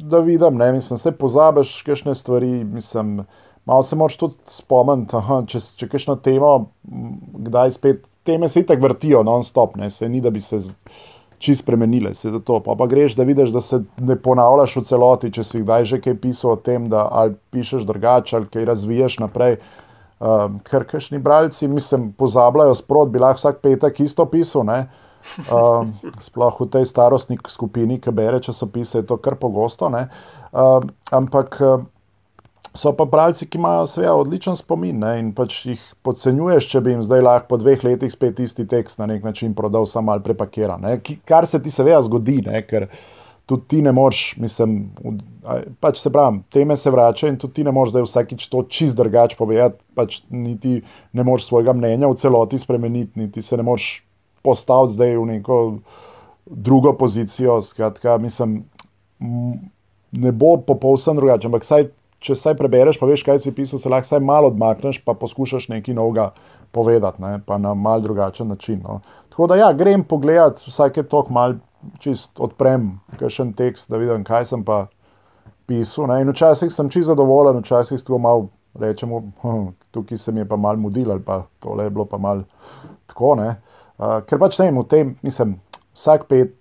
da 0.00 0.20
vidim, 0.24 0.58
ne, 0.58 0.72
mislim, 0.72 0.98
se 0.98 1.12
pozabiš, 1.12 1.76
kakšne 1.86 2.14
stvari, 2.14 2.64
mislim, 2.64 3.22
malo 3.64 3.82
se 3.82 3.96
moraš 3.96 4.16
tudi 4.16 4.34
spomniti, 4.50 5.16
aha, 5.16 5.42
če, 5.46 5.60
če 5.78 5.88
kakšno 5.88 6.16
temo, 6.24 6.52
kdaj 7.46 7.76
spet, 7.78 8.06
teme 8.26 8.48
se 8.48 8.64
itak 8.64 8.82
vrtijo 8.82 9.22
non-stop, 9.26 9.76
ne, 9.78 9.90
se 9.90 10.08
ni, 10.08 10.20
da 10.20 10.30
bi 10.30 10.40
se 10.40 10.60
čist 11.42 11.64
spremenile, 11.64 12.14
se 12.14 12.30
za 12.30 12.38
to, 12.38 12.60
pa 12.62 12.74
pa 12.78 12.86
greš, 12.86 13.16
da 13.18 13.26
vidiš, 13.26 13.50
da 13.54 13.60
se 13.60 13.82
ne 13.98 14.16
ponavljaš 14.16 14.76
v 14.76 14.82
celoti, 14.86 15.30
če 15.34 15.44
si 15.44 15.62
kdaj 15.62 15.86
že 15.90 16.00
kaj 16.02 16.18
pisal 16.22 16.54
o 16.54 16.58
tem, 16.58 16.86
da 16.90 17.08
ali 17.10 17.34
pišeš 17.54 17.86
drugače, 17.88 18.36
ali 18.38 18.50
kaj 18.50 18.68
razviješ 18.70 19.18
naprej, 19.24 19.56
um, 20.22 20.60
ker 20.66 20.86
kakšni 20.86 21.18
bralci, 21.22 21.68
mislim, 21.68 22.12
pozabljajo 22.18 22.76
sprot, 22.78 23.10
bi 23.10 23.22
lahko 23.22 23.42
vsak 23.42 23.58
petek 23.62 24.00
isto 24.06 24.26
pisal, 24.30 24.66
ne, 24.70 24.84
Um, 25.46 25.94
sploh 26.18 26.56
v 26.60 26.66
tej 26.66 26.86
starostni 26.90 27.38
skupini, 27.46 28.00
ki 28.02 28.10
bere 28.10 28.40
časopise, 28.42 29.00
je 29.00 29.06
to 29.06 29.20
kar 29.22 29.36
pogosto. 29.38 29.86
Um, 29.86 30.88
ampak 31.14 31.60
so 32.74 32.92
pa 32.96 33.04
bralci, 33.04 33.46
ki 33.46 33.58
imajo 33.60 33.86
seveda 33.86 34.14
odličen 34.16 34.56
spomin 34.56 35.00
ne? 35.02 35.12
in 35.20 35.32
pač 35.36 35.58
jih 35.66 35.82
podcenjuješ, 36.06 36.68
če 36.72 36.80
bi 36.84 36.94
jim 36.94 37.02
zdaj 37.04 37.24
lahko 37.24 37.50
po 37.50 37.58
dveh 37.60 37.84
letih 37.84 38.12
spet 38.12 38.40
isti 38.40 38.66
tekst 38.68 39.00
na 39.00 39.08
nek 39.10 39.24
način 39.24 39.54
prodal, 39.54 39.86
samo 39.86 40.12
malo 40.12 40.24
prepakiran. 40.24 40.86
Kar 41.28 41.46
se 41.46 41.60
ti 41.62 41.70
seveda 41.70 42.00
zgodi, 42.06 42.40
ne? 42.46 42.62
ker 42.66 42.88
tudi 43.46 43.68
ti 43.68 43.82
ne 43.84 43.92
moreš, 43.92 44.36
mislim, 44.40 44.78
pač 45.82 46.00
se 46.00 46.12
pravi, 46.12 46.40
teme 46.52 46.76
se 46.78 46.90
vračajo 46.90 47.32
in 47.32 47.40
tudi 47.42 47.60
ti 47.60 47.66
ne 47.66 47.74
moreš 47.74 47.92
zdaj 47.92 48.06
vsakič 48.06 48.46
to 48.48 48.62
čist 48.70 48.96
drugače 48.96 49.36
povedati, 49.36 49.82
pač 49.98 50.22
niti 50.30 50.78
ne 51.12 51.26
moreš 51.26 51.50
svojega 51.50 51.74
mnenja 51.76 52.08
v 52.08 52.16
celoti 52.22 52.60
spremeniti, 52.62 53.20
niti 53.20 53.42
se 53.42 53.58
ne 53.60 53.66
moreš 53.66 53.98
postaviti 54.42 54.94
zdaj 54.94 55.16
v 55.16 55.26
neko 55.26 55.58
drugo 56.46 56.92
pozicijo. 56.98 57.62
Skratka, 57.62 58.18
mislim, 58.18 58.64
ne 60.12 60.32
bo 60.32 60.56
popolnoma 60.66 61.16
drugače. 61.16 61.48
Ampak 61.48 61.64
saj, 61.64 61.88
če 62.22 62.36
saj 62.38 62.56
prebereš, 62.58 62.98
pa 63.00 63.08
veš, 63.10 63.24
kaj 63.26 63.42
si 63.44 63.54
pisal, 63.54 63.80
se 63.82 63.90
lahko 63.90 64.06
vsaj 64.06 64.22
malo 64.24 64.52
odmakneš, 64.52 65.02
pa 65.04 65.14
poskušaš 65.18 65.68
nekaj 65.72 65.94
novega 65.94 66.30
povedati, 66.72 67.22
ne? 67.22 67.40
pa 67.46 67.58
na 67.58 67.74
mal 67.74 68.00
drugačen 68.00 68.48
način. 68.48 68.80
No? 68.84 69.00
Tako 69.30 69.46
da, 69.46 69.58
ja, 69.60 69.72
grem 69.72 70.04
pogledat 70.04 70.62
vsake 70.66 71.02
tok, 71.02 71.30
malo 71.30 71.60
čist 72.00 72.40
odprem, 72.40 72.94
kakšen 73.18 73.52
tekst, 73.58 73.90
da 73.90 73.98
vidim, 73.98 74.24
kaj 74.24 74.46
sem 74.52 74.64
pa 74.64 74.86
pisal. 75.66 76.08
Ne? 76.12 76.22
In 76.22 76.30
včasih 76.32 76.72
sem 76.72 76.90
čist 76.90 77.10
zadovoljen, 77.10 77.62
včasih 77.62 78.02
tem 78.02 78.20
malo. 78.20 78.50
Rečemo, 78.72 79.18
hm, 79.42 79.66
tukaj 79.92 80.16
se 80.18 80.32
mi 80.32 80.40
je 80.40 80.46
pa 80.48 80.56
malo 80.56 80.80
mudilo, 80.80 81.12
ali 81.12 81.20
pa 81.20 81.42
tole 81.60 81.84
je 81.84 81.90
bilo 81.90 82.06
pa 82.08 82.16
malo 82.16 82.46
tako. 83.06 83.34
Uh, 83.36 83.50
Uh, 84.02 84.18
ker 84.26 84.40
pač 84.42 84.58
ne 84.58 84.66
vem, 84.66 84.80
v 84.82 84.88
tem, 84.90 85.14
mislim, 85.22 85.54
vsak 85.94 86.26
pet, 86.26 86.56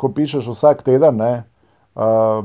ko 0.00 0.08
pišeš 0.16 0.48
vsak 0.48 0.80
teden, 0.86 1.20
ne, 1.20 1.32
uh, 1.92 2.40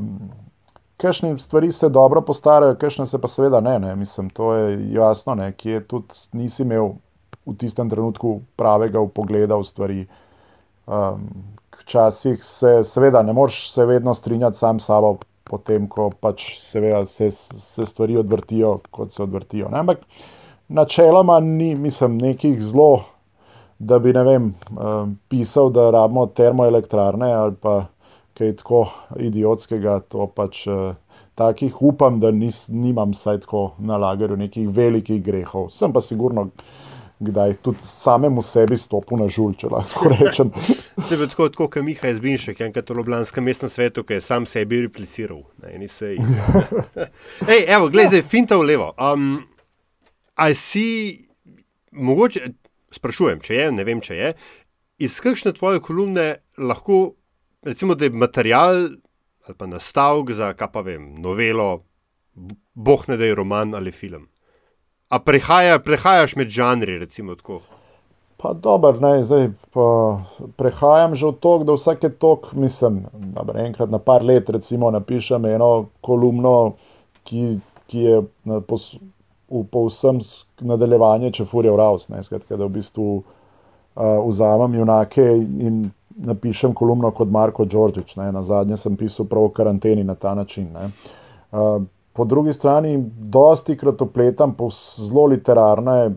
kakšne 1.01 1.37
stvari 1.39 1.71
se 1.71 1.89
dobro 1.89 2.21
postarajo, 2.21 2.75
kakšne 2.75 3.07
se 3.07 3.21
pa 3.21 3.29
seveda 3.31 3.61
ne, 3.63 3.77
ne. 3.79 3.95
Mislim, 3.95 4.29
to 4.29 4.51
je 4.53 4.75
jasno, 4.97 5.37
ne, 5.39 5.53
ki 5.55 5.77
je 5.77 5.85
tudi 5.95 6.19
nisi 6.37 6.65
imel 6.65 6.97
v 7.47 7.55
tistem 7.57 7.89
trenutku 7.89 8.41
pravega 8.59 9.01
pogleda 9.15 9.57
v 9.57 9.65
stvari. 9.65 10.03
Um, 10.91 11.29
včasih 11.81 12.43
se, 12.43 12.83
seveda, 12.83 13.23
ne 13.23 13.33
moreš 13.33 13.71
se 13.71 13.85
vedno 13.85 14.13
strinjati 14.13 14.57
sam 14.57 14.79
s 14.79 14.85
sabo, 14.85 15.17
potem 15.43 15.87
ko 15.89 16.09
pač 16.19 16.59
seveda 16.61 17.05
se, 17.05 17.31
se 17.31 17.85
stvari 17.85 18.17
odvrtijo, 18.17 18.79
kot 18.91 19.11
se 19.11 19.23
odvrtijo. 19.23 19.69
Ne. 19.69 19.79
Ampak 19.79 20.03
načeloma 20.67 21.39
ni, 21.39 21.75
mislim, 21.75 22.17
nekih 22.17 22.61
zelo 22.61 23.03
da 23.81 23.99
bi 23.99 24.11
vem, 24.13 24.53
uh, 24.77 25.07
pisal, 25.29 25.71
da 25.73 25.89
rabimo 25.89 26.27
termoelektrarne 26.37 27.31
ali 27.33 27.55
pa 27.61 27.85
kaj 28.37 28.55
tako 28.61 28.85
idiotskega. 29.19 29.99
To 30.13 30.27
pač 30.35 30.67
uh, 30.67 30.93
takih 31.35 31.81
upam, 31.81 32.19
da 32.19 32.31
nis, 32.31 32.67
nimam 32.69 33.15
vsaj 33.17 33.41
tako 33.47 33.71
na 33.79 33.97
lagerju 33.97 34.37
nekih 34.37 34.69
velikih 34.69 35.23
grehov. 35.23 35.69
Sem 35.73 35.93
pa 35.93 36.01
sigurno 36.01 36.49
kdaj 37.21 37.53
tudi 37.61 37.77
samemu 37.81 38.41
sebi 38.41 38.77
stopil 38.77 39.21
na 39.21 39.27
žul, 39.29 39.53
če 39.53 39.69
lahko 39.69 40.09
rečem. 40.09 40.53
Se 41.07 41.17
je 41.17 41.27
tako, 41.29 41.49
kot 41.53 41.77
Miha 41.85 42.13
Zbinšek, 42.17 42.61
enkrat 42.65 42.89
v 42.89 42.97
Ljubljanskem 42.97 43.45
mestnem 43.45 43.69
svetu, 43.69 44.03
ki 44.03 44.17
je 44.17 44.23
sam 44.25 44.45
sebi 44.49 44.81
repliciral. 44.87 45.43
Ej, 47.53 47.61
evo, 47.67 47.91
gledaj, 47.93 48.25
finta 48.25 48.57
v 48.57 48.71
levo. 48.71 48.89
Um, 48.97 49.35
a 50.33 50.49
si, 50.57 51.27
mogoče, 51.93 52.53
sprašujem, 52.91 53.41
če 53.43 53.55
je, 53.55 53.69
ne 53.71 53.85
vem, 53.87 54.01
če 54.03 54.17
je, 54.17 54.33
iz 55.01 55.19
kakšne 55.23 55.53
tvoje 55.57 55.81
kolumne 55.83 56.27
lahko, 56.57 57.15
recimo, 57.65 57.95
da 57.95 58.05
je 58.05 58.15
material 58.15 58.85
ali 59.47 59.57
pa 59.57 59.65
nastavek 59.65 60.35
za, 60.37 60.51
kaj 60.53 60.69
pa 60.73 60.83
vem, 60.85 61.15
novelo, 61.21 61.83
boh 62.73 63.07
ne 63.09 63.17
da 63.17 63.25
je 63.25 63.35
roman 63.35 63.73
ali 63.75 63.91
film. 63.91 64.27
A 65.09 65.19
prehaja, 65.19 65.79
prehajaš 65.83 66.35
med 66.39 66.53
žanri, 66.53 66.99
recimo 67.01 67.35
tako. 67.35 67.59
Pa 68.41 68.53
dobro, 68.53 68.93
ne, 69.01 69.23
zdaj 69.25 69.49
pa 69.73 70.21
prehajam 70.57 71.15
že 71.15 71.27
v 71.27 71.33
to, 71.41 71.51
da 71.65 71.75
vsake 71.77 72.09
tok, 72.21 72.53
mislim, 72.53 73.03
da 73.13 73.45
enkrat 73.65 73.91
na 73.91 73.99
par 73.99 74.23
let, 74.25 74.49
recimo, 74.49 74.91
napišem 74.91 75.45
eno 75.45 75.89
kolumno, 76.01 76.75
ki, 77.27 77.59
ki 77.91 78.05
je 78.05 78.21
na, 78.49 78.61
pos, 78.65 78.95
v 79.51 79.65
povsem 79.69 80.21
nadaljevanje, 80.61 81.31
če 81.37 81.45
furijo 81.45 81.75
ravs, 81.79 82.09
ne, 82.09 82.23
skratka, 82.23 82.57
da 82.57 82.65
v 82.65 82.75
bistvu 82.77 83.07
uh, 83.17 83.23
vzamem 84.25 84.79
junake 84.81 85.25
in 85.37 85.83
napišem 86.21 86.73
kolumno 86.77 87.11
kot 87.15 87.29
Marko 87.31 87.65
Đorđič. 87.65 88.15
Na 88.15 88.43
zadnje 88.43 88.77
sem 88.77 88.97
pisal 88.97 89.25
prav 89.25 89.49
o 89.49 89.53
karanteni 89.55 90.03
na 90.03 90.15
ta 90.15 90.35
način. 90.35 90.69
Uh, 90.75 91.83
po 92.13 92.25
drugi 92.25 92.53
strani, 92.53 92.97
dosti 93.19 93.77
krat 93.77 94.01
opletam 94.01 94.55
zelo 95.07 95.25
literarne 95.25 96.11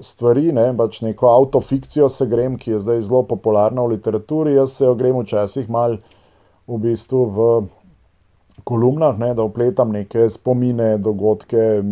stvari, 0.00 0.52
ne, 0.52 0.72
pač 0.76 1.00
neko 1.00 1.28
autofikcijo 1.30 2.08
se 2.08 2.26
grem, 2.26 2.58
ki 2.58 2.74
je 2.74 2.80
zdaj 2.80 3.00
zelo 3.08 3.22
popularna 3.22 3.82
v 3.82 3.94
literaturi. 3.94 4.54
Jaz 4.54 4.76
se 4.76 4.84
jo 4.84 4.94
grem 4.94 5.18
včasih 5.22 5.70
mal 5.70 5.96
v 6.66 6.78
bistvu 6.82 7.24
v 7.30 7.48
kolumnah, 8.64 9.18
ne, 9.18 9.34
da 9.34 9.44
opletam 9.44 9.92
neke 9.92 10.28
spomine, 10.30 10.96
dogodke, 10.98 11.82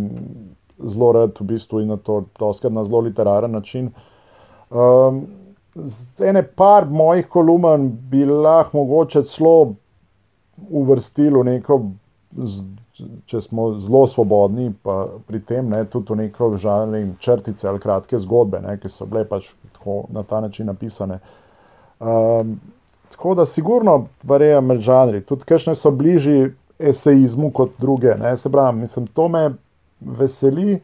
zelo 0.84 1.12
rad 1.12 1.38
v 1.40 1.46
bistvu 1.52 1.80
in 1.80 1.88
na 1.88 1.96
to, 1.96 2.24
doskrat 2.38 2.72
na 2.72 2.84
zelo 2.84 3.00
literaren 3.00 3.52
način. 3.52 3.90
Um, 4.70 5.26
z 5.74 6.20
ene 6.28 6.42
par 6.42 6.86
mojih 6.90 7.28
kolumen 7.28 7.90
bi 8.10 8.24
lahko 8.24 8.78
mogoče 8.78 9.22
celo 9.24 9.74
uvrstili 10.70 11.38
v 11.38 11.44
neko, 11.44 11.78
če 13.26 13.40
smo 13.40 13.72
zelo 13.80 14.04
svobodni, 14.06 14.72
pa 14.82 15.06
pri 15.26 15.40
tem 15.40 15.70
ne, 15.72 15.84
tudi 15.88 16.12
v 16.12 16.26
neko 16.26 16.52
žalne 16.60 17.02
črtice 17.20 17.68
ali 17.68 17.80
kratke 17.80 18.20
zgodbe, 18.20 18.60
ne, 18.60 18.76
ki 18.80 18.90
so 18.92 19.08
bile 19.08 19.24
pač 19.28 19.54
tako 19.72 20.04
na 20.12 20.22
ta 20.22 20.40
način 20.40 20.68
napisane. 20.68 21.18
Um, 22.00 22.58
tako 23.10 23.34
da, 23.34 23.46
sigurno, 23.46 24.06
verjamem 24.22 24.74
med 24.74 24.84
žanri, 24.84 25.22
tudi 25.24 25.48
kajšne 25.48 25.74
so 25.78 25.90
bližji 25.90 26.52
esejizmu 26.78 27.52
kot 27.54 27.76
druge. 27.80 28.14
Ne, 28.20 28.36
se 28.36 28.50
pravi, 28.52 28.78
mislim, 28.78 29.06
to 29.06 29.28
me 29.28 29.50
veseli. 30.06 30.80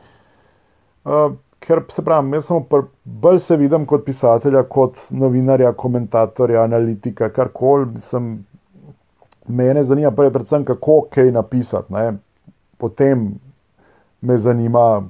Uh, 1.04 1.32
ker 1.60 1.82
se 1.90 2.04
pravi, 2.04 2.36
jaz 2.36 2.48
sem 2.50 2.64
bolj 3.04 3.38
se 3.42 3.56
vidim 3.56 3.86
kot 3.86 4.04
pisatelja, 4.06 4.62
kot 4.70 5.00
novinarja, 5.10 5.72
komentatorja, 5.72 6.62
analitika, 6.62 7.30
kar 7.34 7.52
koli. 7.54 7.88
Mene 9.48 9.82
zanima 9.82 10.10
prej, 10.12 10.30
predvsem, 10.32 10.64
kako 10.64 11.00
kaj 11.10 11.30
napisati. 11.32 11.92
Ne. 11.92 12.18
Potem 12.78 13.30
me 14.20 14.36
zanima 14.38 15.02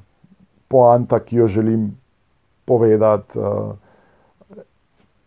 poanta, 0.68 1.18
ki 1.18 1.36
jo 1.36 1.48
želim 1.48 1.90
povedati. 2.64 3.38
Uh, 3.38 3.74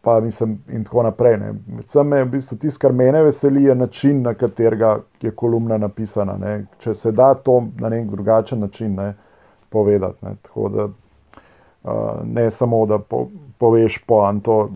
Pa 0.01 0.19
mislim, 0.19 0.63
in 0.69 0.83
tako 0.83 1.03
naprej. 1.03 1.37
Predvsem 1.75 2.07
me 2.07 2.23
v 2.23 2.29
bistvu 2.31 2.57
tisto, 2.57 2.81
kar 2.81 2.93
mene 2.93 3.21
veseli, 3.23 3.63
je 3.63 3.75
način, 3.75 4.21
na 4.21 4.33
katerega 4.33 4.95
je 5.21 5.31
kolumna 5.31 5.77
napisana. 5.77 6.37
Ne. 6.41 6.65
Če 6.81 6.93
se 6.93 7.11
da 7.11 7.33
to 7.33 7.59
na 7.79 7.89
nek 7.89 8.09
drugačen 8.09 8.59
način 8.59 8.95
ne, 8.95 9.13
povedati. 9.69 10.25
Ne. 10.25 10.35
Tako 10.41 10.69
da 10.69 10.87
ne 12.23 12.51
samo, 12.51 12.85
da 12.85 12.99
po, 12.99 13.27
poveš 13.57 13.99
poanto 14.07 14.69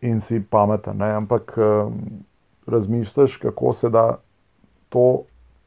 in 0.00 0.20
si 0.20 0.42
pameten, 0.50 0.96
ne, 0.96 1.10
ampak 1.14 1.58
razmišljaš, 2.66 3.36
kako 3.36 3.72
se 3.72 3.90
da 3.90 4.18
to 4.88 5.22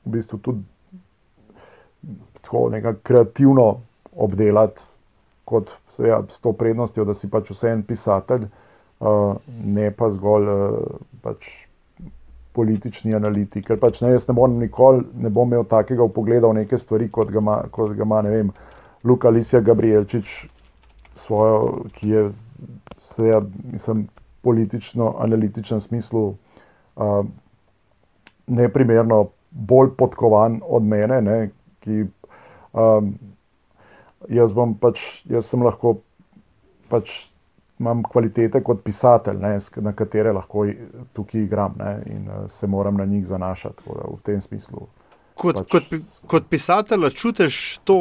v 0.05 0.11
bistvu 0.11 0.39
tudi 0.39 0.63
tako 2.41 2.69
nekako 2.69 2.99
kreativno 3.03 3.81
obdelati, 4.15 4.81
kot 5.51 5.75
seveda, 5.95 6.23
s 6.31 6.43
to 6.43 6.53
prednostjo, 6.57 7.05
da 7.05 7.15
si 7.17 7.29
pač 7.31 7.51
vse 7.51 7.73
en 7.75 7.83
pisatelj, 7.87 8.47
uh, 9.03 9.35
ne 9.65 9.91
pa 9.91 10.09
zgolj 10.15 10.55
uh, 10.55 11.03
pač. 11.25 11.51
Politični 12.51 13.13
analitik, 13.15 13.63
ker 13.69 13.77
pač 13.79 14.01
ne, 14.03 14.09
jaz 14.11 14.25
ne 14.27 14.33
morem 14.35 14.57
nikoli, 14.59 15.05
ne 15.23 15.29
bom 15.31 15.47
imel 15.47 15.61
takega 15.71 16.03
pogleda 16.11 16.49
v 16.51 16.57
neke 16.57 16.75
stvari, 16.75 17.05
kot 17.07 17.29
ga 17.31 17.39
ima, 17.39 17.53
kot 17.71 17.93
ga 17.95 18.03
ima 18.03 18.17
ne 18.25 18.33
vem, 18.33 18.49
Luka 19.07 19.31
Lisija 19.31 19.61
Gabrielčič, 19.63 20.33
svojo, 21.15 21.85
ki 21.95 22.09
je 22.09 22.25
seveda, 23.07 23.39
mislim, 23.71 24.01
politično, 24.43 25.13
analitičnem 25.23 25.79
smislu 25.79 26.25
uh, 26.27 27.23
neprimerno 28.47 29.29
bolj 29.51 29.95
podkovan 29.97 30.59
od 30.67 30.83
mene, 30.83 31.21
ne, 31.21 31.37
ki 31.79 32.03
um, 32.73 33.13
jaz 34.29 34.53
bom 34.53 34.75
pač, 34.77 35.23
jaz 35.29 35.49
sem 35.51 35.63
lahko 35.65 35.99
pač. 36.89 37.27
Imam 37.81 38.03
kvalitete 38.05 38.59
kot 38.61 38.83
pisatelj, 38.85 39.39
ne, 39.41 39.55
na 39.81 39.91
katere 39.97 40.29
lahko 40.37 40.67
tukaj 41.17 41.41
igram 41.41 41.79
ne, 41.79 41.95
in 42.13 42.27
se 42.45 42.67
moram 42.69 42.99
na 43.01 43.07
njih 43.09 43.23
zanašati 43.25 43.87
v 43.87 44.19
tem 44.21 44.37
smislu. 44.41 44.85
Kot, 45.33 45.57
pač, 45.57 45.71
kot, 45.71 46.11
kot 46.29 46.45
pisatelj, 46.51 47.09
čutiš 47.17 47.79
to 47.89 47.97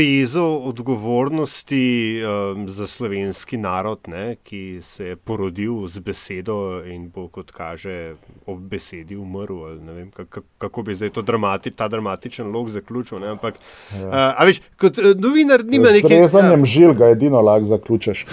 pezo 0.00 0.44
odgovornosti 0.64 2.22
um, 2.24 2.68
za 2.68 2.86
slovenski 2.86 3.56
narod, 3.56 3.98
ne, 4.06 4.36
ki 4.42 4.80
se 4.82 5.04
je 5.04 5.16
porodil 5.16 5.88
z 5.88 6.00
besedo 6.00 6.80
in 6.88 7.10
bo, 7.12 7.26
kot 7.28 7.50
kaže, 7.52 8.14
ob 8.46 8.62
besedi 8.70 9.16
umrl. 9.16 9.76
Vem, 9.84 10.08
kako, 10.10 10.40
kako 10.58 10.82
bi 10.82 10.94
zdaj 10.94 11.10
dramati, 11.22 11.70
ta 11.70 11.88
dramatičen 11.88 12.48
log 12.48 12.70
zaključil. 12.70 13.20
Ne, 13.20 13.34
ampak, 13.34 13.58
ja. 13.92 14.06
uh, 14.06 14.14
a 14.40 14.46
veš, 14.48 14.62
kot 14.80 14.98
uh, 14.98 15.10
novinar, 15.20 15.66
nima 15.68 15.92
nekaj. 15.92 16.16
Z 16.16 16.20
rezanjem 16.20 16.64
ja. 16.64 16.70
žil 16.72 16.94
ga 16.96 17.12
edino 17.12 17.44
lahko 17.44 17.68
zaključiš. 17.74 18.24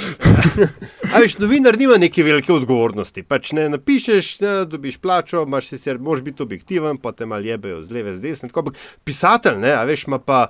a 1.13 1.19
veš, 1.19 1.35
novinar 1.43 1.75
nima 1.77 1.99
neke 1.99 2.23
velike 2.23 2.53
odgovornosti. 2.53 3.25
Pač 3.27 3.51
ne 3.59 3.67
napišeš, 3.75 4.31
ne, 4.39 4.55
dobiš 4.71 5.01
plačo, 5.03 5.43
imaš 5.43 5.67
sicer, 5.75 5.99
moraš 5.99 6.23
biti 6.31 6.47
objektiven, 6.47 6.95
pa 7.03 7.11
te 7.11 7.27
mal 7.27 7.43
jebejo 7.43 7.83
z 7.83 7.91
leve, 7.91 8.15
z 8.15 8.23
desne. 8.23 8.49
Pisatelj, 9.03 9.59
ne, 9.67 9.75
a 9.75 9.83
veš, 9.83 10.07
ima 10.07 10.23
pa. 10.23 10.45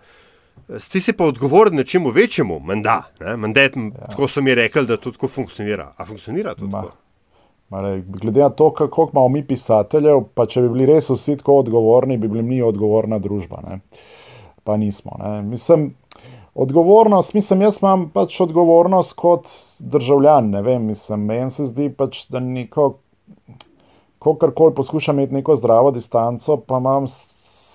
Ti 0.67 0.99
si 0.99 1.13
pa 1.13 1.23
odgovoren 1.23 1.75
nečemu 1.75 2.09
večjemu, 2.11 2.59
menda. 2.59 3.03
Ja. 3.21 3.37
Tako 4.09 4.27
so 4.27 4.41
mi 4.41 4.55
rekli, 4.55 4.85
da 4.85 4.97
to 4.97 5.11
tako 5.11 5.27
funkcionira. 5.27 5.93
A 5.97 6.05
funkcionira 6.05 6.55
to 6.55 6.67
tako? 6.71 6.91
Mare, 7.69 8.01
glede 8.07 8.41
na 8.41 8.49
to, 8.49 8.73
kako 8.73 9.09
imamo 9.13 9.29
mi 9.29 9.43
pisateljev, 9.47 10.21
pa 10.33 10.45
če 10.47 10.61
bi 10.61 10.69
bili 10.69 10.85
res 10.87 11.09
vsi 11.09 11.37
tako 11.37 11.57
odgovorni, 11.63 12.17
bi 12.17 12.27
bili 12.27 12.43
mi 12.43 12.61
odgovorna 12.61 13.19
družba. 13.19 13.59
Ne? 13.63 13.79
Pa 14.63 14.77
nismo. 14.77 15.15
Ne? 15.23 15.41
Mislim, 15.41 15.89
odgovornost, 16.55 17.33
mislim, 17.33 17.61
jaz 17.61 17.81
imam 17.81 18.09
pač 18.11 18.39
odgovornost 18.43 19.13
kot 19.19 19.47
državljan. 19.79 20.51
Meni 20.63 20.95
se 21.51 21.65
zdi 21.65 21.89
pač, 21.95 22.25
da 22.31 22.39
neko, 22.39 22.97
ko 24.19 24.35
karkoli 24.35 24.75
poskušam 24.75 25.19
imeti 25.19 25.39
neko 25.39 25.55
zdravo 25.55 25.91
distanco, 25.91 26.57
pa 26.57 26.79
imam 26.83 27.07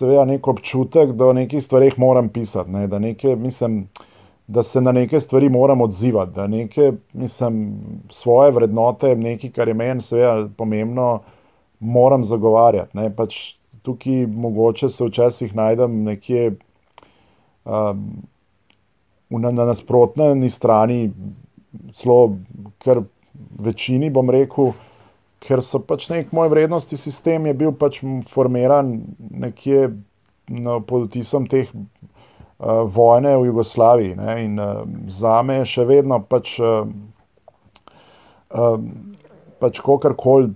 seveda 0.03 0.25
nek 0.27 0.49
občutek, 0.49 1.13
da 1.15 1.31
o 1.31 1.37
nekih 1.37 1.63
stvarih 1.63 1.99
moram 1.99 2.29
pisati, 2.29 2.71
ne, 2.71 2.87
da, 2.91 2.99
neke, 2.99 3.37
mislim, 3.37 3.85
da 4.47 4.63
se 4.67 4.81
na 4.81 4.93
neke 4.93 5.21
stvari 5.21 5.49
moram 5.49 5.81
odzivati, 5.81 6.33
da 6.35 6.47
neke 6.47 6.93
mislim, 7.13 7.63
svoje 8.11 8.51
vrednote, 8.51 9.15
nekaj, 9.17 9.53
kar 9.55 9.69
je 9.69 9.75
meni 9.75 10.03
seveda 10.03 10.49
pomembno, 10.57 11.21
moram 11.81 12.25
zagovarjati. 12.25 12.97
Ne, 12.99 13.09
pač 13.17 13.39
tukaj 13.83 14.27
mogoče 14.27 14.91
se 14.91 15.07
včasih 15.07 15.55
najdem 15.55 16.03
nekje 16.07 16.53
um, 17.65 18.05
na, 19.31 19.51
na 19.51 19.65
nasprotni 19.71 20.51
strani, 20.51 21.11
celo 21.95 22.37
kar 22.83 23.03
večini, 23.59 24.11
bom 24.11 24.31
rekel 24.31 24.73
ker 25.43 25.62
so 25.64 25.80
pač 25.82 26.09
nek 26.12 26.32
moj 26.34 26.51
vrednostni 26.53 26.99
sistem 27.01 27.49
je 27.51 27.55
bil 27.59 27.74
pač 27.74 28.01
formiran 28.30 28.95
nekje 29.18 29.90
no, 30.49 30.80
pod 30.86 31.09
vtisom 31.09 31.49
teh 31.51 31.70
uh, 31.74 32.82
vojne 32.86 33.34
v 33.40 33.51
Jugoslaviji. 33.51 34.16
Ne, 34.18 34.36
in 34.45 34.59
uh, 34.62 34.82
za 35.11 35.40
me 35.43 35.61
je 35.62 35.70
še 35.74 35.86
vedno 35.88 36.20
pač, 36.22 36.55
uh, 36.62 36.86
uh, 38.55 38.76
pač 39.62 39.82
kakorkoli 39.82 40.53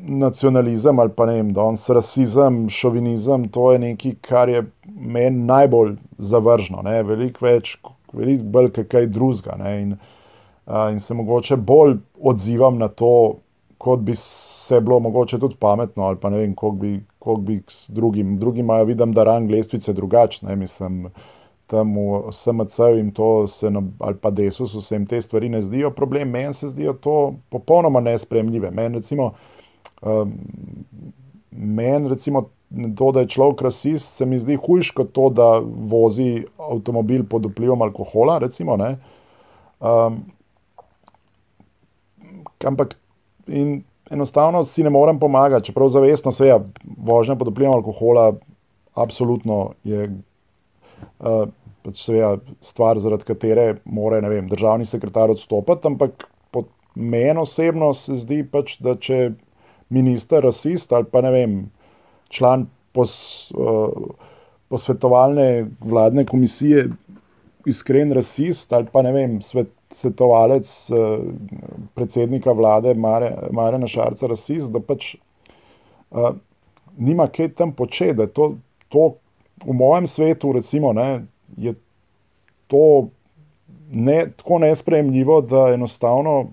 nacionalizem 0.00 0.98
ali 0.98 1.12
pa 1.12 1.26
ne 1.28 1.36
vem, 1.36 1.50
danes 1.52 1.84
rasizem, 1.92 2.64
šovinizem, 2.72 3.50
to 3.52 3.72
je 3.74 3.82
nekaj, 3.82 4.14
kar 4.24 4.48
je 4.48 4.64
meni 4.86 5.44
najbolj 5.50 5.96
zavržno. 6.18 6.82
Ne, 6.86 7.02
veliko 7.06 7.44
več 7.44 7.76
veliko 8.12 8.44
bolj 8.44 8.72
kaj 8.88 9.06
drugega. 9.06 9.56
In, 9.76 9.94
in 10.66 11.00
se 11.00 11.14
mogoče 11.14 11.56
bolj 11.56 11.98
odzivam 12.20 12.78
na 12.78 12.88
to, 12.88 13.40
kot 13.80 14.00
bi 14.04 14.12
se 14.16 14.80
bilo 14.80 15.00
mogoče 15.00 15.38
tudi 15.38 15.56
pametno, 15.56 16.04
ali 16.04 16.18
pa 16.20 16.30
ne 16.30 16.38
vem, 16.38 16.54
koliko 16.54 16.76
bi, 16.76 17.00
koliko 17.18 17.42
bi 17.42 17.62
s 17.68 17.90
drugim. 17.90 18.36
Drugi 18.38 18.60
imajo, 18.60 18.84
vidim, 18.84 19.12
da 19.16 19.24
rang 19.24 19.50
lestvice 19.50 19.92
drugačne, 19.96 20.56
mislim. 20.56 21.06
Tam 21.70 21.94
v 21.96 22.32
SMC-ju 22.34 22.98
in 22.98 23.12
to 23.16 23.48
se, 23.48 23.70
na, 23.70 23.82
ali 23.98 24.18
pa 24.20 24.30
desusu, 24.30 24.82
se 24.82 24.94
jim 24.94 25.06
te 25.06 25.22
stvari 25.22 25.48
ne 25.48 25.62
zdijo 25.62 25.90
problem, 25.96 26.28
meni 26.28 26.52
se 26.54 26.68
zdijo 26.68 26.92
to 26.92 27.16
popolnoma 27.48 28.00
nespremljive. 28.04 28.70
Meni, 28.70 29.00
recimo, 29.00 29.32
um, 30.02 30.36
meni, 31.50 32.08
recimo, 32.08 32.48
to, 32.98 33.12
da 33.12 33.24
je 33.24 33.32
človek 33.32 33.62
rasist, 33.62 34.12
se 34.18 34.26
mi 34.26 34.38
zdi 34.38 34.58
hujš 34.60 34.90
kot 34.90 35.14
to, 35.16 35.30
da 35.30 35.48
vozi 35.64 36.44
avtomobil 36.58 37.24
pod 37.30 37.48
vplivom 37.48 37.82
alkohola. 37.82 38.38
Recimo, 38.44 38.76
um, 39.80 40.24
ampak 42.66 42.99
in 43.50 43.80
enostavno 44.10 44.64
si 44.64 44.82
ne 44.82 44.90
morem 44.90 45.18
pomagati, 45.18 45.66
čeprav 45.70 45.88
zavestno 45.88 46.32
se 46.32 46.46
je 46.46 46.58
vožnja 46.96 47.36
pod 47.36 47.52
vplivom 47.52 47.74
alkohola, 47.74 48.32
absolutno 48.94 49.72
je. 49.84 50.10
Uh, 51.20 51.48
Pač 51.80 51.96
seveda, 51.96 52.36
stvar, 52.60 52.98
zaradi 53.00 53.24
katere 53.24 53.78
mora 53.88 54.18
vem, 54.28 54.50
državni 54.50 54.84
sekretar 54.84 55.30
odstopiti, 55.32 55.88
ampak 55.88 56.26
meni 56.94 57.40
osebno 57.40 57.94
se 57.94 58.18
zdi, 58.20 58.42
pač, 58.44 58.76
da 58.84 58.96
če 59.00 59.30
minister, 59.88 60.44
rasist 60.44 60.92
ali 60.92 61.08
pa 61.08 61.22
ne 61.24 61.30
vem, 61.34 61.54
član 62.28 62.66
pos, 62.92 63.14
uh, 63.56 63.88
posvetovalne 64.68 65.70
vladne 65.80 66.26
komisije, 66.26 66.88
iskren 67.66 68.12
rasist 68.12 68.72
ali 68.72 68.86
pa 68.92 69.02
ne 69.02 69.12
vem, 69.12 69.40
svet, 69.42 69.70
svetovalec 69.90 70.70
uh, 70.94 71.18
predsednika 71.94 72.52
vlade 72.52 72.94
Marena 72.94 73.88
Šarca, 73.88 74.28
rasist, 74.30 74.70
da 74.72 74.80
pač 74.80 75.14
uh, 76.10 76.32
nima 76.96 77.28
kaj 77.28 77.54
tam 77.58 77.74
početi. 77.76 78.18
Da 78.22 78.26
to, 78.26 78.54
to 78.88 79.14
v 79.66 79.76
mojem 79.76 80.06
svetu, 80.06 80.52
recimo, 80.52 80.92
ne, 80.92 81.26
je 81.56 81.74
to 82.70 83.08
ne, 83.90 84.30
tako 84.36 84.58
nespremljivo, 84.58 85.40
da 85.40 85.70
enostavno. 85.74 86.50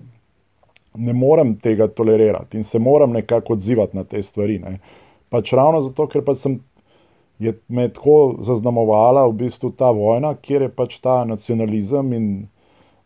Ne 0.98 1.12
morem 1.12 1.52
tega 1.62 1.86
tolerirati 1.86 2.56
in 2.56 2.64
se 2.64 2.78
moram 2.78 3.12
nekako 3.12 3.52
odzivati 3.52 3.96
na 3.96 4.04
te 4.04 4.22
stvari. 4.22 4.58
Ne. 4.58 4.78
Pač 5.30 5.52
ravno 5.52 5.82
zato, 5.84 6.08
ker 6.10 6.24
pač 6.26 6.40
sem 6.42 6.56
me 7.68 7.88
tako 7.88 8.38
zaznamovala 8.42 9.26
v 9.28 9.36
bistvu 9.44 9.70
ta 9.70 9.90
vojna, 9.94 10.34
kjer 10.34 10.66
je 10.66 10.70
pač 10.74 10.98
ta 11.02 11.22
nacionalizem 11.24 12.12
in 12.12 12.26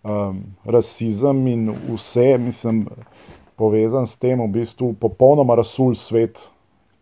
um, 0.03 0.43
rasizem 0.65 1.47
in 1.47 1.69
vse, 1.89 2.39
mislim, 2.39 2.87
povezan 3.61 4.07
s 4.07 4.17
tem, 4.17 4.41
v 4.41 4.49
bistvu 4.49 4.95
popolnoma 5.01 5.55
rasul 5.59 5.95
svet, 5.95 6.49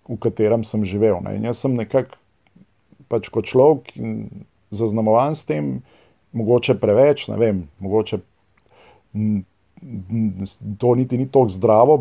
v 0.09 0.19
katerem 0.19 0.65
sem 0.67 0.85
živel. 0.85 1.21
Ne. 1.23 1.37
In 1.39 1.47
jaz 1.47 1.63
sem 1.63 1.77
nekako 1.79 2.19
pač 3.11 3.31
kot 3.31 3.47
človek 3.51 3.95
zaznamovan 4.75 5.35
s 5.35 5.47
tem, 5.47 5.81
mogoče 6.37 6.79
preveč, 6.79 7.27
ne 7.31 7.39
vem, 7.39 7.65
mogoče. 7.83 8.21
To 10.79 10.95
niti 10.95 11.19
ni 11.19 11.27
tako 11.27 11.51
zdravo, 11.51 11.97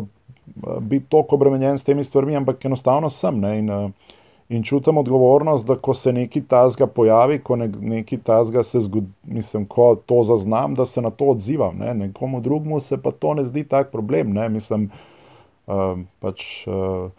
biti 0.80 1.06
tako 1.10 1.38
obremenjen 1.38 1.78
s 1.78 1.86
temi 1.86 2.04
stvarmi, 2.04 2.36
ampak 2.36 2.64
enostavno 2.64 3.10
sem. 3.10 3.40
Ne, 3.40 3.58
in, 3.58 3.70
eh, 3.70 4.18
in 4.50 4.62
čutim 4.62 4.98
odgovornost, 4.98 5.66
da 5.66 5.76
ko 5.78 5.94
se 5.94 6.12
nekaj 6.12 6.42
tazga 6.48 6.86
pojavi, 6.86 7.38
ko 7.38 7.56
ne, 7.56 7.68
nekaj 7.68 8.18
tazga 8.26 8.62
se 8.66 8.80
zgodi, 8.80 9.06
mislim, 9.24 9.66
ko 9.66 9.94
to 10.06 10.22
zaznam, 10.26 10.74
da 10.74 10.86
se 10.86 11.02
na 11.02 11.10
to 11.10 11.24
odzivam. 11.24 11.78
Ne, 11.78 11.94
nekomu 11.94 12.40
drugemu 12.40 12.80
se 12.80 12.98
pa 13.02 13.12
to 13.12 13.34
ne 13.34 13.44
zdi 13.46 13.64
tak 13.64 13.92
problem. 13.92 14.32
Ne, 14.34 14.48
mislim, 14.48 14.88
uh, 15.66 15.98
pač 16.18 16.66
uh, 16.66 17.10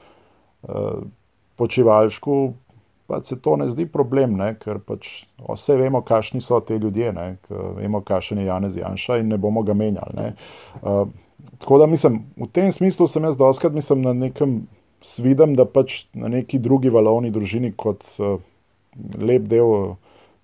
uh, 0.62 1.00
počivalšku. 1.56 2.54
Pa 3.08 3.24
se 3.24 3.40
to 3.42 3.56
ne 3.56 3.70
zdi 3.70 3.86
problem, 3.92 4.36
ne? 4.40 4.54
ker 4.60 4.80
pač 4.80 5.08
vse 5.40 5.76
vemo, 5.76 6.00
kakšni 6.02 6.40
so 6.42 6.60
ti 6.60 6.78
ljudje, 6.80 7.12
vemo, 7.50 8.00
kakšen 8.02 8.40
je 8.40 8.46
Janez 8.46 8.78
Janša 8.78 9.18
in 9.20 9.32
ne 9.32 9.38
bomo 9.38 9.64
ga 9.68 9.74
menjali. 9.74 10.32
Uh, 10.82 11.08
tako 11.60 11.80
da 11.80 11.88
mislim, 11.92 12.22
v 12.38 12.48
tem 12.52 12.72
smislu 12.72 13.08
sem 13.08 13.24
jaz 13.24 13.38
doskrat 13.38 13.74
mislim 13.74 14.02
na 14.02 14.14
nekem 14.14 14.62
svidem, 15.02 15.56
da 15.56 15.66
pač 15.66 16.06
na 16.14 16.30
neki 16.32 16.60
drugi 16.60 16.90
valovni 16.90 17.32
družini 17.32 17.74
kot 17.78 18.06
uh, 18.20 18.38
lep 19.18 19.48
del 19.52 19.74
uh, 19.76 19.96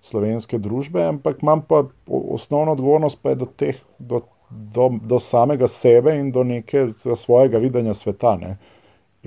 slovenske 0.02 0.58
družbe, 0.62 1.02
ampak 1.14 1.42
imam 1.42 1.62
pa 1.66 1.84
osnovno 2.08 2.74
odgovornost 2.76 3.18
pa 3.22 3.34
je 3.34 3.40
do 3.42 3.48
teh, 3.62 3.80
do, 3.98 4.22
do, 4.50 4.90
do 5.02 5.18
samega 5.20 5.68
sebe 5.68 6.14
in 6.18 6.30
do 6.32 6.44
nekega 6.46 7.16
svojega 7.16 7.58
videnja 7.58 7.94
sveta. 7.94 8.36
Ne. 8.40 8.56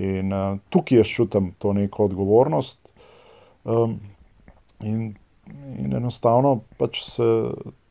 In 0.02 0.32
uh, 0.32 0.56
tukaj 0.72 1.02
jaz 1.02 1.12
čutim 1.12 1.52
to 1.58 1.74
neko 1.76 2.08
odgovornost. 2.10 2.80
Um, 3.64 4.00
in, 4.82 5.12
in 5.78 5.94
enostavno 5.94 6.62
pač 6.78 7.04
se 7.04 7.28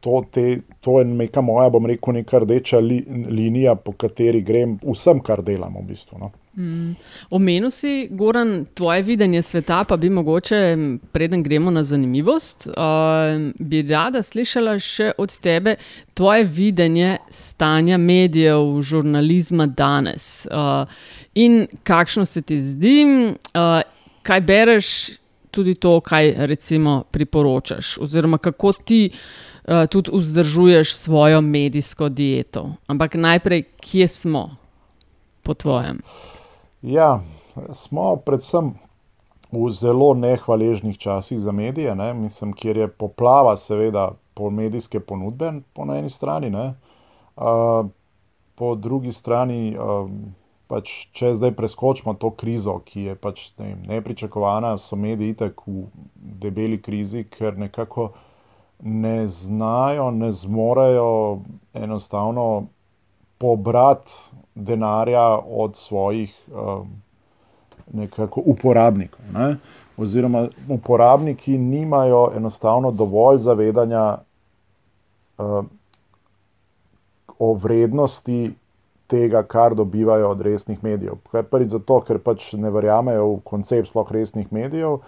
to, 0.01 0.23
te, 0.33 0.61
to 0.81 0.99
je 0.99 1.05
neka 1.05 1.41
moja, 1.45 1.69
bom 1.69 1.85
rekel, 1.85 2.17
neka 2.17 2.41
rdeča 2.41 2.81
li, 2.81 3.03
linija, 3.29 3.75
po 3.77 3.93
kateri 3.93 4.41
grem 4.41 4.79
vsem, 4.83 5.21
kar 5.23 5.43
delam. 5.45 5.77
V 5.77 5.91
bistvu, 5.93 6.17
no. 6.19 6.31
Mm. 6.55 6.95
Omenil 7.29 7.71
si, 7.71 8.07
Goran, 8.11 8.65
tvoje 8.73 9.01
videnje 9.01 9.41
sveta, 9.41 9.83
pa 9.83 9.97
bi 9.97 10.09
mogoče, 10.09 10.77
preden 11.11 11.43
gremo 11.43 11.71
na 11.71 11.83
zanimivost, 11.83 12.67
uh, 12.67 13.51
bi 13.59 13.81
rada 13.81 14.21
slišala 14.21 14.79
še 14.79 15.11
od 15.17 15.37
tebe 15.39 15.75
tvoje 16.13 16.43
videnje 16.43 17.17
stanja 17.29 17.97
medijev, 17.97 18.81
žurnalizma 18.81 19.65
danes 19.67 20.47
uh, 20.51 20.87
in 21.35 21.67
kakšno 21.83 22.25
se 22.25 22.41
ti 22.41 22.61
zdi, 22.61 23.05
uh, 23.55 23.81
kaj 24.23 24.41
bereš. 24.41 24.87
Tudi 25.51 25.73
to, 25.75 25.97
kaj 25.99 26.29
recimo 26.47 27.01
priporočaš, 27.11 27.97
oziroma 27.99 28.37
kako 28.39 28.71
ti 28.87 29.09
uh, 29.11 29.51
uh, 29.67 29.87
tudi 29.87 30.11
vzdržuješ 30.13 30.95
svojo 30.95 31.41
medijsko 31.41 32.09
dieto. 32.09 32.75
Ampak 32.87 33.15
najprej, 33.15 33.63
kje 33.81 34.07
smo, 34.07 34.55
po 35.43 35.53
tvojem? 35.53 35.99
Ja, 36.81 37.21
smo 37.73 38.15
predvsem 38.15 38.73
v 39.51 39.69
zelo 39.71 40.13
nehvaležnih 40.13 40.97
časih 40.97 41.39
za 41.39 41.51
medije, 41.51 41.95
ne? 41.95 42.13
mislim, 42.13 42.53
kjer 42.53 42.77
je 42.77 42.87
poplava, 42.87 43.55
seveda, 43.57 44.11
po 44.33 44.49
medijske 44.49 44.99
ponudbe, 44.99 45.51
po 45.73 45.85
eni 45.93 46.09
strani, 46.09 46.49
uh, 46.55 47.85
po 48.55 48.75
drugi 48.75 49.11
strani. 49.11 49.77
Uh, 49.77 50.09
Pač, 50.71 50.87
če 51.11 51.33
zdaj 51.35 51.51
preskočimo 51.51 52.13
to 52.15 52.29
krizo, 52.39 52.77
ki 52.87 53.01
je 53.09 53.15
pač, 53.19 53.41
ne, 53.59 53.73
nepričakovana, 53.89 54.77
so 54.79 54.95
mediji 54.95 55.33
tako 55.41 55.71
v 55.73 56.05
debeli 56.45 56.77
krizi, 56.79 57.25
ker 57.27 57.57
nekako 57.59 58.05
ne 58.79 59.27
znajo, 59.27 60.05
ne 60.15 60.29
zmorejo 60.31 61.41
enostavno 61.75 62.45
pobrati 63.37 64.15
denarja 64.55 65.39
od 65.39 65.75
svojih 65.75 66.35
um, 66.47 66.89
uporabnikov. 68.35 69.19
Ne? 69.33 69.57
Oziroma, 69.97 70.47
uporabniki 70.69 71.57
nimajo 71.57 72.31
enostavno 72.35 72.91
dovolj 72.91 73.37
zavedanja 73.37 74.17
uh, 75.37 75.63
o 77.39 77.53
vrednosti 77.53 78.51
tega, 79.07 79.43
kar 79.43 79.75
dobivajo 79.75 80.29
od 80.29 80.41
resnih 80.41 80.83
medijev. 80.83 81.19
Prvič 81.51 81.71
zato, 81.71 81.99
ker 82.07 82.19
pač 82.19 82.53
ne 82.53 82.71
verjamejo 82.71 83.27
v 83.33 83.41
koncept 83.43 83.89
sploh 83.89 84.11
resnih 84.11 84.53
medijev 84.53 85.01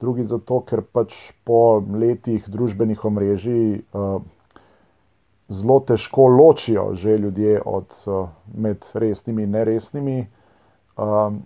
drugi 0.00 0.26
zato, 0.26 0.60
ker 0.66 0.82
pač 0.82 1.32
po 1.46 1.80
letih 1.80 2.44
družbenih 2.50 3.04
omrežij 3.04 3.80
uh, 3.80 4.20
zelo 5.48 5.80
težko 5.80 6.26
ločijo 6.26 6.94
že 6.94 7.18
ljudje 7.18 7.60
od, 7.64 7.96
uh, 8.06 8.28
med 8.54 8.86
resnimi 8.94 9.42
in 9.42 9.50
neresnimi. 9.50 10.26
Um, 10.96 11.42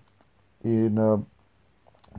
in 0.62 0.99
uh, 0.99 1.20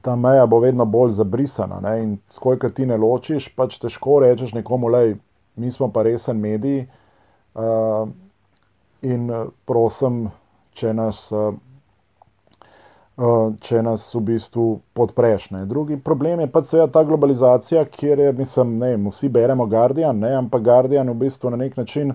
ta 0.01 0.15
meja 0.15 0.45
bo 0.45 0.59
vedno 0.59 0.86
bolj 0.86 1.11
zabrisana. 1.11 1.80
Ne? 1.80 2.03
In 2.03 2.17
ko 2.39 2.55
ti 2.55 2.86
ne 2.86 2.97
ločiš, 2.97 3.49
pač 3.55 3.77
težko 3.80 4.19
rečeš 4.19 4.53
nekomu, 4.53 4.91
da 4.91 5.03
mi 5.55 5.71
smo 5.71 5.91
pa 5.91 6.03
resen 6.03 6.39
medij. 6.39 6.86
Uh, 7.55 8.09
in 9.01 9.32
prosim, 9.65 10.30
če 10.73 10.93
nas. 10.93 11.30
Uh, 13.20 13.39
Eh, 13.49 13.53
če 13.59 13.82
nas 13.84 14.05
v 14.15 14.22
bistvu 14.30 14.65
podpreš. 14.95 15.49
Ne. 15.51 15.65
Drugi 15.67 15.97
problem 15.99 16.39
je 16.39 16.47
pa 16.51 16.61
seveda 16.63 16.88
ta 16.93 17.01
globalizacija, 17.03 17.82
kjer 17.91 18.22
je, 18.24 18.30
mislim, 18.38 18.78
ne, 18.80 18.93
vsi 19.09 19.28
beremo 19.30 19.65
Guardian, 19.67 20.22
ne, 20.24 20.30
ampak 20.39 20.63
Guardian 20.63 21.11
v 21.11 21.17
bistvu 21.26 21.51
na 21.51 21.59
nek 21.59 21.76
način 21.76 22.13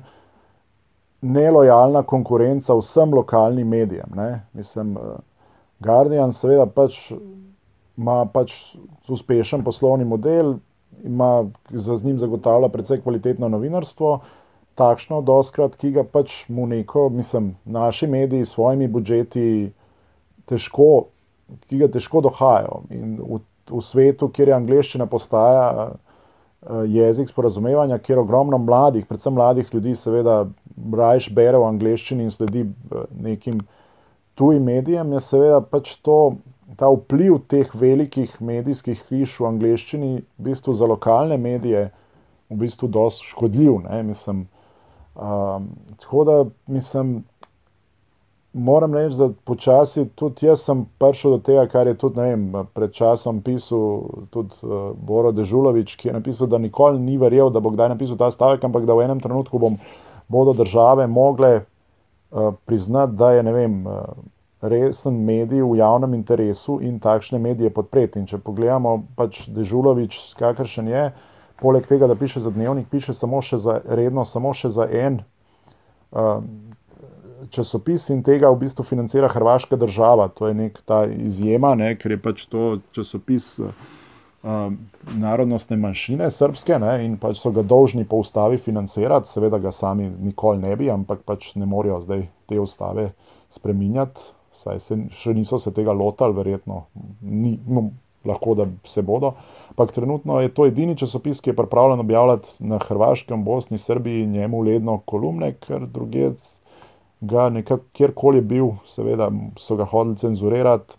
nelojalna 1.21 2.03
konkurenca 2.09 2.79
vsem 2.81 3.13
lokalnim 3.13 3.69
medijem. 3.69 4.17
Ne. 4.17 4.47
Mislim, 4.57 4.97
eh, 4.97 5.21
Guardian 5.85 6.33
seveda 6.33 6.65
pač 6.73 7.13
ima 7.13 8.25
pač 8.25 8.57
uspešen 9.05 9.65
poslovni 9.65 10.09
model, 10.09 10.55
ima 11.05 11.45
za 11.69 12.01
njim 12.01 12.17
zagotavlja 12.19 12.73
precej 12.73 13.03
kvalitetno 13.05 13.53
novinarstvo, 13.53 14.19
takšno, 14.75 15.21
doskrat, 15.21 15.77
ki 15.77 15.93
ga 16.01 16.09
pač 16.09 16.47
mu 16.49 16.65
neko, 16.67 17.11
mislim, 17.13 17.57
naši 17.65 18.07
mediji 18.07 18.45
s 18.49 18.57
svojimi 18.57 18.89
budžeti 18.89 19.47
težko, 20.51 21.09
ki 21.69 21.83
ga 21.83 21.91
težko 21.93 22.23
dohajajo. 22.25 22.83
In 22.95 23.17
v, 23.21 23.41
v 23.71 23.83
svetu, 23.85 24.29
kjer 24.29 24.53
je 24.53 24.59
angliščina 24.59 25.07
postaja 25.11 25.93
jezik 26.89 27.29
sporazumevanja, 27.29 27.99
kjer 27.99 28.19
ogromno 28.19 28.59
mladih, 28.59 29.07
predvsem 29.07 29.35
mladih 29.37 29.69
ljudi, 29.75 29.95
seveda, 29.97 30.45
rajš 30.97 31.29
bere 31.37 31.61
v 31.61 31.69
angliščini 31.69 32.25
in 32.25 32.33
sledi 32.33 32.65
nekim 33.21 33.61
tujim 34.35 34.65
medijem, 34.65 35.13
je 35.13 35.21
seveda 35.21 35.61
pač 35.61 35.95
to 36.03 36.37
ta 36.77 36.89
vpliv 36.91 37.39
teh 37.49 37.69
velikih 37.75 38.33
medijskih 38.43 39.03
hiš 39.11 39.37
v 39.41 39.51
angleščini 39.53 40.11
v 40.17 40.47
bistvu 40.49 40.75
za 40.75 40.89
lokalne 40.91 41.37
medije 41.39 41.91
v 42.51 42.59
bistvu 42.65 42.89
dosti 42.89 43.29
škodljiv. 43.31 43.85
Mislim, 44.03 44.47
um, 45.15 45.69
tako 46.01 46.25
da 46.25 46.37
mislim, 46.67 47.23
moram 48.55 48.95
reči, 48.95 49.17
da 49.19 49.29
počasi 49.45 50.07
tudi 50.15 50.47
jaz 50.47 50.63
sem 50.63 50.85
prišel 50.99 51.37
do 51.37 51.39
tega, 51.45 51.67
kar 51.71 51.87
je 51.91 51.97
tudi 51.99 52.23
vem, 52.23 52.47
pred 52.75 52.93
časom 52.95 53.43
pisal 53.43 54.27
tudi 54.31 54.55
uh, 54.63 54.93
Boro 54.95 55.33
Dežulovič, 55.35 55.97
ki 55.99 56.09
je 56.09 56.15
napisal, 56.15 56.47
da 56.47 56.59
nikoli 56.59 57.03
ni 57.03 57.19
verjel, 57.19 57.51
da 57.51 57.61
bo 57.61 57.75
kdaj 57.75 57.93
napisal 57.97 58.19
ta 58.21 58.31
stavek, 58.31 58.65
ampak 58.65 58.87
da 58.87 58.95
v 58.95 59.09
enem 59.09 59.21
trenutku 59.21 59.59
bom, 59.59 59.79
bodo 60.29 60.55
države 60.55 61.07
mogle 61.07 61.53
uh, 61.61 62.55
priznati, 62.65 63.19
da 63.19 63.33
je 63.35 63.43
ne 63.43 63.53
vem. 63.53 63.83
Uh, 63.87 64.31
resen 64.65 65.19
medij 65.25 65.61
v 65.61 65.77
javnem 65.77 66.15
interesu 66.15 66.79
in 66.81 66.97
takšne 66.99 67.39
medije 67.39 67.71
podpreti. 67.71 68.19
In 68.19 68.27
če 68.27 68.39
pogledamo, 68.41 69.03
pač 69.17 69.45
Dežulovič, 69.53 70.17
kakršen 70.41 70.89
je, 70.89 71.03
poleg 71.61 71.85
tega, 71.87 72.09
da 72.09 72.17
piše 72.17 72.41
za 72.41 72.51
dnevnik, 72.51 72.89
piše 72.89 73.13
samo 73.13 73.43
še 73.45 73.61
za 73.61 73.81
redno, 73.85 74.25
samo 74.25 74.55
še 74.57 74.73
za 74.73 74.89
en 74.89 75.21
uh, 75.21 76.41
časopis 77.55 78.09
in 78.15 78.23
tega 78.27 78.51
v 78.53 78.63
bistvu 78.65 78.85
financira 78.87 79.31
Hrvaška 79.33 79.79
država. 79.81 80.29
To 80.39 80.51
je 80.51 80.55
nek 80.59 80.81
ta 80.85 81.05
izjema, 81.07 81.75
ne, 81.79 81.95
ker 81.99 82.17
je 82.17 82.23
pač 82.23 82.49
to 82.51 82.79
časopis. 82.97 83.57
Uh, 83.59 83.93
narodnostne 85.17 85.77
manjšine, 85.81 86.29
srpske, 86.31 86.77
ne, 86.79 86.99
in 87.07 87.17
pač 87.21 87.39
so 87.41 87.53
ga 87.55 87.63
dolžni 87.65 88.05
po 88.05 88.19
ustavi 88.21 88.59
financirati, 88.61 89.31
seveda 89.31 89.59
ga 89.59 89.73
sami 89.73 90.11
nikoli 90.11 90.61
ne 90.61 90.75
bi, 90.77 90.91
ampak 90.93 91.23
pač 91.25 91.55
ne 91.57 91.65
morejo 91.69 92.03
zdaj 92.05 92.27
te 92.51 92.61
ustave 92.61 93.13
spremenjati, 93.55 94.33
saj 94.53 94.81
se 94.85 94.99
še 95.17 95.33
niso 95.35 95.59
se 95.59 95.73
tega 95.75 95.95
lotili, 95.97 96.37
verjetno, 96.37 96.85
ni, 97.23 97.57
no, 97.67 97.89
lahko 98.29 98.55
da 98.59 98.69
se 98.89 99.03
bodo. 99.03 99.35
Ampak 99.73 99.93
trenutno 99.97 100.41
je 100.41 100.53
to 100.55 100.69
edini 100.69 100.97
časopis, 100.97 101.41
ki 101.41 101.53
je 101.53 101.57
pripravljen 101.57 102.05
objavljati 102.05 102.57
na 102.65 102.79
Hrvaškem, 102.85 103.45
Bosni, 103.45 103.79
Srbiji, 103.79 104.27
njemu 104.27 104.61
ledno 104.61 105.01
kolumne, 105.09 105.55
ker 105.61 105.89
druge 105.89 106.35
ga 107.21 107.49
nekako, 107.49 107.85
kjerkoli 107.93 108.39
je 108.39 108.43
bil, 108.43 108.69
seveda 108.87 109.31
so 109.59 109.77
ga 109.77 109.85
hodili 109.85 110.17
cenzurirati. 110.17 110.97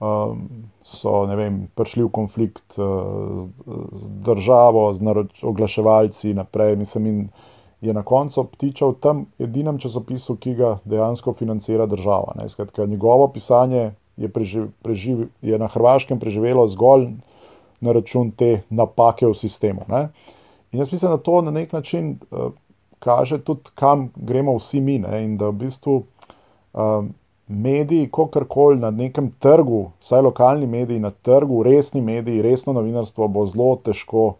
Um, 0.00 0.48
so 0.82 1.26
vem, 1.28 1.66
prišli 1.76 2.06
v 2.06 2.08
konflikt 2.08 2.78
uh, 2.78 3.48
z 3.92 4.08
državo, 4.24 4.94
z 4.94 5.02
oglaševalci, 5.44 6.34
naprej. 6.34 6.76
Mislim, 6.80 7.06
in, 7.06 7.18
je 7.80 7.92
na 7.92 8.02
koncu 8.02 8.44
ptičal 8.44 8.92
v 8.92 9.00
tem 9.00 9.18
edinem 9.40 9.78
časopisu, 9.80 10.36
ki 10.36 10.54
ga 10.54 10.70
dejansko 10.84 11.32
financira 11.32 11.86
država. 11.86 12.36
Skratka, 12.48 12.86
njegovo 12.86 13.28
pisanje 13.28 13.92
je, 14.16 14.28
preživ, 14.28 14.68
preživ, 14.82 15.28
je 15.42 15.58
na 15.58 15.66
Hrvaškem 15.66 16.20
preživelo 16.20 16.68
zgolj 16.68 17.08
na 17.80 17.92
račun 17.92 18.30
te 18.30 18.62
napake 18.70 19.26
v 19.26 19.34
sistemu. 19.34 19.88
Ne? 19.88 20.08
In 20.72 20.78
jaz 20.78 20.92
mislim, 20.92 21.10
da 21.10 21.18
to 21.18 21.40
na 21.42 21.50
nek 21.50 21.72
način 21.72 22.18
uh, 22.30 22.52
kaže 23.00 23.40
tudi, 23.44 23.72
kam 23.74 24.10
gremo 24.16 24.58
vsi 24.58 24.80
mi. 24.80 24.98
Ne? 25.02 25.24
In 25.24 25.36
da 25.40 25.48
v 25.50 25.64
bistvu 25.64 25.96
uh, 26.00 27.08
mediji, 27.48 28.10
kakorkoli 28.12 28.78
na 28.78 28.90
nekem 28.94 29.32
trgu, 29.42 29.90
vsaj 30.00 30.22
lokalni 30.22 30.68
mediji 30.70 31.02
na 31.02 31.10
trgu, 31.10 31.62
resni 31.66 32.00
mediji, 32.00 32.42
resno 32.42 32.72
novinarstvo 32.76 33.28
bo 33.28 33.46
zelo 33.50 33.74
težko. 33.84 34.34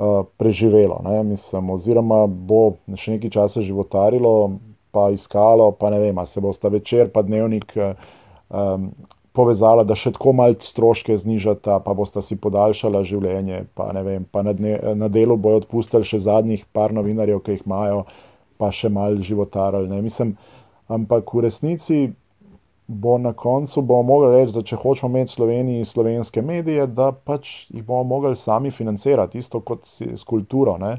Eh, 0.00 0.22
preživelo. 0.36 1.02
Mislim, 1.24 1.70
oziroma 1.70 2.22
bo 2.26 2.78
še 2.96 3.18
nekaj 3.18 3.30
časa 3.34 3.60
životarilo, 3.60 4.54
pa 4.96 5.10
iskalo, 5.12 5.66
pa 5.76 5.90
ne 5.92 5.98
vem, 6.00 6.16
se 6.24 6.40
bo 6.40 6.54
sta 6.56 6.70
večer, 6.72 7.10
pa 7.12 7.20
dnevnik 7.20 7.74
um, 7.76 8.86
povezala, 9.36 9.84
da 9.86 9.94
še 9.94 10.12
tako 10.16 10.32
malce 10.36 10.68
stroške 10.70 11.16
znižata, 11.20 11.78
pa 11.84 11.94
bosta 11.94 12.22
si 12.24 12.38
podaljšala 12.40 13.04
življenje, 13.06 13.64
pa 13.78 13.90
ne 13.94 14.02
vem, 14.06 14.24
pa 14.26 14.42
na, 14.46 14.54
dne, 14.56 14.78
na 14.98 15.10
delu 15.12 15.36
bojo 15.38 15.62
odpustili 15.62 16.06
še 16.06 16.22
zadnjih 16.26 16.64
par 16.74 16.94
novinarjev, 16.96 17.42
ki 17.44 17.58
jih 17.58 17.66
imajo, 17.68 18.04
pa 18.60 18.72
še 18.74 18.90
malce 18.92 19.28
životarili. 19.30 20.02
Mislim, 20.02 20.34
ampak 20.90 21.30
v 21.34 21.46
resnici 21.46 22.00
bo 22.90 23.18
na 23.18 23.32
koncu 23.32 23.82
bomo 23.82 24.02
mogli 24.02 24.34
reči, 24.34 24.54
da 24.56 24.62
če 24.66 24.76
hočemo 24.82 25.12
imeti 25.14 25.30
v 25.30 25.36
Sloveniji 25.36 25.86
slovenske 25.86 26.42
medije, 26.42 26.88
da 26.90 27.12
pač 27.14 27.70
jih 27.70 27.84
bomo 27.86 28.16
mogli 28.16 28.34
sami 28.36 28.74
financirati, 28.74 29.38
isto 29.38 29.60
kot 29.62 29.86
s 29.86 30.26
kulturo. 30.26 30.76
Ne? 30.80 30.96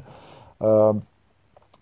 Uh, 0.60 0.96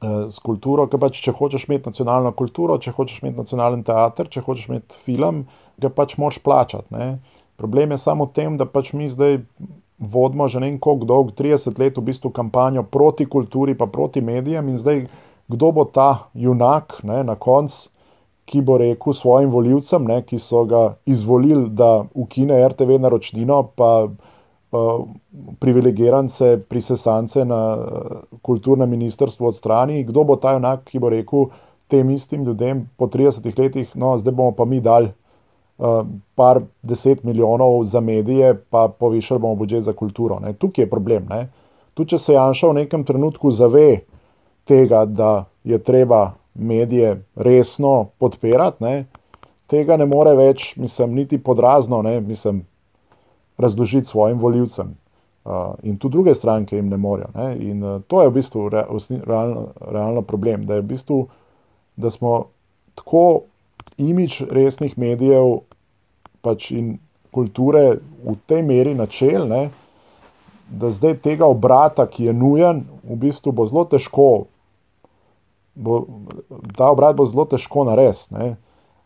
S 0.01 0.38
kulturo, 0.40 0.86
ker 0.88 0.96
pač, 0.96 1.18
če 1.20 1.34
hočeš 1.36 1.66
imeti 1.68 1.90
nacionalno 1.90 2.30
kulturo, 2.32 2.78
če 2.80 2.94
hočeš 2.96 3.18
imeti 3.20 3.36
nacionalen 3.36 3.82
teater, 3.84 4.30
če 4.32 4.40
hočeš 4.46 4.70
imeti 4.70 4.96
film, 4.96 5.42
ga 5.80 5.90
pač 5.90 6.16
moraš 6.18 6.38
plačati. 6.38 6.94
Ne? 6.94 7.18
Problem 7.56 7.90
je 7.90 7.98
samo 7.98 8.26
v 8.28 8.34
tem, 8.36 8.56
da 8.56 8.66
pač 8.66 8.92
mi 8.92 9.08
zdaj 9.08 9.40
vodimo 9.98 10.48
že 10.48 10.60
vem 10.60 10.78
koliko 10.80 11.04
dolg, 11.04 11.32
30 11.36 11.78
let 11.78 11.98
v 11.98 12.04
bistvu 12.08 12.30
kampanjo 12.32 12.82
proti 12.82 13.26
kulturi, 13.26 13.74
pa 13.76 13.86
proti 13.86 14.20
medijem 14.20 14.68
in 14.68 14.78
zdaj 14.78 15.06
kdo 15.50 15.72
bo 15.72 15.84
ta 15.84 16.30
junak 16.34 17.02
ne, 17.02 17.24
na 17.24 17.34
koncu 17.34 17.90
ki 18.50 18.62
bo 18.66 18.78
rekel 18.82 19.14
svojim 19.14 19.50
voljivcem, 19.50 20.04
ne, 20.10 20.22
ki 20.26 20.38
so 20.42 20.64
ga 20.66 20.82
izvolili, 21.06 21.68
da 21.70 22.04
ukine 22.14 22.58
RTV 22.68 22.98
naročnino, 22.98 23.60
pa 23.78 23.90
uh, 24.06 24.88
privilegirance, 25.62 26.56
prisesance 26.68 27.44
na 27.46 27.60
uh, 27.76 28.16
kulturnem 28.42 28.90
ministrstvu 28.90 29.46
odstrani. 29.52 30.02
Kdo 30.08 30.24
bo 30.26 30.36
ta 30.36 30.56
enak, 30.58 30.82
ki 30.90 30.98
bo 30.98 31.12
rekel 31.14 31.50
tem 31.90 32.10
istim 32.10 32.44
ljudem 32.46 32.88
po 32.98 33.06
30 33.06 33.46
letih, 33.58 33.94
no, 33.94 34.16
zdaj 34.18 34.34
bomo 34.34 34.54
pa 34.58 34.66
mi 34.66 34.80
dali 34.80 35.12
par 36.34 36.60
deset 36.82 37.24
milijonov 37.24 37.84
za 37.84 38.00
medije, 38.00 38.54
pa 38.70 38.88
povišali 38.88 39.40
bomo 39.40 39.54
budžet 39.54 39.82
za 39.82 39.92
kulturo. 39.92 40.40
Ne. 40.40 40.52
Tukaj 40.52 40.84
je 40.84 40.90
problem. 40.90 41.26
Ne. 41.30 41.48
Tu, 41.94 42.04
če 42.04 42.18
se 42.18 42.32
Janša 42.32 42.68
v 42.68 42.78
nekem 42.82 43.04
trenutku 43.04 43.50
zave 43.50 44.00
tega, 44.68 45.04
da 45.04 45.44
je 45.64 45.78
treba 45.78 46.32
medije 46.54 47.22
resno 47.36 48.10
podpirati, 48.18 48.84
ne, 48.84 49.04
tega 49.70 49.96
ne 49.96 50.06
more 50.06 50.34
več, 50.36 50.74
mislim, 50.76 51.14
niti 51.14 51.38
podrazno, 51.42 52.02
ne, 52.02 52.20
mislim, 52.20 52.64
razložiti 53.58 54.08
svojim 54.08 54.38
voljivcem. 54.38 54.96
Uh, 55.44 55.72
in 55.82 55.96
tudi 55.96 56.12
druge 56.12 56.34
stranke 56.34 56.76
jim 56.76 56.88
ne 56.88 56.96
morejo. 57.00 57.30
Ne. 57.34 57.54
In 57.64 57.84
uh, 57.84 58.00
to 58.06 58.20
je 58.22 58.28
v 58.28 58.34
bistvu 58.34 58.68
re, 58.68 58.84
realno, 59.26 59.70
realno 59.80 60.22
problem, 60.22 60.66
da, 60.68 60.76
v 60.82 60.84
bistvu, 60.90 61.22
da 61.96 62.10
smo 62.12 62.50
tako 62.94 63.42
imič 63.96 64.42
resnih 64.50 64.98
medijev 64.98 65.62
pač 66.43 66.70
in 66.70 66.99
kulture 67.30 68.01
v 68.24 68.34
tej 68.47 68.62
meri 68.66 68.95
načelne, 68.95 69.70
da 70.70 70.91
zdaj 70.91 71.18
tega 71.22 71.47
obrata, 71.51 72.07
ki 72.07 72.30
je 72.30 72.32
nujen, 72.32 72.84
v 73.03 73.16
bistvu 73.18 73.53
bo 73.53 73.66
zelo 73.66 73.84
težko 73.91 74.47
bo, 75.74 76.07
ta 76.76 76.91
obrat 76.91 77.16
bo 77.16 77.26
zelo 77.26 77.47
težko 77.51 77.84
narediti, 77.88 78.55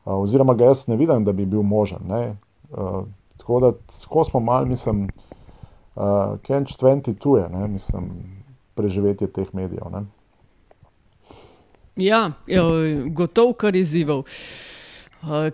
oziroma 0.05 0.55
ga 0.55 0.73
jaz 0.73 0.87
ne 0.89 0.97
vidim, 1.01 1.25
da 1.25 1.33
bi 1.33 1.47
bil 1.47 1.63
možen. 1.63 2.11
Uh, 2.11 3.05
tako 3.41 3.61
da 3.61 3.73
tako 3.73 4.25
smo 4.25 4.41
malo, 4.41 4.67
mislim, 4.67 5.09
uh, 5.97 6.37
Kenč 6.43 6.77
22 6.77 7.39
je, 7.43 7.49
ne? 7.49 7.69
mislim, 7.69 8.11
preživetje 8.75 9.33
teh 9.33 9.55
medijev. 9.55 9.89
Ne? 9.93 10.05
Ja, 11.97 12.33
gotovo, 13.09 13.53
kar 13.53 13.77
izzival. 13.77 14.19
Uh, 14.19 14.74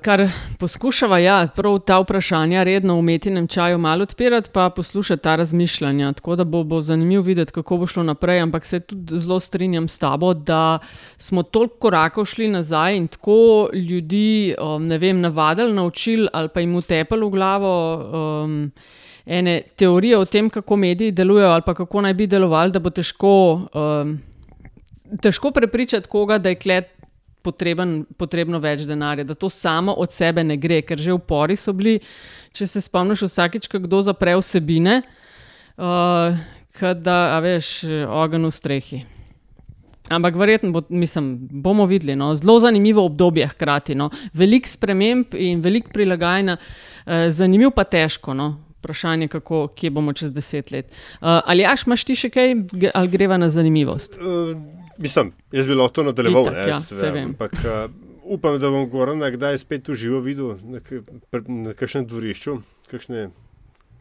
kar 0.02 0.28
poskušava, 0.58 1.18
ja, 1.18 1.36
prav 1.56 1.78
ta 1.86 1.98
vprašanja, 2.02 2.62
redno 2.62 2.94
v 2.94 2.98
umetnem 2.98 3.46
čaju, 3.48 3.78
malo 3.78 4.02
odpirati, 4.02 4.50
pa 4.52 4.70
poslušati 4.70 5.22
ta 5.22 5.36
razmišljanja. 5.36 6.12
Tako 6.12 6.36
da 6.36 6.44
bo, 6.44 6.64
bo 6.64 6.82
zanimivo 6.82 7.22
videti, 7.22 7.52
kako 7.52 7.76
bo 7.76 7.86
šlo 7.86 8.02
naprej. 8.02 8.40
Ampak 8.40 8.64
se 8.66 8.80
tudi 8.80 9.18
zelo 9.18 9.40
strinjam 9.40 9.88
s 9.88 9.98
tabo, 9.98 10.34
da 10.34 10.78
smo 11.16 11.42
toliko 11.42 11.76
korakov 11.76 12.24
šli 12.24 12.48
nazaj 12.48 12.96
in 12.96 13.08
tako 13.08 13.68
ljudi, 13.72 14.54
um, 14.58 14.86
ne 14.86 14.98
vem, 14.98 15.20
navadili, 15.20 15.72
naučili 15.72 16.28
ali 16.32 16.48
pa 16.48 16.60
jim 16.60 16.76
utepali 16.76 17.26
v 17.26 17.30
glavo. 17.30 17.74
Um, 18.44 18.72
Ene 19.26 19.62
teorije 19.76 20.18
o 20.18 20.24
tem, 20.24 20.48
kako 20.50 20.76
mediji 20.76 21.12
delujejo, 21.12 21.50
ali 21.50 21.62
pa 21.66 21.74
kako 21.74 22.00
naj 22.00 22.14
bi 22.14 22.26
delovali, 22.26 22.72
da 22.72 22.78
bo 22.78 22.90
težko, 22.90 23.60
um, 23.74 24.18
težko 25.22 25.50
prepričati 25.50 26.08
koga, 26.08 26.38
da 26.38 26.48
je 26.48 26.54
klet 26.54 26.99
potreben, 27.42 28.04
potrebno 28.18 28.60
več 28.62 28.86
denarja, 28.88 29.24
da 29.24 29.34
to 29.34 29.50
samo 29.50 29.94
od 29.98 30.12
sebe 30.12 30.44
ne 30.44 30.56
gre, 30.60 30.80
ker 30.82 30.98
že 30.98 31.14
upori 31.14 31.56
so 31.56 31.74
bili. 31.76 31.98
Če 32.56 32.66
se 32.66 32.82
spomniš, 32.82 33.26
vsakič, 33.28 33.68
ko 33.70 33.78
kdo 33.84 34.02
zapre 34.02 34.34
vsebine, 34.40 35.00
uh, 35.78 36.36
da, 36.80 37.18
a 37.36 37.40
veš, 37.44 37.84
ogen 38.08 38.48
v 38.48 38.52
strehi. 38.54 39.02
Ampak 40.10 40.34
verjetno 40.34 40.72
bo, 40.74 40.82
mislim, 40.88 41.38
bomo 41.50 41.86
videli. 41.86 42.16
No? 42.16 42.34
Zelo 42.36 42.58
zanimivo 42.58 43.04
obdobje 43.04 43.46
hkrati. 43.46 43.94
No? 43.94 44.10
Veliko 44.34 44.68
sprememb 44.68 45.34
in 45.38 45.60
veliko 45.60 45.92
prilagajanja, 45.94 46.56
eh, 47.06 47.30
zanimivo 47.30 47.70
pa 47.70 47.84
težko. 47.84 48.34
No? 48.34 48.56
Vprašanje, 48.80 49.28
kako, 49.28 49.68
kje 49.76 49.90
bomo 49.90 50.12
čez 50.12 50.32
deset 50.32 50.70
let. 50.72 50.90
Uh, 51.20 51.40
ali 51.44 51.66
aš 51.68 51.84
imaš 51.86 52.04
ti 52.08 52.14
še 52.16 52.30
kaj, 52.32 52.54
ali 52.94 53.10
greva 53.12 53.36
na 53.36 53.50
zanimivost? 53.52 54.16
Uh, 54.16 54.56
mislim, 55.00 55.32
jaz 55.52 55.66
bi 55.66 55.74
lahko 55.74 56.00
to 56.00 56.06
nadaljeval. 56.10 56.48
Itak, 56.48 56.58
ne, 56.60 56.68
ja, 56.68 56.80
vse 56.84 57.12
vem. 57.14 57.32
Ampak, 57.32 57.56
uh, 57.64 57.90
upam, 58.36 58.58
da 58.60 58.70
bom 58.70 58.88
Goran 58.90 59.24
kdaj 59.36 59.58
spet 59.64 59.88
v 59.88 59.98
živo 59.98 60.20
videl 60.24 60.58
na, 60.62 60.82
na 61.48 61.74
kakšnem 61.74 62.06
dvorišču, 62.10 62.60
kakšne, 62.92 63.30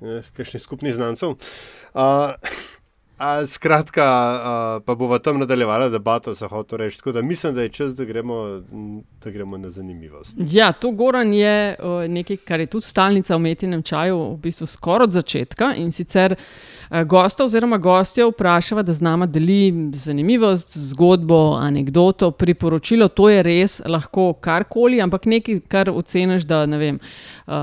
ne, 0.04 0.20
kakšne 0.38 0.62
skupni 0.62 0.94
znancev. 0.94 1.40
Uh, 1.94 2.36
A, 3.20 3.44
skratka, 3.48 4.04
a, 4.04 4.80
pa 4.86 4.96
bomo 4.96 5.18
tam 5.20 5.40
nadaljevali 5.40 5.90
debato 5.92 6.34
za 6.34 6.48
hotel 6.48 6.78
reči. 6.78 6.98
Tako 6.98 7.12
da 7.12 7.22
mislim, 7.22 7.56
da 7.56 7.62
je 7.62 7.70
čas, 7.70 7.92
da 7.96 8.06
gremo, 8.06 8.62
da 9.24 9.32
gremo 9.32 9.58
na 9.58 9.72
zanimivost. 9.72 10.36
Ja, 10.52 10.72
to 10.72 10.92
Goran 10.92 11.34
je 11.34 11.76
o, 11.84 12.08
nekaj, 12.08 12.38
kar 12.38 12.60
je 12.60 12.66
tudi 12.66 12.86
stalnica 12.86 13.36
v 13.36 13.40
metinem 13.40 13.84
čaju, 13.84 14.22
v 14.34 14.38
bistvu 14.38 14.68
skoraj 14.68 15.04
od 15.04 15.18
začetka 15.20 15.74
in 15.76 15.92
sicer. 15.92 16.36
Eh, 16.92 17.04
gosta 17.04 17.44
oziroma 17.44 17.78
gostja 17.78 18.26
vprašava, 18.28 18.82
da 18.82 18.94
z 18.94 19.02
nama 19.02 19.26
deli 19.26 19.92
zanimivost, 19.94 20.78
zgodbo, 20.78 21.54
anegdoto, 21.62 22.32
priporočilo. 22.32 23.08
To 23.08 23.30
je 23.30 23.44
res 23.44 23.82
lahko 23.86 24.34
karkoli, 24.34 25.02
ampak 25.02 25.28
nekaj, 25.30 25.60
kar 25.70 25.92
oceniš, 25.94 26.48
da 26.50 26.64
ne 26.66 26.78
vem. 26.82 27.00
Uh, 27.46 27.54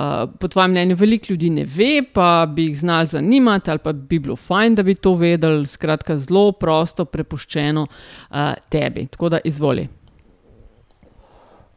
po 0.41 0.49
tvojem 0.49 0.71
mnenju, 0.71 0.97
veliko 0.97 1.33
ljudi 1.33 1.51
ne 1.51 1.65
ve, 1.67 2.05
pa 2.15 2.47
bi 2.47 2.69
jih 2.69 2.79
znali 2.79 3.07
zanimati, 3.07 3.71
ali 3.71 3.83
pa 3.83 3.93
bi 3.93 4.19
bilo 4.19 4.37
fajn, 4.37 4.75
da 4.75 4.83
bi 4.83 4.95
to 4.95 5.15
vedeli. 5.19 5.67
Skratka, 5.67 6.19
zelo 6.19 6.53
prosto, 6.53 7.05
prepuščeno 7.05 7.83
uh, 7.83 8.55
tebi. 8.71 9.07
Tako 9.07 9.29
da 9.29 9.43
izvoli. 9.45 9.89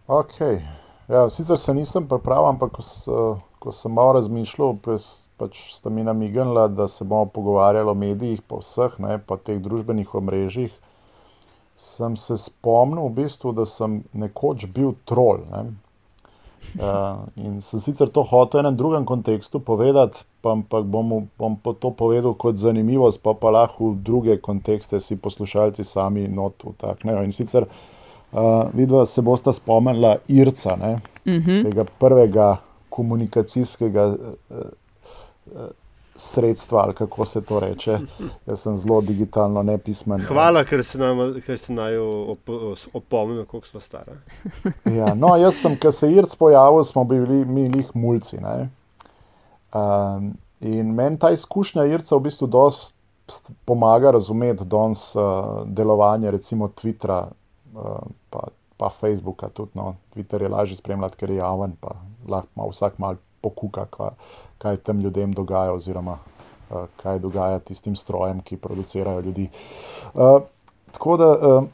Okay. 0.08 0.62
Ja, 1.10 1.30
sicer 1.30 1.58
se 1.58 1.74
nisem 1.74 2.06
pripravil, 2.08 2.50
ampak 2.50 2.78
ko, 2.78 2.84
ko 3.60 3.72
sem 3.72 3.92
malo 3.92 4.14
razmišljal, 4.18 4.78
pač 5.38 5.60
sta 5.76 5.90
mi 5.90 6.04
namignila, 6.04 6.68
da 6.68 6.88
se 6.88 7.04
bomo 7.04 7.26
pogovarjali 7.26 7.90
o 7.90 7.94
medijih, 7.94 8.42
po 8.48 8.62
vseh, 8.64 8.96
ne, 9.00 9.18
po 9.20 9.38
teh 9.38 9.60
družbenih 9.62 10.16
omrežjih, 10.16 10.72
sem 11.80 12.18
se 12.18 12.38
spomnil, 12.38 13.08
v 13.08 13.24
bistvu, 13.24 13.54
da 13.56 13.66
sem 13.68 14.02
nekoč 14.14 14.68
bil 14.76 14.96
trol. 15.08 15.44
Ne. 15.52 15.68
Uh, 16.80 17.24
in 17.46 17.62
sem 17.64 17.80
sicer 17.80 18.12
to 18.12 18.24
hotel 18.28 18.60
v 18.60 18.64
enem 18.66 18.80
drugem 18.80 19.06
kontekstu 19.08 19.62
povedati, 19.64 20.24
pa, 20.44 20.56
ampak 20.56 20.88
bom, 20.88 21.30
bom 21.40 21.56
to 21.64 21.92
povedal 21.92 22.36
kot 22.36 22.60
zanimivost, 22.60 23.24
pa 23.24 23.36
pa 23.36 23.52
lahko 23.56 23.94
v 23.94 24.04
druge 24.04 24.40
kontekste 24.44 25.00
si 25.00 25.16
poslušalci 25.16 25.84
sami 25.88 26.28
not 26.28 26.60
vtaknejo. 26.64 27.24
In 27.24 27.36
sicer 27.36 27.68
uh, 27.68 28.68
vidva 28.76 29.06
se 29.08 29.24
bosta 29.24 29.56
spomnila 29.56 30.18
Irca, 30.28 30.76
ne, 30.76 31.00
uh 31.00 31.32
mhm. 31.32 31.44
-huh. 31.48 31.64
tega 31.64 31.86
prvega 32.00 32.58
komunikacijskega 32.90 34.06
uh, 34.06 35.68
sredstva, 36.20 36.80
ali 36.80 36.94
kako 36.94 37.26
se 37.26 37.42
to 37.42 37.60
reče. 37.60 38.00
Jaz 38.46 38.60
sem 38.60 38.78
zelo 38.78 39.02
digitalno 39.02 39.64
nepismen. 39.64 40.22
Hvala, 40.28 40.64
ker 40.64 40.84
se 40.84 40.98
nam 40.98 41.20
je 41.88 42.00
opomnil, 42.94 43.46
kako 43.46 43.68
smo 43.68 43.80
stari. 43.80 44.12
Ja, 44.98 45.14
no, 45.14 45.36
jaz 45.38 45.56
sem, 45.62 45.78
ker 45.80 45.94
se 45.94 46.08
je 46.08 46.18
Irc 46.18 46.36
pojavil, 46.36 46.84
smo 46.84 47.04
bili 47.04 47.46
mi 47.46 47.70
njih 47.70 47.96
mulci. 47.96 48.38
Um, 49.74 50.34
in 50.60 50.94
meni 50.94 51.20
ta 51.20 51.32
izkušnja 51.32 51.86
Irca 51.86 52.16
v 52.16 52.20
bistvu 52.20 52.48
dosti 52.48 53.54
pomaga 53.66 54.12
razumeti 54.12 54.66
danes 54.66 55.16
uh, 55.16 55.22
delovanje, 55.66 56.32
recimo 56.32 56.68
Twittera, 56.68 57.28
uh, 57.76 57.82
pa, 58.30 58.48
pa 58.80 58.90
Facebooka. 58.90 59.50
Tudi, 59.54 59.76
no. 59.76 59.96
Twitter 60.16 60.42
je 60.42 60.50
lažje 60.50 60.78
spremljati, 60.80 61.20
ker 61.20 61.34
je 61.34 61.42
javen, 61.42 61.76
pa 61.82 61.98
lahko 62.28 62.70
vsak 62.72 63.00
mal 63.00 63.20
pokuka. 63.44 63.86
Kva, 63.92 64.14
kaj 64.60 64.80
tam 64.88 65.02
ljudem 65.04 65.34
dogaja, 65.36 65.74
oziroma 65.76 66.18
uh, 66.20 66.88
kaj 67.02 67.20
dogaja 67.20 67.60
tistim 67.60 67.96
strojem, 67.96 68.42
ki 68.42 68.58
producirajo 68.58 69.20
ljudi. 69.28 69.50
Uh, 70.14 70.42
tako 70.96 71.18
da, 71.20 71.30
uh, 71.32 71.68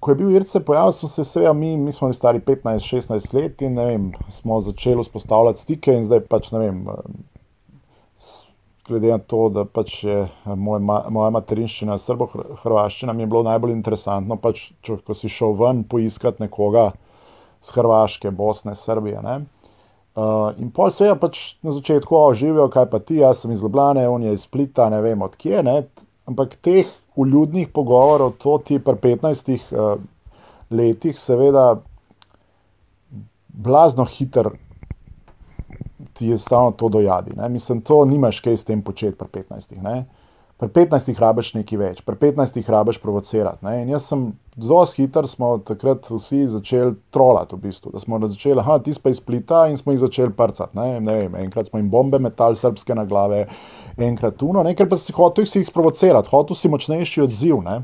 ko 0.00 0.10
je 0.10 0.20
bil 0.22 0.30
Irce 0.38 0.62
pojavil, 0.64 0.92
smo 0.92 1.08
se 1.08 1.22
vse, 1.22 1.52
mi, 1.54 1.76
mi 1.76 1.92
smo 1.92 2.08
bili 2.08 2.14
stari 2.14 2.40
15-16 2.40 3.34
let 3.34 3.62
in 3.62 3.78
vem, 3.78 4.12
smo 4.30 4.60
začeli 4.60 5.02
vzpostavljati 5.02 5.60
stike, 5.60 5.94
in 5.94 6.04
zdaj 6.06 6.24
pač 6.30 6.50
ne 6.52 6.58
vem. 6.58 6.84
Glede 8.86 9.10
na 9.10 9.18
to, 9.18 9.48
da 9.50 9.64
pač 9.66 10.04
je 10.04 10.20
moj, 10.46 10.78
ma, 10.78 11.00
moja 11.10 11.32
materinščina, 11.34 11.96
srbo-hrvaščina, 11.98 13.12
mi 13.12 13.24
je 13.24 13.30
bilo 13.32 13.42
najbolj 13.42 13.72
interesantno, 13.74 14.36
pač, 14.38 14.68
če, 14.86 15.00
ko 15.02 15.16
si 15.16 15.30
šel 15.32 15.56
ven 15.58 15.82
poiskati 15.90 16.44
nekoga 16.44 16.92
z 17.66 17.74
Hrvaške, 17.74 18.30
Bosne, 18.30 18.76
Srbije. 18.78 19.22
Ne? 19.26 19.40
Uh, 20.16 20.54
in 20.62 20.70
pol 20.72 20.92
svega 20.94 21.16
pač 21.20 21.56
na 21.66 21.74
začetku 21.74 22.20
živijo, 22.38 22.68
kaj 22.72 22.86
pa 22.92 23.00
ti, 23.02 23.18
jaz 23.24 23.42
sem 23.42 23.50
iz 23.52 23.64
Ljubljana, 23.64 24.06
on 24.08 24.22
je 24.22 24.36
iz 24.36 24.46
Splita, 24.46 24.86
ne 24.92 25.02
vem 25.04 25.22
odkje. 25.26 25.64
Ne? 25.66 25.80
Ampak 26.30 26.54
teh 26.62 26.86
uljudnih 27.18 27.68
pogovorov, 27.74 28.36
to 28.38 28.56
ti 28.64 28.78
pri 28.78 28.96
15 29.02 29.50
uh, 29.74 29.98
letih, 30.70 31.18
seveda, 31.18 31.80
blazno 33.48 34.04
hiter 34.04 34.52
ti 36.16 36.26
je 36.32 36.38
stalno 36.38 36.70
to 36.70 36.88
dojadi. 36.88 37.36
Ne? 37.36 37.48
Mislim, 37.48 37.80
to 37.80 38.04
nimaš 38.04 38.40
kaj 38.40 38.56
s 38.56 38.64
tem 38.64 38.82
početi 38.82 39.18
pri 39.18 39.28
15. 39.28 39.82
Ne? 39.82 40.04
Pri 40.56 40.68
15 40.72 41.18
rabiš 41.20 41.50
nekaj 41.58 41.78
več, 41.78 41.98
pri 42.00 42.16
15 42.16 42.70
rabiš 42.72 42.98
provocirati. 43.02 43.60
Ne? 43.66 43.82
In 43.82 43.90
jaz 43.92 44.06
sem 44.08 44.30
zelo 44.56 44.86
hiter, 44.88 45.28
smo 45.28 45.58
takrat 45.58 46.08
vsi 46.08 46.46
začeli 46.48 46.94
trolati, 47.12 47.56
v 47.56 47.68
bistvu. 47.68 47.92
da 47.92 48.00
smo 48.00 48.20
začeli, 48.24 48.64
ah, 48.64 48.78
ti 48.80 48.94
pa 49.02 49.12
iz 49.12 49.20
plita 49.20 49.66
in 49.68 49.76
smo 49.76 49.92
jih 49.92 50.00
začeli 50.00 50.32
prcati. 50.32 50.78
Ne? 50.78 51.00
Ne 51.00 51.18
vem, 51.18 51.36
enkrat 51.44 51.68
smo 51.68 51.78
jim 51.78 51.90
bombe 51.90 52.18
metali 52.18 52.56
srpske 52.56 52.94
na 52.94 53.04
glave, 53.04 53.46
enkrat 53.98 54.36
tuno, 54.36 54.62
nekaj 54.62 54.88
pa 54.88 54.96
si 54.96 55.12
hotel 55.12 55.44
jih 55.44 55.68
sprovocirati, 55.68 56.32
hotel 56.32 56.56
si 56.56 56.72
močnejši 56.72 57.26
odziv. 57.28 57.60
Ne? 57.60 57.82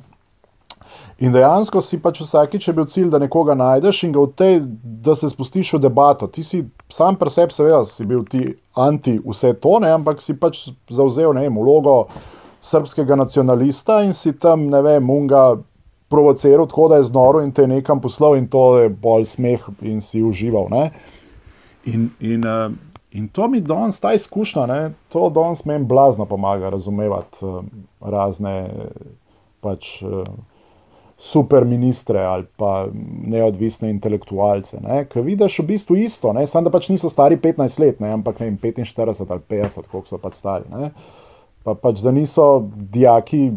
In 1.22 1.33
dejansko 1.33 1.83
si 1.85 2.01
pač 2.03 2.22
vsakič 2.24 2.70
bil 2.74 2.87
cilj, 2.89 3.11
da 3.12 3.20
nekoga 3.22 3.55
najdeš 3.55 4.01
in 4.09 4.14
ga 4.14 4.24
v 4.24 4.33
tej, 4.35 4.57
da 4.83 5.14
se 5.14 5.28
spustiš 5.30 5.76
v 5.76 5.83
debato. 5.85 6.26
Ti 6.26 6.43
si 6.43 6.62
sam 6.93 7.16
pri 7.16 7.30
sebi, 7.30 7.55
seveda, 7.55 7.82
si 7.88 8.07
bil 8.07 8.24
ti 8.28 8.45
anti 8.76 9.18
vse 9.24 9.55
to, 9.61 9.78
ne? 9.82 9.93
ampak 9.93 10.20
si 10.20 10.36
pač 10.38 10.68
zauzel, 10.93 11.32
ne 11.36 11.49
vlogo 11.51 12.07
srpskega 12.62 13.16
nacionalista 13.18 14.03
in 14.07 14.12
si 14.14 14.34
tam, 14.38 14.68
ne 14.70 14.82
vem, 14.84 15.11
unga 15.11 15.57
provociral, 16.12 16.68
tako 16.68 16.90
da 16.93 17.01
je 17.01 17.09
znoro 17.09 17.40
in 17.43 17.53
te 17.53 17.66
nekam 17.66 18.01
poslal, 18.01 18.36
in 18.36 18.47
to 18.53 18.82
je 18.82 18.93
bolj 18.93 19.24
smeh 19.32 19.64
in 19.88 20.01
si 20.05 20.22
užival. 20.22 20.68
In, 21.88 22.11
in, 22.20 22.45
uh, 22.47 22.68
in 23.11 23.28
to 23.32 23.49
mi 23.49 23.61
danes, 23.64 23.99
ta 24.01 24.12
izkušnja, 24.14 24.66
ne, 24.68 24.80
to 25.09 25.30
danes 25.32 25.64
meni 25.64 25.88
blazno 25.88 26.28
pomaga 26.28 26.70
razumevati 26.70 27.45
uh, 27.45 27.64
razne 28.01 28.57
pač. 29.64 30.03
Super 31.23 31.62
ministre 31.68 32.18
ali 32.27 32.49
pa 32.59 32.89
neodvisne 33.31 33.87
intelektualce, 33.93 34.81
ki 35.07 35.23
vidiš 35.23 35.61
v 35.62 35.66
bistvu 35.68 36.01
isto, 36.03 36.33
samo 36.51 36.66
da 36.66 36.73
pač 36.75 36.89
niso 36.91 37.11
stari 37.12 37.39
15 37.39 37.79
let, 37.79 38.01
ne? 38.03 38.11
ampak 38.16 38.41
ne 38.43 38.49
vem, 38.51 38.57
45 38.59 39.31
ali 39.31 39.45
50, 39.53 39.87
koliko 39.87 40.11
so 40.11 40.18
pač 40.18 40.41
stari. 40.41 40.66
Ne? 40.73 40.91
pa 41.62 41.75
pač 41.75 42.03
da 42.03 42.11
niso 42.11 42.68
dijaki 42.75 43.53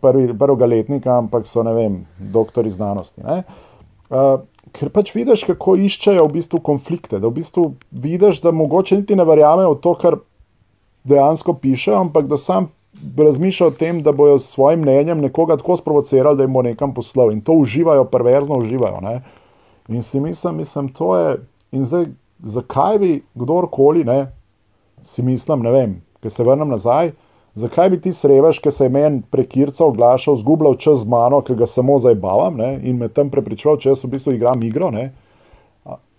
prvi, 0.00 0.30
prvega 0.38 0.66
letnika, 0.66 1.16
ampak 1.18 1.46
so 1.46 1.64
ne 1.66 1.74
vem, 1.74 1.98
doktori 2.18 2.70
znanosti. 2.70 3.24
Uh, 3.24 4.40
ker 4.76 4.92
pač 4.94 5.12
vidiš, 5.16 5.44
kako 5.48 5.76
iščejo 5.80 6.26
v 6.28 6.34
bistvu 6.38 6.60
konflikte, 6.64 7.18
da 7.18 7.28
v 7.28 7.40
bistvu 7.40 7.70
vidiš, 7.90 8.42
da 8.44 8.54
mogoče 8.54 9.00
niti 9.00 9.16
ne 9.18 9.26
verjamejo 9.28 9.74
v 9.74 9.80
to, 9.84 9.94
kar 10.00 10.18
dejansko 11.08 11.56
piše, 11.62 11.94
ampak 11.96 12.28
da 12.30 12.38
sam. 12.40 12.70
Razmišljajo 13.18 13.68
o 13.68 13.74
tem, 13.74 14.02
da 14.02 14.12
bodo 14.12 14.38
s 14.38 14.50
svojim 14.50 14.80
mnenjem 14.80 15.20
nekoga 15.20 15.56
tako 15.56 15.76
sprovocirali, 15.76 16.36
da 16.36 16.46
jim 16.46 16.52
bo 16.52 16.62
nekam 16.62 16.94
poslal 16.94 17.32
in 17.32 17.40
to 17.40 17.52
uživajo, 17.52 18.04
perverzno 18.04 18.58
uživajo. 18.58 19.00
Ne? 19.00 19.20
In 19.88 20.02
si 20.02 20.20
mislim, 20.20 20.56
mislim, 20.56 20.88
to 20.88 21.16
je. 21.16 21.36
In 21.72 21.84
zdaj, 21.84 22.06
zakaj 22.38 22.98
bi 22.98 23.22
kdorkoli, 23.34 24.04
ne, 24.04 24.32
si 25.02 25.22
mislim, 25.22 25.62
ne 25.62 25.72
vem, 25.72 25.96
ker 26.22 26.32
se 26.32 26.44
vrnem 26.44 26.68
nazaj, 26.68 27.12
zakaj 27.54 27.90
bi 27.90 28.00
ti 28.00 28.12
srevaš, 28.12 28.58
ki 28.58 28.70
se 28.70 28.84
je 28.84 28.92
meni 28.92 29.22
prekirca 29.30 29.84
oglašal, 29.84 30.36
zgubljal 30.36 30.76
čas 30.76 31.02
z 31.04 31.08
mano, 31.08 31.40
ki 31.40 31.54
ga 31.54 31.66
samo 31.66 31.98
zabavam 31.98 32.56
ne, 32.56 32.78
in 32.82 32.96
me 32.96 33.08
tam 33.08 33.30
prepričoval, 33.30 33.78
če 33.78 33.92
jaz 33.92 34.04
v 34.04 34.14
bistvu 34.16 34.36
igram 34.36 34.62
igro. 34.62 34.90
Ne, 34.90 35.10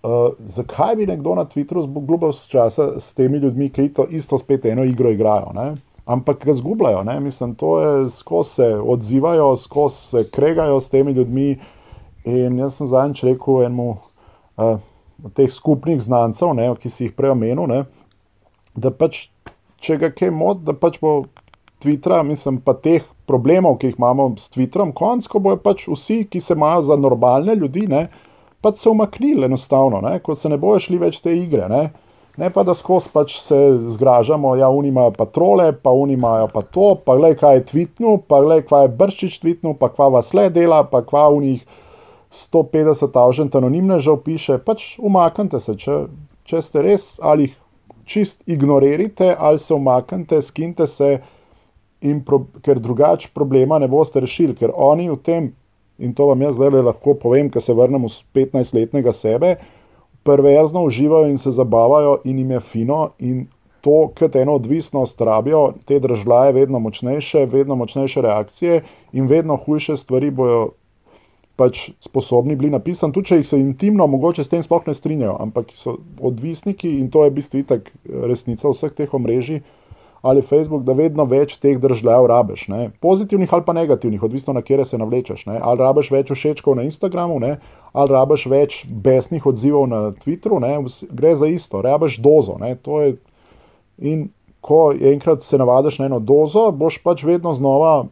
Uh, 0.00 0.32
zakaj 0.48 0.94
bi 0.96 1.04
nekdo 1.06 1.34
na 1.36 1.42
Twitteru 1.44 1.82
zgubil 1.84 2.30
časa 2.32 2.94
s 3.00 3.12
temi 3.14 3.36
ljudmi, 3.38 3.66
ki 3.68 3.90
to 3.92 4.06
isto 4.08 4.38
spet 4.38 4.64
eno 4.64 4.84
igro 4.84 5.10
igrajo? 5.12 5.52
Ne? 5.52 5.74
Ampak 6.10 6.44
ga 6.48 6.54
zgubljajo, 6.58 7.04
ne? 7.06 7.20
mislim, 7.22 7.54
to 7.54 7.76
je, 7.80 8.10
skozi 8.10 8.50
se 8.50 8.68
odzivajo, 8.82 9.52
skozi 9.56 9.96
se 9.96 10.24
kregajo 10.30 10.80
s 10.80 10.90
temi 10.90 11.12
ljudmi. 11.14 11.52
In 12.28 12.58
jaz 12.58 12.76
sem 12.76 12.88
zadnjič 12.90 13.22
rekel 13.24 13.62
enemu 13.64 13.90
uh, 13.90 14.80
od 15.24 15.32
teh 15.36 15.52
skupnih 15.52 16.00
znancev, 16.02 16.52
ne, 16.54 16.66
ki 16.76 16.90
si 16.90 17.06
jih 17.06 17.14
prej 17.16 17.32
omenil, 17.32 17.64
ne, 17.70 17.84
da 18.76 18.90
pač 18.92 19.28
če 19.80 19.96
ga 20.00 20.10
kaj 20.12 20.32
mod, 20.34 20.64
da 20.66 20.74
pač 20.76 20.98
bo 21.00 21.22
Twittera, 21.80 22.20
mislim 22.26 22.60
pa 22.60 22.74
teh 22.76 23.06
problemov, 23.30 23.78
ki 23.80 23.90
jih 23.90 23.98
imamo 23.98 24.32
s 24.36 24.50
Twitterom, 24.52 24.92
konc, 24.96 25.26
ko 25.30 25.40
bojo 25.40 25.60
pač 25.62 25.86
vsi, 25.88 26.24
ki 26.28 26.42
se 26.44 26.56
imajo 26.58 26.82
za 26.90 26.98
normalne 27.00 27.56
ljudi, 27.56 27.86
ne, 27.88 28.08
pač 28.60 28.82
se 28.82 28.90
umaknili 28.90 29.46
enostavno, 29.48 30.02
ne, 30.04 30.18
ko 30.24 30.36
se 30.36 30.50
ne 30.52 30.58
bojo 30.60 30.82
šli 30.84 31.00
več 31.00 31.20
te 31.24 31.32
igre. 31.36 31.68
Ne. 31.72 31.84
Ne 32.38 32.50
pa 32.54 32.62
da 32.62 32.74
skozi 32.74 33.10
pač 33.12 33.34
se 33.42 33.56
zgražamo, 33.90 34.54
ja, 34.56 34.68
oni 34.70 34.88
imajo 34.88 35.12
pa 35.18 35.26
trole, 35.26 35.72
pa 35.72 35.90
oni 35.90 36.14
imajo 36.14 36.48
pa 36.54 36.62
to, 36.62 36.94
pa 37.04 37.16
gledaj, 37.16 37.36
kaj 37.40 37.56
je 37.56 37.64
tvitnu, 37.72 38.16
pa 38.28 38.40
gledaj, 38.44 38.66
kaj 38.68 38.84
je 38.84 38.92
brščič 39.00 39.38
tvitnu, 39.42 39.74
pa 39.80 39.90
kva 39.90 40.08
vas 40.14 40.30
le 40.34 40.46
dela, 40.54 40.84
pa 40.86 41.02
kva 41.02 41.26
v 41.34 41.40
njih 41.46 41.64
150 42.30 43.18
avžent 43.18 43.56
anonimnežev 43.58 44.20
piše. 44.24 44.60
Pač 44.62 44.94
umaknite 45.02 45.60
se, 45.60 45.74
če, 45.74 46.04
če 46.46 46.62
ste 46.62 46.86
res 46.86 47.10
ali 47.22 47.48
jih 47.48 47.58
čist 48.10 48.42
ignorirate, 48.46 49.34
ali 49.38 49.58
se 49.58 49.74
umaknite, 49.74 50.38
skinte 50.42 50.86
se, 50.86 51.18
pro, 52.26 52.44
ker 52.62 52.78
drugače 52.82 53.30
problema 53.34 53.78
ne 53.78 53.88
boste 53.90 54.22
rešili, 54.22 54.54
ker 54.58 54.72
oni 54.74 55.10
v 55.10 55.18
tem, 55.26 55.50
in 55.98 56.14
to 56.14 56.30
vam 56.30 56.42
jaz 56.42 56.56
zdaj 56.56 56.80
lahko 56.80 57.14
povem, 57.18 57.50
ker 57.50 57.62
se 57.62 57.74
vrnem 57.76 58.06
v 58.06 58.14
15-letnega 58.38 59.12
sebe 59.14 59.58
perverzno 60.22 60.84
uživajo 60.84 61.30
in 61.30 61.38
se 61.38 61.50
zabavajo, 61.50 62.18
in 62.24 62.38
jim 62.38 62.50
je 62.50 62.60
fino, 62.60 63.10
in 63.18 63.46
to, 63.80 64.10
kot 64.18 64.36
eno 64.36 64.52
odvisnost, 64.52 65.20
rabijo 65.20 65.72
te 65.84 66.00
države, 66.00 66.52
vedno 66.52 66.78
močnejše, 66.78 67.46
vedno 67.46 67.76
močnejše 67.76 68.22
reakcije 68.22 68.82
in 69.12 69.26
vedno 69.26 69.56
hujše 69.56 69.96
stvari 69.96 70.30
bojo 70.30 70.70
pač 71.56 71.90
sposobni 72.00 72.56
bili 72.56 72.70
napisati, 72.70 73.12
tudi 73.12 73.28
če 73.28 73.36
jih 73.36 73.46
se 73.46 73.58
intimno, 73.60 74.06
mogoče 74.08 74.44
s 74.44 74.48
tem 74.48 74.62
sploh 74.64 74.86
ne 74.88 74.94
strinjajo, 74.96 75.36
ampak 75.44 75.74
so 75.76 75.98
odvisniki 76.20 76.94
in 77.00 77.10
to 77.12 77.24
je 77.24 77.30
v 77.30 77.36
bistvu 77.36 77.60
itak 77.60 77.90
resnica 78.04 78.72
vseh 78.72 78.94
teh 78.96 79.12
omrežij 79.14 79.60
ali 80.22 80.42
Facebook, 80.44 80.84
da 80.84 80.92
vedno 80.92 81.24
več 81.24 81.54
teh 81.60 81.78
držav 81.80 82.26
rabiš, 82.28 82.66
ne? 82.68 82.90
pozitivnih 83.00 83.52
ali 83.56 83.64
pa 83.66 83.72
negativnih, 83.72 84.22
odvisno 84.22 84.52
na 84.52 84.62
kere 84.62 84.84
se 84.84 84.98
navlečeš. 85.00 85.46
Ne? 85.48 85.56
Ali 85.62 85.80
rabiš 85.80 86.10
več 86.12 86.32
všečkov 86.32 86.76
na 86.76 86.84
Instagramu, 86.88 87.38
ne? 87.40 87.54
Ali 87.92 88.12
rabiš 88.12 88.46
več 88.46 88.84
besnih 88.88 89.46
odzivov 89.46 89.88
na 89.90 90.00
Twitteru, 90.22 90.60
ne? 90.62 90.76
gre 91.10 91.34
za 91.36 91.46
isto, 91.46 91.82
rabiš 91.82 92.18
dozo. 92.22 92.56
Je... 92.62 93.16
In 93.98 94.28
ko 94.60 94.92
enkrat 94.92 95.42
se 95.42 95.58
navadiš 95.58 95.98
na 95.98 96.06
eno 96.06 96.20
dozo, 96.20 96.70
boš 96.70 97.00
pač 97.02 97.24
vedno 97.24 97.54
znova 97.54 98.06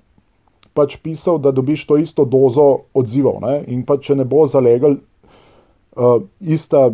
pač 0.74 0.96
pisal, 1.02 1.38
da 1.42 1.50
dobiš 1.50 1.86
to 1.86 1.96
isto 1.98 2.24
dozo 2.24 2.84
odzivov. 2.94 3.40
Ne? 3.42 3.62
In 3.66 3.84
pa 3.86 3.98
če 3.98 4.18
ne 4.18 4.24
bo 4.28 4.46
zalegel 4.46 4.98
uh, 4.98 6.22
ista 6.40 6.90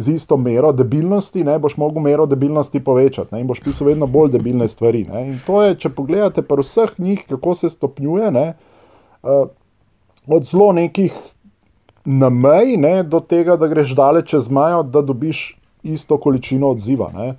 z 0.00 0.14
isto 0.16 0.36
mero 0.40 0.72
debilnosti, 0.72 1.44
ne, 1.44 1.58
boš 1.60 1.76
mogel 1.76 2.02
mero 2.02 2.24
debilnosti 2.26 2.80
povečati 2.80 3.34
ne, 3.34 3.42
in 3.42 3.48
boš 3.50 3.60
pisal 3.60 3.90
vedno 3.90 4.06
bolj 4.08 4.30
debilne 4.32 4.68
stvari. 4.68 5.04
Ne. 5.04 5.26
In 5.32 5.40
to 5.46 5.60
je, 5.62 5.76
če 5.82 5.92
pogledate 5.92 6.44
pri 6.46 6.64
vseh 6.64 6.94
njih, 6.98 7.24
kako 7.28 7.54
se 7.58 7.70
stopnjuje, 7.70 8.30
ne, 8.32 8.46
uh, 9.22 9.50
od 10.30 10.46
zelo 10.48 10.70
nekih 10.72 11.12
na 12.04 12.30
meji 12.30 12.76
do 13.04 13.20
tega, 13.20 13.56
da 13.56 13.68
greš 13.68 13.94
daleč 13.94 14.30
čez 14.30 14.48
majo, 14.48 14.82
da 14.82 15.02
dobiš 15.02 15.56
isto 15.82 16.18
količino 16.18 16.70
odziva. 16.70 17.10
Ne. 17.14 17.34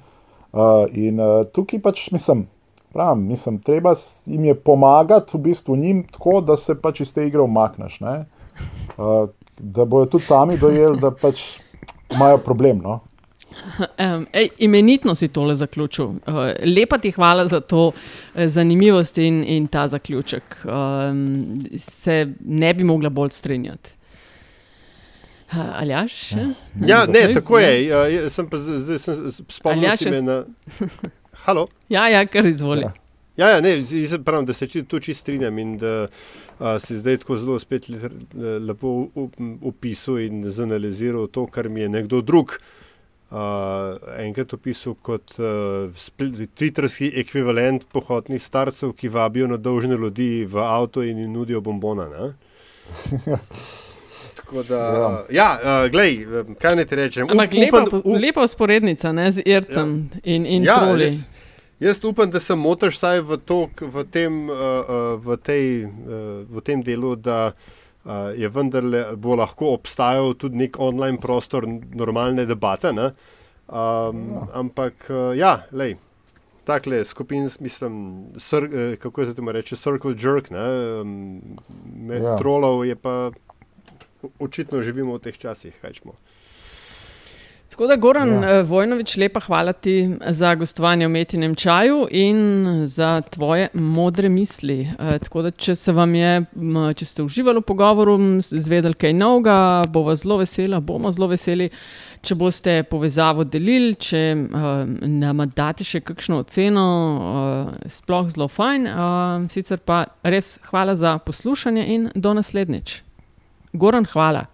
Uh, 0.51 0.86
in 0.93 1.20
uh, 1.20 1.45
tukaj 1.53 1.82
pač 1.82 2.12
mislim. 2.12 2.47
Pravim, 2.91 3.24
mislim, 3.28 3.62
treba 3.64 3.93
jim 4.26 4.45
je 4.45 4.55
pomagati, 4.55 5.38
v 5.38 5.39
bistvu 5.41 5.76
njim, 5.76 6.03
tako 6.12 6.41
da 6.41 6.57
se 6.57 6.76
pač 6.76 6.99
iz 7.01 7.14
te 7.14 7.24
igre 7.28 7.41
umakneš. 7.41 7.99
Uh, 8.01 9.30
da 9.59 9.86
bojo 9.86 10.05
tudi 10.05 10.26
sami 10.26 10.57
dojeli, 10.57 10.99
da 10.99 11.12
pač 11.12 11.41
imajo 12.12 12.38
problem. 12.38 12.82
No? 12.84 12.99
Um, 13.80 14.28
ej, 14.34 14.49
imenitno 14.57 15.16
si 15.16 15.28
tole 15.28 15.55
zaključil. 15.55 16.05
Uh, 16.05 16.16
lepa 16.76 16.97
ti 16.97 17.12
hvala 17.12 17.47
za 17.47 17.59
to 17.59 17.91
eh, 17.91 18.47
zanimivost 18.47 19.18
in, 19.18 19.43
in 19.47 19.68
ta 19.68 19.88
zaključek. 19.88 20.66
Um, 20.66 21.59
se 21.78 22.28
ne 22.39 22.74
bi 22.74 22.84
mogla 22.84 23.09
bolj 23.09 23.30
strinjati. 23.30 24.01
Aljaš? 25.52 26.32
Ja, 26.32 26.47
ja 26.88 27.06
ne, 27.06 27.34
tako 27.34 27.60
je. 27.60 27.88
Ja, 27.88 28.30
sem 28.30 28.49
pa 28.49 28.58
zdaj 28.58 28.99
spomnil, 29.49 29.89
da 29.89 29.97
se 29.97 30.22
na. 30.24 30.43
Halo? 31.45 31.68
Ja, 31.89 32.08
ja, 32.10 32.26
kar 32.26 32.45
izvoli. 32.45 32.82
Ja. 32.82 32.93
Ja, 33.38 33.47
ja, 33.49 33.62
ne, 33.62 33.84
pravim, 34.26 34.45
da 34.45 34.54
se 34.54 34.68
tu 34.68 34.99
čisto 34.99 35.22
strinjam 35.22 35.60
in 35.60 35.78
da 35.78 36.08
a, 36.60 36.80
si 36.80 36.97
zdaj 36.97 37.18
tako 37.18 37.38
zelo 37.38 37.60
spet 37.60 37.88
lepo 38.68 39.08
opisal 39.62 40.20
in 40.20 40.43
zanaliziral 40.52 41.28
to, 41.28 41.47
kar 41.47 41.70
mi 41.70 41.82
je 41.82 41.89
nekdo 41.89 42.22
drug 42.22 42.52
a, 43.32 43.97
enkrat 44.20 44.54
opisal 44.54 44.93
kot 45.02 45.39
a, 45.39 45.89
twitterski 46.60 47.14
ekvivalent 47.24 47.88
pohodnih 47.91 48.43
starcev, 48.43 48.93
ki 48.93 49.10
vabijo 49.10 49.47
na 49.47 49.58
dolžne 49.58 49.95
ljudi 49.95 50.45
v 50.45 50.60
avto 50.60 51.04
in 51.04 51.24
jim 51.24 51.32
nudijo 51.32 51.62
bombona. 51.62 52.34
Da, 54.52 55.26
ja, 55.32 55.47
ja 55.64 55.76
glej, 55.88 56.26
kaj 56.60 56.76
naj 56.76 56.86
ti 56.89 56.97
rečem? 56.99 57.30
Ampak 57.32 57.54
lepa, 57.56 57.86
lepa 58.04 58.43
usporednica 58.43 59.14
ne, 59.16 59.30
z 59.32 59.45
Ircem 59.47 59.93
ja. 60.12 60.20
in, 60.36 60.45
in 60.45 60.68
ja, 60.68 60.76
troli. 60.80 61.08
Res, 61.08 61.22
Jaz 61.82 62.04
upam, 62.06 62.30
da 62.30 62.39
se 62.39 62.56
motiš 62.56 62.95
vsaj 62.95 63.22
v, 63.26 63.38
to, 63.38 63.64
v, 63.82 64.04
tem, 64.14 64.36
uh, 64.49 65.16
v, 65.18 65.38
tej, 65.41 65.86
uh, 65.88 66.43
v 66.45 66.62
tem 66.62 66.84
delu, 66.86 67.16
da 67.18 67.54
uh, 67.56 68.30
je 68.38 68.49
vendarle 68.54 69.16
bo 69.18 69.34
lahko 69.39 69.72
obstajal 69.74 70.36
tudi 70.38 70.62
nek 70.62 70.78
online 70.78 71.18
prostor 71.18 71.66
normalne 71.66 72.45
debate. 72.45 72.93
Um, 72.93 73.10
ja. 73.74 74.45
Ampak, 74.62 75.10
uh, 75.10 75.34
ja, 75.34 75.64
lej. 75.74 75.97
Takle 76.70 77.02
skupin, 77.06 77.49
mislim, 77.60 77.93
sr, 78.38 78.68
kako 79.02 79.26
se 79.26 79.34
temu 79.34 79.52
reče, 79.52 79.76
circle 79.76 80.14
jerk, 80.14 80.52
ne, 80.54 80.68
um, 81.02 81.16
med 81.97 82.22
ja. 82.22 82.38
trolov 82.38 82.86
je 82.86 82.95
pa 82.95 83.32
očitno 84.39 84.82
živimo 84.82 85.17
v 85.17 85.19
teh 85.19 85.38
časih. 85.38 85.74
Tako 87.72 87.88
da, 87.88 87.95
Goran 87.95 88.30
ja. 88.30 88.59
Eh, 88.59 88.63
Vojnovič, 88.63 89.17
lepa 89.17 89.39
hvala 89.39 89.74
ti 89.74 90.09
za 90.28 90.55
gostovanje 90.55 91.07
v 91.07 91.09
Metinem 91.09 91.55
čaju 91.55 92.07
in 92.11 92.38
za 92.86 93.22
tvoje 93.22 93.67
modre 93.74 94.30
misli. 94.30 94.82
E, 94.82 95.19
tako 95.19 95.41
da, 95.41 95.51
če, 95.51 95.72
je, 95.72 96.34
če 96.95 97.05
ste 97.05 97.24
uživali 97.24 97.61
v 97.63 97.63
pogovoru, 97.63 98.17
zvedeli 98.41 98.93
kaj 98.93 99.13
novega, 99.13 99.86
bomo 99.88 100.15
zelo 100.15 100.38
veseli, 100.43 100.82
bomo 100.82 101.11
zelo 101.15 101.30
veseli, 101.32 101.69
če 102.22 102.36
boste 102.36 102.74
povezavo 102.91 103.43
delili, 103.43 103.95
če 103.95 104.19
uh, 104.36 104.84
nam 105.07 105.45
date 105.55 105.88
še 105.88 106.03
kakšno 106.03 106.41
oceno, 106.43 106.86
uh, 107.15 107.88
sploh 107.88 108.28
zelo 108.36 108.49
fajn. 108.51 108.89
Uh, 108.91 109.47
sicer 109.49 109.80
pa 109.80 110.03
res 110.24 110.57
hvala 110.67 110.95
za 110.99 111.15
poslušanje 111.24 111.88
in 111.95 112.11
do 112.15 112.36
naslednjič. 112.36 112.99
Goran, 113.73 114.06
hvala. 114.14 114.45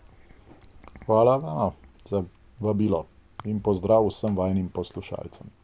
Hvala 1.06 1.38
vam 1.38 1.72
za 2.06 2.24
vabilo 2.60 3.06
in 3.46 3.60
pozdrav 3.60 4.08
vsem 4.08 4.36
vajnim 4.36 4.70
poslušalcem. 4.70 5.57